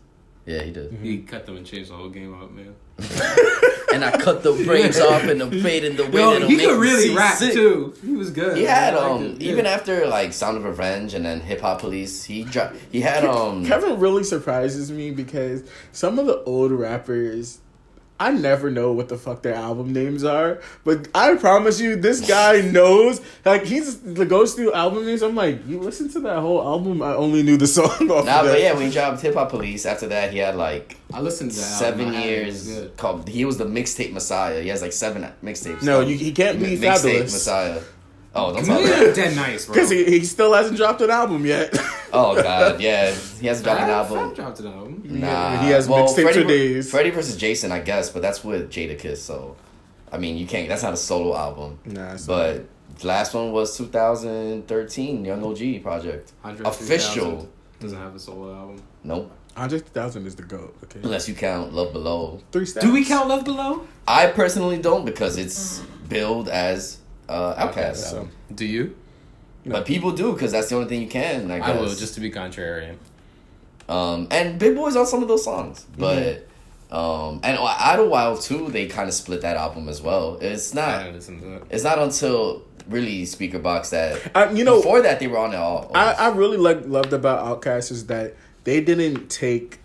Yeah, 0.45 0.63
he 0.63 0.73
did. 0.73 0.93
He 1.03 1.19
cut 1.19 1.47
them 1.47 1.57
and 1.57 1.65
changed 1.65 1.91
the 1.91 1.95
whole 1.95 2.09
game 2.09 2.35
up, 2.35 2.51
man. 2.51 2.75
and 3.95 4.05
I 4.05 4.17
cut 4.19 4.43
the 4.43 4.53
brakes 4.65 5.01
off 5.01 5.23
and 5.25 5.41
the 5.41 5.51
fade 5.63 5.85
in 5.85 5.97
the 5.97 6.05
wind. 6.05 6.15
Yo, 6.15 6.33
and 6.35 6.45
he 6.45 6.57
could 6.57 6.81
really 6.81 7.15
rap 7.15 7.37
sick. 7.37 7.53
too. 7.53 7.95
He 8.05 8.13
was 8.13 8.31
good. 8.31 8.57
He 8.57 8.65
had 8.65 8.95
um 8.95 9.25
it, 9.25 9.41
yeah. 9.43 9.53
even 9.53 9.67
after 9.67 10.07
like 10.07 10.33
Sound 10.33 10.57
of 10.57 10.65
Revenge 10.65 11.15
and 11.15 11.25
then 11.25 11.41
Hip 11.41 11.61
Hop 11.61 11.81
Police, 11.81 12.25
he 12.25 12.45
dro- 12.45 12.73
he 12.91 13.01
had 13.01 13.25
um 13.25 13.65
Kevin 13.65 13.99
really 13.99 14.25
surprises 14.25 14.91
me 14.91 15.11
because 15.11 15.65
some 15.93 16.19
of 16.19 16.27
the 16.27 16.43
old 16.45 16.73
rappers, 16.73 17.59
I 18.23 18.31
never 18.31 18.71
know 18.71 18.93
what 18.93 19.09
the 19.09 19.17
fuck 19.19 19.43
their 19.43 19.55
album 19.55 19.93
names 19.93 20.23
are. 20.23 20.61
But 20.85 21.09
I 21.15 21.35
promise 21.35 21.81
you, 21.81 21.97
this 21.97 22.21
guy 22.27 22.61
knows. 22.61 23.21
Like 23.45 23.65
he's 23.65 23.99
the 24.01 24.25
goes 24.25 24.55
through 24.55 24.73
album 24.73 25.07
names. 25.07 25.23
I'm 25.23 25.35
like, 25.35 25.67
you 25.67 25.81
listen 25.81 26.09
to 26.11 26.21
that 26.21 26.39
whole 26.39 26.63
album. 26.63 27.03
I 27.03 27.15
only 27.15 27.43
knew 27.43 27.57
the 27.57 27.67
song 27.79 28.11
off. 28.11 28.25
Nah, 28.25 28.41
of 28.41 28.47
but 28.47 28.61
yeah, 28.61 28.75
when 28.75 28.87
he 28.87 28.93
dropped 28.93 29.21
Hip 29.23 29.35
Hop 29.35 29.51
Police, 29.51 29.85
after 29.87 30.07
that 30.09 30.33
he 30.33 30.39
had 30.39 30.55
like 30.55 30.97
I 31.13 31.21
listened 31.21 31.51
to 31.51 31.57
that 31.57 31.63
seven 31.65 32.01
album. 32.07 32.15
I 32.15 32.21
had 32.21 32.29
it. 32.31 32.39
It 32.43 32.47
was 32.47 32.69
years 32.69 32.91
called. 32.97 33.29
He 33.29 33.45
was 33.45 33.59
the 33.59 33.67
mixtape 33.67 34.13
Messiah. 34.13 34.63
He 34.63 34.69
has 34.69 34.83
like 34.83 34.93
seven 34.93 35.27
mixtapes. 35.43 35.83
No, 35.83 36.01
you, 36.01 36.17
he 36.17 36.33
can't 36.33 36.61
be 36.61 36.77
mi- 36.77 36.77
mixtape 36.77 37.03
fabulous 37.03 37.33
Messiah. 37.33 37.81
Oh, 38.35 38.53
don't 38.53 38.65
talk 38.65 38.79
Chameleon 38.79 39.03
about 39.03 39.15
dead 39.15 39.37
nice, 39.37 39.67
bro. 39.67 39.75
because 39.75 39.91
he, 39.91 40.05
he 40.05 40.25
still 40.25 40.55
hasn't 40.55 40.77
dropped 40.79 41.01
an 41.03 41.11
album 41.11 41.45
yet. 41.47 41.77
Oh 42.15 42.35
god, 42.35 42.79
yeah, 42.79 43.11
he 43.41 43.47
hasn't 43.47 43.65
dropped 43.65 43.81
an 43.81 43.89
album. 43.89 44.35
Dropped 44.35 44.61
an 44.61 44.67
album. 44.67 45.03
Nah, 45.03 45.63
He 45.63 45.71
has 45.71 45.89
well, 45.89 46.05
mixtape 46.07 46.23
Freddie, 46.25 46.43
for 46.43 46.47
days. 46.49 46.91
Freddie 46.91 47.09
versus 47.09 47.39
Jason, 47.39 47.73
I 47.73 47.81
guess, 47.81 48.11
but 48.11 48.21
that's 48.21 48.45
with 48.45 48.71
Jadakiss. 48.71 49.17
So, 49.17 49.57
I 50.13 50.19
mean, 50.19 50.37
you 50.37 50.47
can't. 50.47 50.69
That's 50.69 50.83
not 50.83 50.93
a 50.93 50.97
solo 50.99 51.35
album. 51.35 51.79
nah, 51.87 52.19
But 52.27 52.67
the 52.99 53.07
last 53.07 53.33
one 53.33 53.51
was 53.53 53.75
2013, 53.79 55.25
Young 55.25 55.43
OG 55.45 55.83
project. 55.83 56.33
Andre 56.45 56.67
Official. 56.67 57.49
Doesn't 57.81 57.99
have 57.99 58.15
a 58.15 58.19
solo 58.19 58.55
album. 58.55 58.83
Nope, 59.03 59.33
Andre 59.57 59.79
3000 59.79 60.27
is 60.27 60.37
the 60.37 60.43
goat. 60.43 60.77
Okay, 60.85 61.01
unless 61.03 61.29
you 61.29 61.35
count 61.35 61.73
Love 61.73 61.93
Below. 61.95 62.41
three 62.53 62.67
steps. 62.67 62.85
Do 62.85 62.93
we 62.93 63.05
count 63.05 63.29
Love 63.29 63.45
Below? 63.45 63.87
I 64.07 64.27
personally 64.27 64.79
don't 64.79 65.05
because 65.05 65.37
it's 65.39 65.81
billed 66.09 66.49
as 66.49 66.99
uh, 67.33 67.69
Outkast. 67.69 67.97
So 67.97 68.29
Do 68.55 68.67
you? 68.67 68.97
But 69.65 69.87
people 69.87 70.11
do 70.13 70.33
because 70.33 70.53
that's 70.53 70.69
the 70.69 70.77
only 70.77 70.89
thing 70.89 71.03
you 71.03 71.09
can. 71.09 71.51
I, 71.51 71.59
guess. 71.59 71.69
I 71.69 71.81
will, 71.81 71.89
just 71.89 72.15
to 72.15 72.21
be 72.21 72.31
contrarian. 72.31 72.97
Um, 73.89 74.27
and 74.31 74.59
Big 74.59 74.75
Boi's 74.75 74.97
on 74.97 75.07
some 75.07 75.23
of 75.23 75.29
those 75.29 75.45
songs, 75.45 75.87
but 75.97 76.49
um, 76.91 77.41
and 77.43 77.59
Idlewild 77.59 78.43
too. 78.43 78.71
They 78.71 78.87
kind 78.87 79.09
of 79.09 79.15
split 79.15 79.43
that 79.43 79.57
album 79.57 79.89
as 79.89 80.03
well. 80.03 80.39
It's 80.41 80.75
not. 80.75 81.05
didn't 81.05 81.15
listen 81.15 81.41
to 81.41 81.57
it. 81.57 81.63
It's 81.71 81.85
not 81.85 81.99
until 81.99 82.65
really 82.89 83.23
Speakerboxxx 83.23 83.91
that. 83.91 84.33
I, 84.35 84.51
you 84.51 84.65
know, 84.65 84.77
before 84.77 85.03
that 85.03 85.21
they 85.21 85.27
were 85.27 85.39
on 85.39 85.53
it 85.53 85.57
all. 85.57 85.91
I, 85.95 86.13
I 86.13 86.29
really 86.31 86.57
like 86.57 86.87
loved 86.87 87.13
about 87.13 87.63
Outkast 87.63 87.91
is 87.91 88.07
that 88.07 88.35
they 88.65 88.81
didn't 88.81 89.29
take 89.29 89.81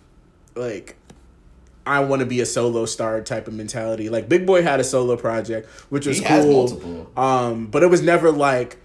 like 0.54 0.96
I 1.88 2.00
want 2.00 2.20
to 2.20 2.26
be 2.26 2.40
a 2.40 2.46
solo 2.46 2.84
star 2.86 3.20
type 3.22 3.48
of 3.48 3.54
mentality. 3.54 4.08
Like 4.10 4.28
Big 4.28 4.46
Boi 4.46 4.62
had 4.62 4.80
a 4.80 4.84
solo 4.84 5.16
project, 5.16 5.68
which 5.90 6.06
was 6.06 6.18
He 6.18 6.24
cool. 6.24 6.36
has 6.36 6.46
multiple. 6.46 7.10
Um, 7.16 7.66
but 7.66 7.82
it 7.82 7.86
was 7.88 8.02
never 8.02 8.30
like, 8.30 8.76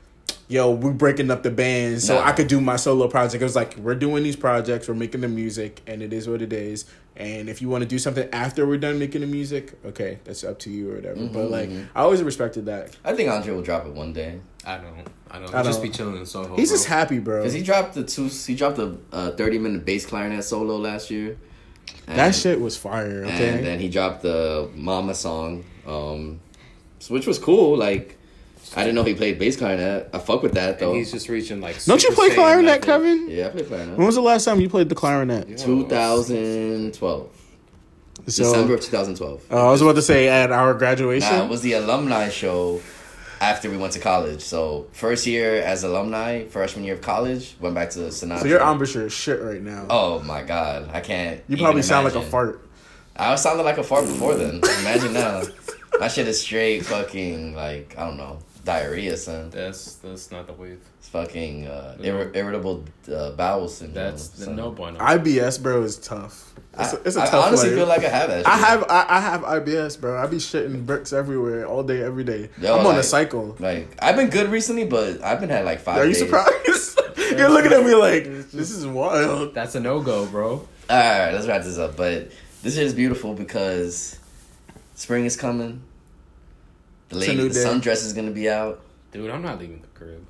yo, 0.48 0.72
we're 0.72 0.92
breaking 0.92 1.30
up 1.32 1.44
the 1.44 1.52
band 1.52 2.02
so 2.02 2.16
No. 2.16 2.22
I 2.22 2.32
could 2.32 2.48
do 2.48 2.62
my 2.62 2.76
solo 2.78 3.08
project. 3.08 3.42
It 3.42 3.46
was 3.46 3.56
like 3.56 3.76
we're 3.78 3.96
doing 3.96 4.24
these 4.24 4.36
projects, 4.36 4.88
we're 4.88 4.94
making 4.96 5.22
the 5.22 5.28
music, 5.28 5.82
and 5.88 6.02
it 6.02 6.14
is 6.14 6.28
what 6.28 6.42
it 6.42 6.54
is. 6.54 6.86
And 7.16 7.48
if 7.48 7.62
you 7.62 7.70
want 7.70 7.84
to 7.84 7.88
do 7.88 8.00
something 8.00 8.28
after 8.34 8.66
we're 8.66 8.80
done 8.80 8.98
making 8.98 9.22
the 9.22 9.28
music, 9.28 9.74
okay, 9.86 10.18
that's 10.24 10.44
up 10.44 10.58
to 10.60 10.72
you 10.72 10.92
or 10.92 10.96
whatever. 10.96 11.28
But 11.28 11.52
like, 11.52 11.70
I 11.94 12.02
always 12.02 12.24
respected 12.24 12.66
that. 12.66 12.96
I 13.06 13.14
think 13.14 13.30
Andre 13.30 13.54
will 13.54 13.62
drop 13.62 13.86
it 13.86 13.94
one 13.94 14.14
day 14.14 14.40
I 14.66 14.78
don't. 14.78 15.08
I 15.30 15.40
don't. 15.40 15.54
I 15.54 15.58
He'll 15.58 15.64
just 15.66 15.80
don't- 15.82 15.92
be 15.92 15.96
chilling 15.96 16.18
in 16.18 16.26
Soho. 16.26 16.56
He's 16.56 16.70
bro. 16.70 16.78
just 16.78 16.88
happy, 16.88 17.20
bro. 17.20 17.40
because 17.42 17.54
he 17.54 17.62
dropped 17.62 17.94
the 17.96 18.04
two. 18.04 18.28
He 18.30 18.56
dropped 18.56 18.80
a 18.80 18.96
uh, 19.12 19.32
thirty 19.32 19.60
minute 19.60 19.86
bass 19.86 20.06
clarinet 20.06 20.44
solo 20.44 20.78
last 20.78 21.12
year. 21.12 21.38
And, 22.08 22.20
that 22.20 22.36
shit 22.36 22.60
was 22.60 22.76
fire. 22.78 23.24
Okay. 23.26 23.50
And 23.58 23.66
then 23.66 23.80
he 23.80 23.88
dropped 23.90 24.24
the 24.24 24.70
Mama 24.76 25.16
song, 25.16 25.64
um, 25.88 26.40
which 27.08 27.26
was 27.26 27.40
cool. 27.40 27.78
Like 27.78 28.18
I 28.76 28.82
didn't 28.84 28.96
know 28.96 29.04
he 29.04 29.14
played 29.14 29.40
bass 29.40 29.56
clarinet. 29.56 30.10
I 30.14 30.20
fuck 30.20 30.42
with 30.44 30.54
that 30.54 30.80
though. 30.80 30.90
And 30.90 30.98
he's 30.98 31.12
just 31.12 31.30
reaching 31.30 31.62
like. 31.62 31.84
Don't 31.86 32.04
you 32.04 32.12
play 32.12 32.34
clarinet, 32.34 32.86
level. 32.86 32.86
Kevin? 32.86 33.30
yeah, 33.30 33.48
I 33.48 33.50
play 33.50 33.64
clarinet. 33.64 33.98
When 33.98 34.06
was 34.06 34.16
the 34.16 34.22
last 34.22 34.46
time 34.46 34.60
you 34.60 34.70
played 34.70 34.90
the 34.90 34.96
clarinet? 34.96 35.48
Yeah. 35.50 35.56
2012, 35.58 37.30
So, 38.28 38.44
December 38.44 38.74
of 38.76 38.82
2012. 38.82 39.52
uh, 39.52 39.68
I 39.68 39.72
was 39.72 39.82
about 39.82 39.96
to 39.96 40.02
say 40.02 40.28
at 40.28 40.52
our 40.52 40.74
graduation. 40.74 41.32
Nah, 41.36 41.46
it 41.46 41.50
was 41.50 41.62
the 41.62 41.74
alumni 41.74 42.30
show 42.30 42.82
after 43.44 43.70
we 43.70 43.76
went 43.76 43.92
to 43.94 44.00
college. 44.00 44.42
So 44.42 44.88
first 44.94 45.28
year 45.28 45.62
as 45.62 45.84
alumni, 45.84 46.46
freshman 46.48 46.86
year 46.86 46.94
of 46.94 47.02
college, 47.02 47.56
went 47.60 47.76
back 47.76 47.90
to 47.92 48.00
Sinatra. 48.00 48.40
so 48.40 48.48
your 48.48 48.62
embouchure 48.62 49.08
is 49.08 49.14
shit 49.14 49.42
right 49.42 49.62
now. 49.62 49.86
Oh 49.90 50.20
my 50.20 50.44
god, 50.44 50.90
I 50.94 51.02
can't. 51.02 51.42
you 51.50 51.58
probably 51.58 51.82
sound 51.82 52.06
like 52.06 52.16
a 52.16 52.22
fart. 52.22 52.66
I 53.16 53.32
was 53.32 53.44
sounding 53.44 53.66
like 53.66 53.78
a 53.78 53.84
fart 53.84 54.06
before 54.06 54.36
then. 54.36 54.56
Imagine 54.56 55.14
now. 55.14 55.44
My 56.00 56.08
shit 56.08 56.28
is 56.28 56.42
straight 56.42 56.86
fucking 56.86 57.54
like 57.54 57.96
I 57.98 58.08
don't 58.08 58.18
know 58.18 58.40
diarrhea, 58.64 59.18
son. 59.18 59.50
That's 59.50 59.96
that's 59.96 60.32
not 60.32 60.48
the 60.48 60.54
wave. 60.54 60.80
It's 61.00 61.10
fucking 61.10 61.68
uh, 61.68 61.98
irri- 62.00 62.36
irritable 62.36 62.84
uh, 63.14 63.32
bowel 63.32 63.68
syndrome. 63.68 63.96
That's 63.96 64.30
the 64.30 64.46
son. 64.46 64.56
no 64.56 64.72
bueno. 64.72 65.00
IBS, 65.00 65.62
bro, 65.62 65.84
is 65.84 65.98
tough. 65.98 66.54
It's 66.80 66.94
I, 66.94 66.98
a, 66.98 67.00
it's 67.06 67.16
a 67.18 67.22
I 67.22 67.26
tough 67.28 67.46
honestly 67.46 67.70
life. 67.70 67.78
feel 67.78 67.88
like 67.88 68.04
I 68.06 68.10
have 68.10 68.30
that. 68.30 68.48
I 68.48 68.58
have 68.58 68.84
I, 68.90 69.06
I 69.10 69.20
have 69.20 69.42
IBS, 69.42 70.00
bro. 70.00 70.22
I 70.22 70.26
be 70.28 70.38
shitting 70.38 70.86
bricks 70.86 71.14
everywhere 71.14 71.66
all 71.68 71.84
day, 71.84 72.02
every 72.02 72.24
day. 72.24 72.50
Yo, 72.60 72.78
I'm 72.78 72.86
on 72.86 72.96
a 72.98 73.04
cycle. 73.04 73.56
like 73.60 73.96
I've 74.02 74.16
been 74.16 74.30
good 74.30 74.50
recently, 74.50 74.86
but 74.86 75.22
I've 75.24 75.40
been 75.40 75.50
had 75.50 75.66
like 75.66 75.80
five. 75.82 75.98
Are 75.98 76.06
you 76.06 76.14
days. 76.14 76.20
surprised? 76.20 77.00
You're 77.38 77.50
looking 77.50 77.72
at 77.74 77.84
me 77.86 77.96
like 77.96 78.24
this 78.52 78.72
is 78.72 78.86
wild. 78.86 79.54
That's 79.54 79.76
a 79.76 79.80
no 79.80 80.02
go, 80.02 80.26
bro. 80.26 80.52
All 80.52 80.68
right, 80.90 81.32
let's 81.32 81.48
wrap 81.48 81.64
this 81.64 81.78
up. 81.78 81.96
But 81.96 82.32
this 82.62 82.78
is 82.78 82.94
beautiful 82.94 83.34
because 83.34 84.20
spring 84.96 85.26
is 85.26 85.36
coming. 85.36 85.82
The 87.14 87.20
It's 87.20 87.28
a 87.28 87.32
lady, 87.32 87.42
new 87.44 87.50
the 87.50 87.54
day. 87.56 87.64
sundress 87.66 88.06
is 88.06 88.14
gonna 88.14 88.32
be 88.32 88.50
out. 88.50 88.82
Dude, 89.12 89.30
I'm 89.30 89.42
not 89.42 89.60
leaving 89.60 89.82
the 89.82 89.88
crib. 90.00 90.26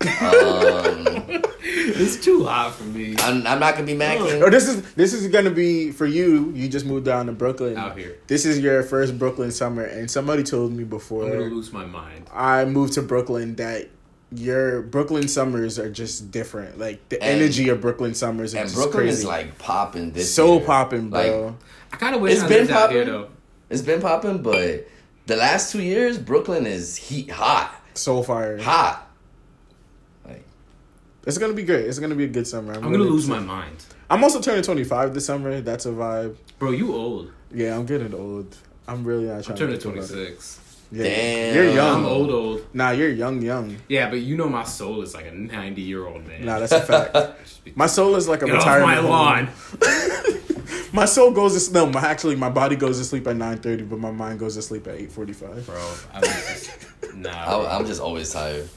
Um, 0.00 1.42
It's 1.68 2.24
too 2.24 2.44
hot 2.44 2.74
for 2.74 2.84
me. 2.84 3.16
I'm, 3.18 3.44
I'm 3.46 3.58
not 3.58 3.74
gonna 3.74 3.86
be 3.86 3.94
Or 3.94 3.96
macking. 3.98 4.50
this 4.50 4.68
is 4.68 4.94
this 4.94 5.12
is 5.12 5.26
gonna 5.28 5.50
be 5.50 5.90
for 5.90 6.06
you. 6.06 6.52
You 6.54 6.68
just 6.68 6.86
moved 6.86 7.04
down 7.06 7.26
to 7.26 7.32
Brooklyn. 7.32 7.76
Out 7.76 7.98
here. 7.98 8.16
This 8.28 8.44
is 8.46 8.58
your 8.60 8.82
first 8.82 9.18
Brooklyn 9.18 9.50
summer, 9.50 9.82
and 9.82 10.08
somebody 10.10 10.42
told 10.44 10.72
me 10.72 10.84
I'm 10.84 10.88
before 10.88 11.28
gonna 11.28 11.40
lose 11.42 11.72
my 11.72 11.84
mind. 11.84 12.28
I 12.32 12.64
moved 12.66 12.92
to 12.94 13.02
Brooklyn 13.02 13.56
that 13.56 13.88
your 14.32 14.82
Brooklyn 14.82 15.26
summers 15.28 15.78
are 15.78 15.90
just 15.90 16.30
different. 16.30 16.78
Like 16.78 17.08
the 17.08 17.20
And- 17.22 17.40
energy 17.42 17.68
of 17.68 17.80
Brooklyn 17.80 18.14
summers 18.14 18.54
are 18.54 18.58
And 18.58 18.66
just 18.68 18.76
Brooklyn 18.76 19.04
crazy. 19.04 19.18
is 19.20 19.24
like 19.24 19.58
popping 19.58 20.12
this. 20.12 20.32
so 20.32 20.60
popping, 20.60 21.10
bro. 21.10 21.46
Like, 21.46 21.54
I 21.92 21.96
kind 21.96 22.14
of 22.14 22.20
wish 22.20 22.34
It's 22.34 22.42
I 22.42 22.48
been 22.48 22.58
lived 22.58 22.70
out 22.70 22.90
here 22.92 23.04
popping. 23.04 23.20
though. 23.22 23.28
It's 23.70 23.82
been 23.82 24.00
popping, 24.00 24.42
but 24.42 24.86
the 25.26 25.36
last 25.36 25.72
two 25.72 25.82
years, 25.82 26.18
Brooklyn 26.18 26.66
is 26.66 26.96
heat 26.96 27.30
hot, 27.30 27.74
so 27.94 28.22
fire. 28.22 28.58
hot. 28.58 29.08
Like 30.24 30.44
It's 31.26 31.38
gonna 31.38 31.52
be 31.52 31.64
great. 31.64 31.86
It's 31.86 31.98
gonna 31.98 32.14
be 32.14 32.24
a 32.24 32.28
good 32.28 32.46
summer. 32.46 32.72
I'm 32.72 32.80
gonna 32.82 32.98
really 32.98 33.10
lose 33.10 33.28
my 33.28 33.40
mind, 33.40 33.84
I'm 34.08 34.22
also 34.22 34.40
turning 34.40 34.62
25 34.62 35.14
this 35.14 35.26
summer. 35.26 35.60
That's 35.60 35.86
a 35.86 35.90
vibe. 35.90 36.36
bro. 36.58 36.70
You 36.70 36.94
old? 36.94 37.32
Yeah, 37.52 37.76
I'm 37.76 37.86
getting 37.86 38.14
old. 38.14 38.56
I'm 38.88 39.04
really 39.04 39.24
not 39.24 39.36
I'm 39.36 39.42
trying 39.42 39.58
turning 39.58 39.78
to 39.78 39.80
think 39.80 39.96
about 39.96 40.08
26. 40.08 40.60
Yeah. 40.92 41.02
Damn. 41.02 41.54
You're 41.56 41.70
young. 41.72 41.96
I'm 41.98 42.06
old, 42.06 42.30
old. 42.30 42.66
Nah, 42.72 42.90
you're 42.90 43.10
young, 43.10 43.42
young. 43.42 43.76
Yeah, 43.88 44.08
but 44.08 44.20
you 44.20 44.36
know 44.36 44.48
my 44.48 44.62
soul 44.62 45.02
is 45.02 45.14
like 45.14 45.26
a 45.26 45.32
90 45.32 45.82
year 45.82 46.06
old 46.06 46.24
man. 46.26 46.44
Nah, 46.44 46.60
that's 46.60 46.70
a 46.72 46.80
fact. 46.80 47.16
My 47.74 47.88
soul 47.88 48.14
is 48.14 48.28
like 48.28 48.42
a 48.42 48.46
Get 48.46 48.54
off 48.54 48.64
my 48.64 49.00
lawn. 49.00 49.48
My 50.92 51.04
soul 51.04 51.30
goes 51.32 51.54
to 51.54 51.60
sleep. 51.60 51.74
No, 51.74 51.86
my 51.86 52.00
actually 52.00 52.36
my 52.36 52.48
body 52.50 52.76
goes 52.76 52.98
to 52.98 53.04
sleep 53.04 53.26
at 53.26 53.36
9:30, 53.36 53.88
but 53.88 53.98
my 53.98 54.10
mind 54.10 54.38
goes 54.38 54.54
to 54.56 54.62
sleep 54.62 54.86
at 54.86 54.98
8:45. 54.98 55.66
Bro, 55.66 55.94
I'm 56.14 56.22
just, 56.22 57.14
nah. 57.14 57.44
bro. 57.48 57.66
I, 57.66 57.76
I'm 57.76 57.86
just 57.86 58.00
always 58.00 58.32
tired. 58.32 58.68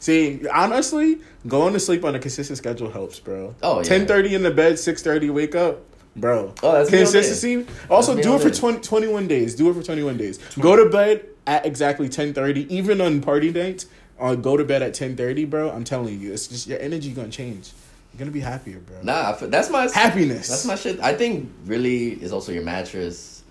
See, 0.00 0.46
honestly, 0.48 1.18
going 1.46 1.72
to 1.72 1.80
sleep 1.80 2.04
on 2.04 2.14
a 2.14 2.18
consistent 2.18 2.56
schedule 2.56 2.90
helps, 2.90 3.18
bro. 3.18 3.54
Oh, 3.62 3.78
yeah. 3.78 3.82
Ten 3.82 4.06
thirty 4.06 4.34
in 4.34 4.42
the 4.42 4.50
bed, 4.50 4.78
six 4.78 5.02
thirty 5.02 5.28
wake 5.28 5.54
up, 5.54 5.80
bro. 6.14 6.54
Oh, 6.62 6.72
that's 6.72 6.90
me 6.92 6.98
all 6.98 7.04
day. 7.04 7.12
consistency. 7.12 7.66
Also, 7.90 8.14
me 8.14 8.22
do 8.22 8.34
it 8.36 8.40
for 8.40 8.50
day. 8.50 8.58
20, 8.58 8.80
21 8.80 9.26
days. 9.26 9.54
Do 9.56 9.68
it 9.70 9.74
for 9.74 9.82
twenty 9.82 10.02
one 10.02 10.16
days. 10.16 10.38
Go 10.60 10.76
to 10.76 10.88
bed 10.88 11.26
at 11.46 11.66
exactly 11.66 12.08
ten 12.08 12.32
thirty, 12.32 12.72
even 12.74 13.00
on 13.00 13.20
party 13.20 13.50
nights. 13.50 13.86
Uh, 14.20 14.34
go 14.34 14.56
to 14.56 14.64
bed 14.64 14.82
at 14.82 14.94
ten 14.94 15.16
thirty, 15.16 15.44
bro. 15.44 15.70
I'm 15.70 15.84
telling 15.84 16.20
you, 16.20 16.32
it's 16.32 16.46
just 16.46 16.66
your 16.68 16.78
energy 16.78 17.12
gonna 17.12 17.28
change. 17.28 17.72
You're 18.12 18.18
gonna 18.20 18.30
be 18.30 18.40
happier, 18.40 18.78
bro. 18.80 18.96
Nah, 19.02 19.32
that's 19.32 19.70
my 19.70 19.88
Happiness. 19.92 20.48
That's 20.48 20.64
my 20.66 20.74
shit. 20.74 20.98
I 21.00 21.14
think 21.14 21.50
really 21.66 22.08
is 22.22 22.32
also 22.32 22.50
your 22.52 22.64
mattress, 22.64 23.42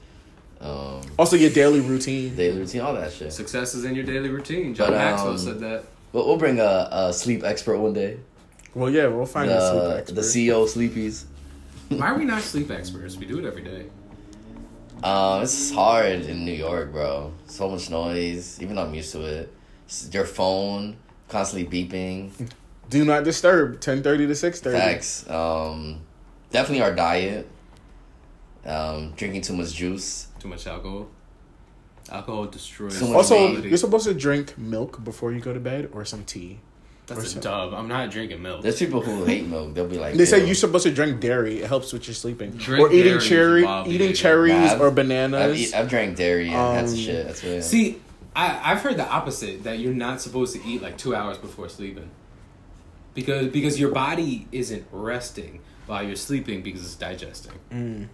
um, 0.59 1.01
Also, 1.17 1.35
your 1.37 1.51
daily 1.51 1.79
routine. 1.79 2.35
daily 2.35 2.59
routine, 2.59 2.81
all 2.81 2.93
that 2.93 3.13
shit. 3.13 3.31
Success 3.31 3.75
is 3.75 3.85
in 3.85 3.95
your 3.95 4.03
daily 4.03 4.29
routine. 4.29 4.73
John 4.73 4.89
But, 4.89 4.97
Maxwell 4.97 5.31
um, 5.31 5.37
said 5.37 5.59
that. 5.59 5.83
We'll, 6.11 6.25
we'll 6.27 6.37
bring 6.37 6.59
a, 6.59 6.89
a 6.91 7.13
sleep 7.13 7.43
expert 7.43 7.77
one 7.77 7.93
day. 7.93 8.17
Well, 8.73 8.89
yeah, 8.89 9.07
we'll 9.07 9.25
find 9.25 9.49
a 9.49 9.69
sleep 9.69 9.83
The, 9.83 9.97
expert. 9.97 10.15
the 10.15 10.21
CEO 10.21 10.63
of 10.63 10.69
Sleepies. 10.69 11.23
Why 11.89 12.07
are 12.11 12.17
we 12.17 12.25
not 12.33 12.41
sleep 12.41 12.69
experts? 12.71 13.15
We 13.17 13.25
do 13.25 13.39
it 13.39 13.45
every 13.45 13.63
day. 13.63 13.85
Um, 15.03 15.43
it's 15.43 15.71
hard 15.71 16.21
in 16.21 16.43
New 16.43 16.51
York, 16.53 16.91
bro. 16.91 17.31
So 17.45 17.69
much 17.69 17.89
noise. 17.89 18.61
Even 18.61 18.75
though 18.75 18.83
I'm 18.83 18.93
used 18.93 19.11
to 19.13 19.21
it. 19.21 19.53
S- 19.87 20.09
Your 20.11 20.25
phone 20.25 20.97
constantly 21.29 21.67
beeping. 21.85 22.31
Do 22.89 23.03
not 23.05 23.23
disturb. 23.23 23.79
Ten 23.81 24.01
thirty 24.03 24.27
to 24.27 24.35
six 24.35 24.59
thirty. 24.61 24.77
Facts. 24.77 25.29
Um, 25.29 26.01
definitely 26.51 26.81
our 26.83 26.93
diet. 26.95 27.47
Um, 28.65 29.13
drinking 29.15 29.41
too 29.41 29.53
much 29.53 29.73
juice. 29.73 30.25
Too 30.37 30.43
too 30.43 30.47
much 30.49 30.67
alcohol. 30.67 31.07
Alcohol 32.09 32.45
destroys. 32.45 32.97
Too 32.99 33.07
much 33.07 33.15
Also, 33.15 33.35
quality. 33.35 33.69
you're 33.69 33.77
supposed 33.77 34.05
to 34.07 34.13
drink 34.13 34.57
milk 34.57 35.03
before 35.03 35.31
you 35.33 35.39
go 35.41 35.53
to 35.53 35.59
bed 35.59 35.89
or 35.91 36.05
some 36.05 36.23
tea. 36.23 36.59
That's 37.07 37.21
or 37.21 37.23
a 37.23 37.27
some- 37.27 37.41
dub. 37.41 37.73
I'm 37.73 37.87
not 37.87 38.11
drinking 38.11 38.41
milk. 38.41 38.61
There's 38.63 38.79
people 38.79 39.01
who 39.01 39.23
hate 39.25 39.45
milk. 39.45 39.73
They'll 39.73 39.87
be 39.87 39.97
like, 39.97 40.15
They 40.15 40.25
say 40.25 40.45
you're 40.45 40.55
supposed 40.55 40.83
to 40.85 40.93
drink 40.93 41.19
dairy. 41.21 41.61
It 41.61 41.67
helps 41.67 41.91
with 41.93 42.07
your 42.07 42.13
sleeping. 42.15 42.51
Drink 42.51 42.81
or 42.89 42.93
eating 42.93 43.19
cherry, 43.19 43.65
eating 43.87 44.13
cherries 44.13 44.53
Nah, 44.53 44.71
I've- 44.73 44.81
or 44.81 44.87
I've, 44.87 44.95
bananas. 44.95 45.57
eat, 45.59 45.73
I've 45.75 45.89
drank 45.89 46.17
dairy. 46.17 46.49
Yeah, 46.49 46.73
that's 46.81 46.91
Um, 46.93 46.97
shit. 46.97 47.27
That's 47.27 47.43
what. 47.43 47.63
See, 47.63 48.01
I 48.35 48.71
I've 48.71 48.81
heard 48.81 48.97
the 48.97 49.07
opposite 49.07 49.63
that 49.63 49.79
you're 49.79 49.93
not 49.93 50.21
supposed 50.21 50.53
to 50.55 50.65
eat 50.65 50.81
like 50.81 50.97
two 50.97 51.15
hours 51.15 51.37
before 51.37 51.69
sleeping, 51.69 52.09
because 53.17 53.47
because 53.47 53.79
your 53.79 53.91
body 53.91 54.47
isn't 54.51 54.85
resting 54.91 55.59
while 55.87 56.03
you're 56.03 56.15
sleeping 56.15 56.61
because 56.61 56.81
it's 56.85 56.95
digesting. 56.95 57.53
Mm. 57.71 58.07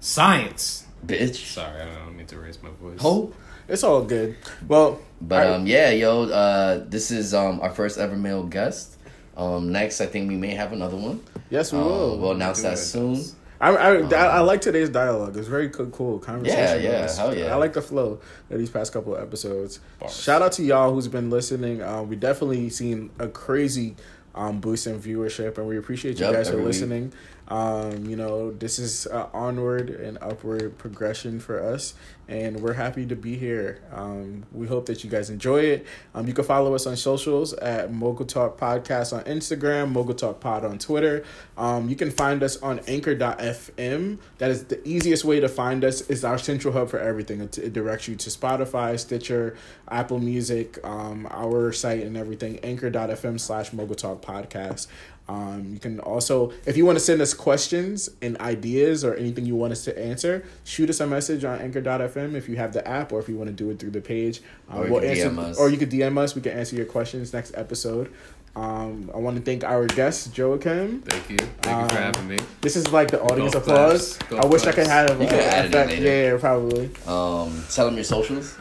Science. 0.00 0.86
bitch. 1.06 1.36
Sorry, 1.52 1.82
I 1.82 1.94
don't 2.04 2.16
mean 2.16 2.26
to 2.26 2.38
raise 2.38 2.62
my 2.62 2.70
voice. 2.70 3.00
Hope. 3.00 3.34
It's 3.68 3.84
all 3.84 4.02
good. 4.02 4.36
Well, 4.66 5.00
But 5.20 5.46
I- 5.46 5.54
um, 5.54 5.66
yeah, 5.66 5.90
yo, 5.90 6.22
uh, 6.24 6.84
this 6.88 7.10
is 7.10 7.34
um 7.34 7.60
our 7.60 7.70
first 7.70 7.98
ever 7.98 8.16
male 8.16 8.44
guest. 8.44 8.96
Um, 9.36 9.70
next, 9.70 10.00
I 10.00 10.06
think 10.06 10.28
we 10.28 10.36
may 10.36 10.54
have 10.54 10.72
another 10.72 10.96
one. 10.96 11.20
yes, 11.50 11.72
we 11.72 11.78
Um, 11.78 11.84
will. 11.84 12.18
We'll 12.18 12.30
announce 12.32 12.62
that 12.62 12.78
soon. 12.78 13.22
I, 13.60 13.70
I, 13.70 13.90
I, 13.96 14.24
I 14.38 14.40
like 14.40 14.60
today's 14.60 14.88
dialogue. 14.88 15.36
It's 15.36 15.48
very 15.48 15.68
cool, 15.68 15.86
cool 15.86 16.18
conversation. 16.20 16.82
Yeah, 16.82 16.90
yeah, 17.06 17.12
hell 17.16 17.36
yeah. 17.36 17.52
I 17.52 17.56
like 17.56 17.72
the 17.72 17.82
flow 17.82 18.20
of 18.50 18.58
these 18.58 18.70
past 18.70 18.92
couple 18.92 19.16
of 19.16 19.22
episodes. 19.22 19.80
Bars. 19.98 20.16
Shout 20.16 20.42
out 20.42 20.52
to 20.52 20.62
y'all 20.62 20.92
who's 20.94 21.08
been 21.08 21.28
listening. 21.28 21.82
Um, 21.82 22.08
we 22.08 22.14
definitely 22.14 22.70
seen 22.70 23.10
a 23.18 23.26
crazy 23.26 23.96
um, 24.38 24.60
boost 24.60 24.86
in 24.86 25.00
viewership, 25.00 25.58
and 25.58 25.66
we 25.66 25.76
appreciate 25.76 26.18
you 26.18 26.26
Yep, 26.26 26.34
guys 26.34 26.50
for 26.50 26.62
listening. 26.62 27.04
week. 27.04 27.12
Um, 27.48 28.04
you 28.04 28.16
know, 28.16 28.52
this 28.52 28.78
is 28.78 29.06
an 29.06 29.26
onward 29.32 29.88
and 29.90 30.18
upward 30.20 30.76
progression 30.76 31.40
for 31.40 31.62
us, 31.62 31.94
and 32.28 32.60
we're 32.60 32.74
happy 32.74 33.06
to 33.06 33.16
be 33.16 33.36
here. 33.36 33.80
Um, 33.90 34.44
we 34.52 34.66
hope 34.66 34.84
that 34.86 35.02
you 35.02 35.08
guys 35.08 35.30
enjoy 35.30 35.62
it. 35.62 35.86
Um, 36.14 36.28
you 36.28 36.34
can 36.34 36.44
follow 36.44 36.74
us 36.74 36.86
on 36.86 36.96
socials 36.96 37.54
at 37.54 37.90
Mogul 37.90 38.26
Talk 38.26 38.58
Podcast 38.58 39.16
on 39.16 39.24
Instagram, 39.24 39.90
Mogul 39.90 40.14
Talk 40.14 40.40
Pod 40.40 40.64
on 40.64 40.78
Twitter. 40.78 41.24
Um, 41.56 41.88
you 41.88 41.96
can 41.96 42.10
find 42.10 42.42
us 42.42 42.60
on 42.62 42.80
Anchor.fm. 42.86 44.18
That 44.36 44.50
is 44.50 44.64
the 44.64 44.86
easiest 44.86 45.24
way 45.24 45.40
to 45.40 45.48
find 45.48 45.84
us. 45.84 46.02
Is 46.02 46.24
our 46.24 46.38
central 46.38 46.74
hub 46.74 46.90
for 46.90 46.98
everything. 46.98 47.40
It, 47.40 47.56
it 47.56 47.72
directs 47.72 48.08
you 48.08 48.16
to 48.16 48.30
Spotify, 48.30 48.98
Stitcher, 48.98 49.56
Apple 49.90 50.18
Music, 50.18 50.78
um, 50.84 51.26
our 51.30 51.72
site, 51.72 52.02
and 52.02 52.16
everything. 52.16 52.58
Anchor.fm 52.58 53.40
slash 53.40 53.72
Mogul 53.72 53.96
Talk 53.96 54.20
Podcast. 54.20 54.86
Um, 55.28 55.72
you 55.74 55.78
can 55.78 56.00
also, 56.00 56.52
if 56.64 56.76
you 56.78 56.86
want 56.86 56.96
to 56.96 57.04
send 57.04 57.20
us 57.20 57.34
questions 57.34 58.08
and 58.22 58.38
ideas 58.40 59.04
or 59.04 59.14
anything 59.14 59.44
you 59.44 59.54
want 59.56 59.72
us 59.72 59.84
to 59.84 59.98
answer, 59.98 60.42
shoot 60.64 60.88
us 60.88 61.00
a 61.00 61.06
message 61.06 61.44
on 61.44 61.60
Anchor.fm 61.60 62.34
if 62.34 62.48
you 62.48 62.56
have 62.56 62.72
the 62.72 62.86
app 62.88 63.12
or 63.12 63.20
if 63.20 63.28
you 63.28 63.36
want 63.36 63.48
to 63.48 63.54
do 63.54 63.68
it 63.70 63.78
through 63.78 63.90
the 63.90 64.00
page. 64.00 64.40
Um, 64.70 64.78
Or 64.80 64.86
you 64.86 64.92
we'll 64.92 65.00
can 65.02 65.10
answer, 65.10 65.30
DM 65.30 65.38
us. 65.38 65.58
Or 65.58 65.68
you 65.68 65.76
could 65.76 65.90
DM 65.90 66.16
us. 66.16 66.34
We 66.34 66.40
can 66.40 66.52
answer 66.52 66.76
your 66.76 66.86
questions 66.86 67.32
next 67.34 67.54
episode. 67.56 68.10
Um, 68.56 69.10
I 69.14 69.18
want 69.18 69.36
to 69.36 69.42
thank 69.42 69.62
our 69.64 69.86
guest, 69.86 70.36
Joachim. 70.36 71.02
Thank 71.02 71.30
you. 71.30 71.36
Thank 71.62 71.82
you 71.82 71.88
for 71.96 72.02
Um, 72.02 72.02
having 72.04 72.28
me. 72.28 72.38
This 72.62 72.74
is 72.76 72.90
like 72.90 73.10
the 73.10 73.20
audience 73.22 73.52
Golf 73.52 73.66
applause. 73.68 74.16
Golf 74.30 74.44
I 74.44 74.46
wish 74.48 74.64
I 74.64 74.72
could 74.72 74.86
have 74.86 75.20
You 75.20 75.26
uh, 75.26 75.30
could 75.30 75.40
add 75.40 75.74
it 75.74 76.00
later. 76.00 76.32
Yeah, 76.34 76.40
probably. 76.40 76.86
Um, 77.06 77.62
tell 77.70 77.84
them 77.86 77.94
your 77.96 78.04
socials. 78.04 78.56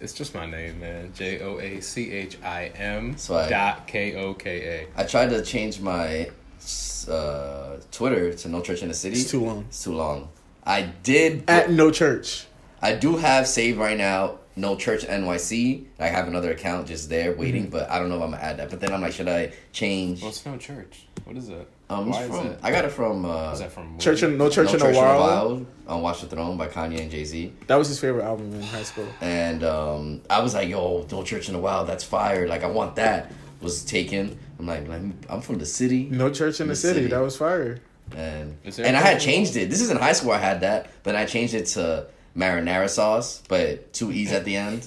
It's 0.00 0.12
just 0.12 0.34
my 0.34 0.46
name, 0.46 0.80
man. 0.80 1.12
J 1.14 1.40
O 1.40 1.58
A 1.58 1.80
C 1.80 2.10
H 2.10 2.38
I 2.42 2.66
M 2.76 3.16
dot 3.26 3.86
K 3.86 4.16
O 4.16 4.34
K 4.34 4.86
A. 4.96 5.00
I 5.00 5.04
tried 5.04 5.30
to 5.30 5.42
change 5.42 5.80
my 5.80 6.30
uh, 7.08 7.76
Twitter 7.90 8.34
to 8.34 8.48
No 8.48 8.60
Church 8.60 8.82
in 8.82 8.88
the 8.88 8.94
City. 8.94 9.20
It's 9.20 9.30
too 9.30 9.44
long. 9.44 9.64
It's 9.68 9.84
too 9.84 9.94
long. 9.94 10.28
I 10.64 10.82
did. 11.02 11.48
At 11.48 11.70
no 11.70 11.90
church. 11.90 12.46
I 12.82 12.94
do 12.94 13.16
have 13.16 13.46
saved 13.46 13.78
right 13.78 13.96
now. 13.96 14.38
No 14.56 14.76
Church 14.76 15.04
NYC. 15.04 15.84
I 15.98 16.06
have 16.06 16.28
another 16.28 16.52
account 16.52 16.86
just 16.86 17.08
there 17.08 17.32
Mm-hmm. 17.32 17.40
waiting, 17.40 17.70
but 17.70 17.90
I 17.90 17.98
don't 17.98 18.08
know 18.08 18.16
if 18.16 18.22
I'm 18.22 18.30
gonna 18.30 18.42
add 18.42 18.58
that. 18.58 18.70
But 18.70 18.80
then 18.80 18.92
I'm 18.92 19.00
like, 19.00 19.12
should 19.12 19.28
I 19.28 19.52
change? 19.72 20.22
A. 20.22 20.26
What's 20.26 20.44
no 20.46 20.56
church? 20.56 21.06
What 21.24 21.36
is 21.36 21.48
it? 21.48 21.68
Um, 21.90 22.08
Why 22.08 22.22
it's 22.22 22.30
is 22.32 22.36
from, 22.40 22.46
it? 22.48 22.58
I 22.62 22.70
got 22.70 22.84
it 22.84 22.90
from 22.92 23.24
uh, 23.26 23.52
Is 23.52 23.58
that 23.60 23.72
from 23.72 23.98
Church 23.98 24.22
in 24.22 24.38
no 24.38 24.48
church 24.48 24.68
No 24.68 24.74
in 24.74 24.80
Church 24.80 24.94
a 24.96 24.98
while. 24.98 25.18
Wild 25.20 25.66
on 25.86 26.02
Watch 26.02 26.20
the 26.22 26.26
Throne 26.28 26.56
by 26.56 26.68
Kanye 26.68 27.00
and 27.00 27.10
Jay 27.10 27.24
Z. 27.24 27.52
That 27.66 27.76
was 27.76 27.88
his 27.88 27.98
favorite 28.00 28.24
album 28.24 28.52
in 28.54 28.62
high 28.62 28.82
school. 28.84 29.06
And 29.20 29.62
um, 29.64 30.22
I 30.30 30.40
was 30.40 30.54
like, 30.54 30.68
yo, 30.68 31.06
No 31.10 31.22
Church 31.24 31.48
in 31.48 31.54
the 31.54 31.60
Wild, 31.60 31.88
that's 31.88 32.04
fire. 32.04 32.46
Like, 32.48 32.62
I 32.62 32.68
want 32.68 32.96
that. 32.96 33.32
Was 33.60 33.82
taken. 33.84 34.38
I'm 34.58 34.66
like, 34.66 34.86
like, 34.88 35.00
I'm 35.30 35.40
from 35.40 35.58
the 35.58 35.64
city. 35.66 36.04
No 36.10 36.28
church 36.30 36.60
in 36.60 36.66
the, 36.66 36.72
The 36.72 36.76
city. 36.76 36.94
city. 37.00 37.06
That 37.08 37.20
was 37.20 37.36
fire. 37.36 37.80
And 38.14 38.56
and 38.78 38.94
I 38.96 39.00
a 39.00 39.02
had 39.02 39.20
changed 39.20 39.56
it. 39.56 39.70
This 39.70 39.80
is 39.80 39.90
in 39.90 39.96
high 39.96 40.12
school. 40.12 40.32
I 40.32 40.38
had 40.38 40.60
that, 40.60 40.90
but 41.02 41.16
I 41.16 41.24
changed 41.24 41.54
it 41.54 41.66
to 41.68 42.06
marinara 42.36 42.88
sauce, 42.88 43.42
but 43.48 43.92
two 43.92 44.10
e's 44.12 44.32
at 44.32 44.44
the 44.44 44.56
end. 44.56 44.86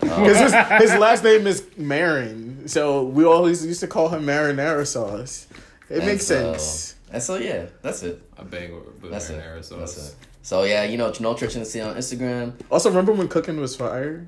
Because 0.00 0.52
um, 0.54 0.78
his, 0.78 0.90
his 0.90 0.98
last 0.98 1.24
name 1.24 1.46
is 1.46 1.64
Marin, 1.76 2.68
so 2.68 3.04
we 3.04 3.24
always 3.24 3.64
used 3.64 3.80
to 3.80 3.86
call 3.86 4.08
him 4.08 4.24
marinara 4.24 4.86
sauce. 4.86 5.46
It 5.90 6.04
makes 6.04 6.26
so- 6.26 6.52
sense. 6.52 6.94
And 7.10 7.22
so 7.22 7.36
yeah, 7.36 7.66
that's 7.80 8.02
it. 8.02 8.22
A 8.36 8.44
bang 8.44 8.74
with 8.74 9.02
with 9.02 9.10
That's 9.10 9.30
it. 9.30 9.40
marinara 9.40 9.64
sauce. 9.64 9.94
That's 9.94 10.10
it. 10.10 10.14
So 10.42 10.64
yeah, 10.64 10.84
you 10.84 10.98
know, 10.98 11.12
no 11.20 11.34
church 11.34 11.54
in 11.54 11.60
the 11.60 11.66
city 11.66 11.82
on 11.82 11.96
Instagram. 11.96 12.52
Also, 12.70 12.88
remember 12.90 13.12
when 13.12 13.28
cooking 13.28 13.58
was 13.60 13.74
fire? 13.76 14.26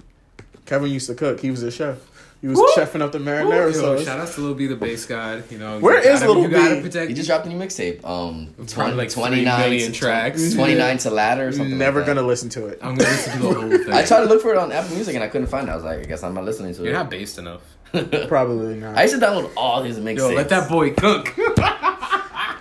Kevin 0.67 0.91
used 0.91 1.07
to 1.09 1.15
cook. 1.15 1.41
He 1.41 1.51
was 1.51 1.63
a 1.63 1.71
chef. 1.71 1.99
He 2.41 2.47
was 2.49 2.57
Woo! 2.59 2.67
chefing 2.75 3.03
up 3.03 3.13
the 3.13 3.19
Yo, 3.19 3.25
marinara 3.27 3.75
sauce. 3.75 4.03
shout 4.05 4.19
out 4.19 4.29
to 4.29 4.41
Lil 4.41 4.55
B, 4.55 4.67
the 4.67 4.75
Based 4.75 5.07
God. 5.09 5.45
You 5.51 5.59
know, 5.59 5.79
Where 5.79 6.03
you 6.03 6.09
is 6.11 6.21
gotta, 6.21 6.33
Lil 6.33 6.43
You 6.45 6.49
gotta 6.49 6.75
B? 6.77 6.81
protect. 6.83 7.09
He 7.09 7.15
just 7.15 7.29
dropped 7.29 7.45
a 7.45 7.49
new 7.51 7.59
mixtape. 7.59 8.03
Um, 8.03 8.55
Probably 8.73 8.95
like 8.95 9.11
29 9.11 9.61
three 9.63 9.71
million 9.71 9.93
tracks. 9.93 10.55
29 10.55 10.99
to 10.99 11.11
ladder 11.11 11.49
or 11.49 11.53
something. 11.53 11.77
Never 11.77 12.01
like 12.01 12.07
gonna 12.07 12.23
listen 12.23 12.49
to 12.51 12.67
it. 12.69 12.79
I'm 12.83 12.95
gonna 12.95 13.11
listen 13.11 13.33
to 13.33 13.39
the 13.49 13.55
whole 13.55 13.69
thing. 13.85 13.93
I 13.93 14.05
tried 14.05 14.21
to 14.21 14.27
look 14.27 14.41
for 14.41 14.53
it 14.53 14.57
on 14.57 14.73
Apple 14.73 14.95
Music 14.95 15.15
and 15.15 15.23
I 15.23 15.29
couldn't 15.29 15.49
find 15.49 15.69
it. 15.69 15.73
I 15.73 15.75
was 15.75 15.85
like, 15.85 15.99
I 15.99 16.05
guess 16.05 16.23
I'm 16.23 16.33
not 16.33 16.45
listening 16.45 16.75
to 16.75 16.83
it. 16.83 16.85
You're 16.87 16.95
not 16.95 17.11
based 17.11 17.37
enough. 17.39 17.61
Probably 18.29 18.77
not. 18.77 18.97
I 18.97 19.03
used 19.03 19.15
to 19.19 19.21
download 19.21 19.51
all 19.57 19.83
his 19.83 19.99
mixtapes. 19.99 20.17
Yo, 20.19 20.29
let 20.31 20.49
that 20.49 20.69
boy 20.71 20.93
cook. 20.95 21.37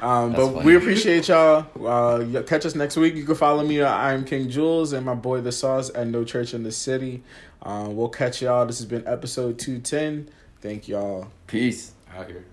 Um, 0.01 0.31
but 0.31 0.53
funny. 0.53 0.65
we 0.65 0.77
appreciate 0.77 1.27
y'all. 1.27 1.65
Uh, 1.85 2.41
catch 2.43 2.65
us 2.65 2.73
next 2.73 2.95
week. 2.95 3.15
You 3.15 3.25
can 3.25 3.35
follow 3.35 3.65
me 3.65 3.81
at 3.81 3.87
I 3.87 4.13
am 4.13 4.23
King 4.23 4.49
Jules 4.49 4.93
and 4.93 5.05
my 5.05 5.13
boy 5.13 5.41
The 5.41 5.51
Sauce 5.51 5.91
at 5.93 6.07
No 6.07 6.23
Church 6.23 6.53
in 6.53 6.63
the 6.63 6.71
City. 6.71 7.21
Um, 7.61 7.95
we'll 7.95 8.09
catch 8.09 8.41
y'all. 8.41 8.65
This 8.65 8.79
has 8.79 8.85
been 8.85 9.05
episode 9.07 9.59
210. 9.59 10.29
Thank 10.61 10.87
y'all. 10.87 11.27
Peace. 11.47 11.93
Out 12.15 12.27
here. 12.27 12.45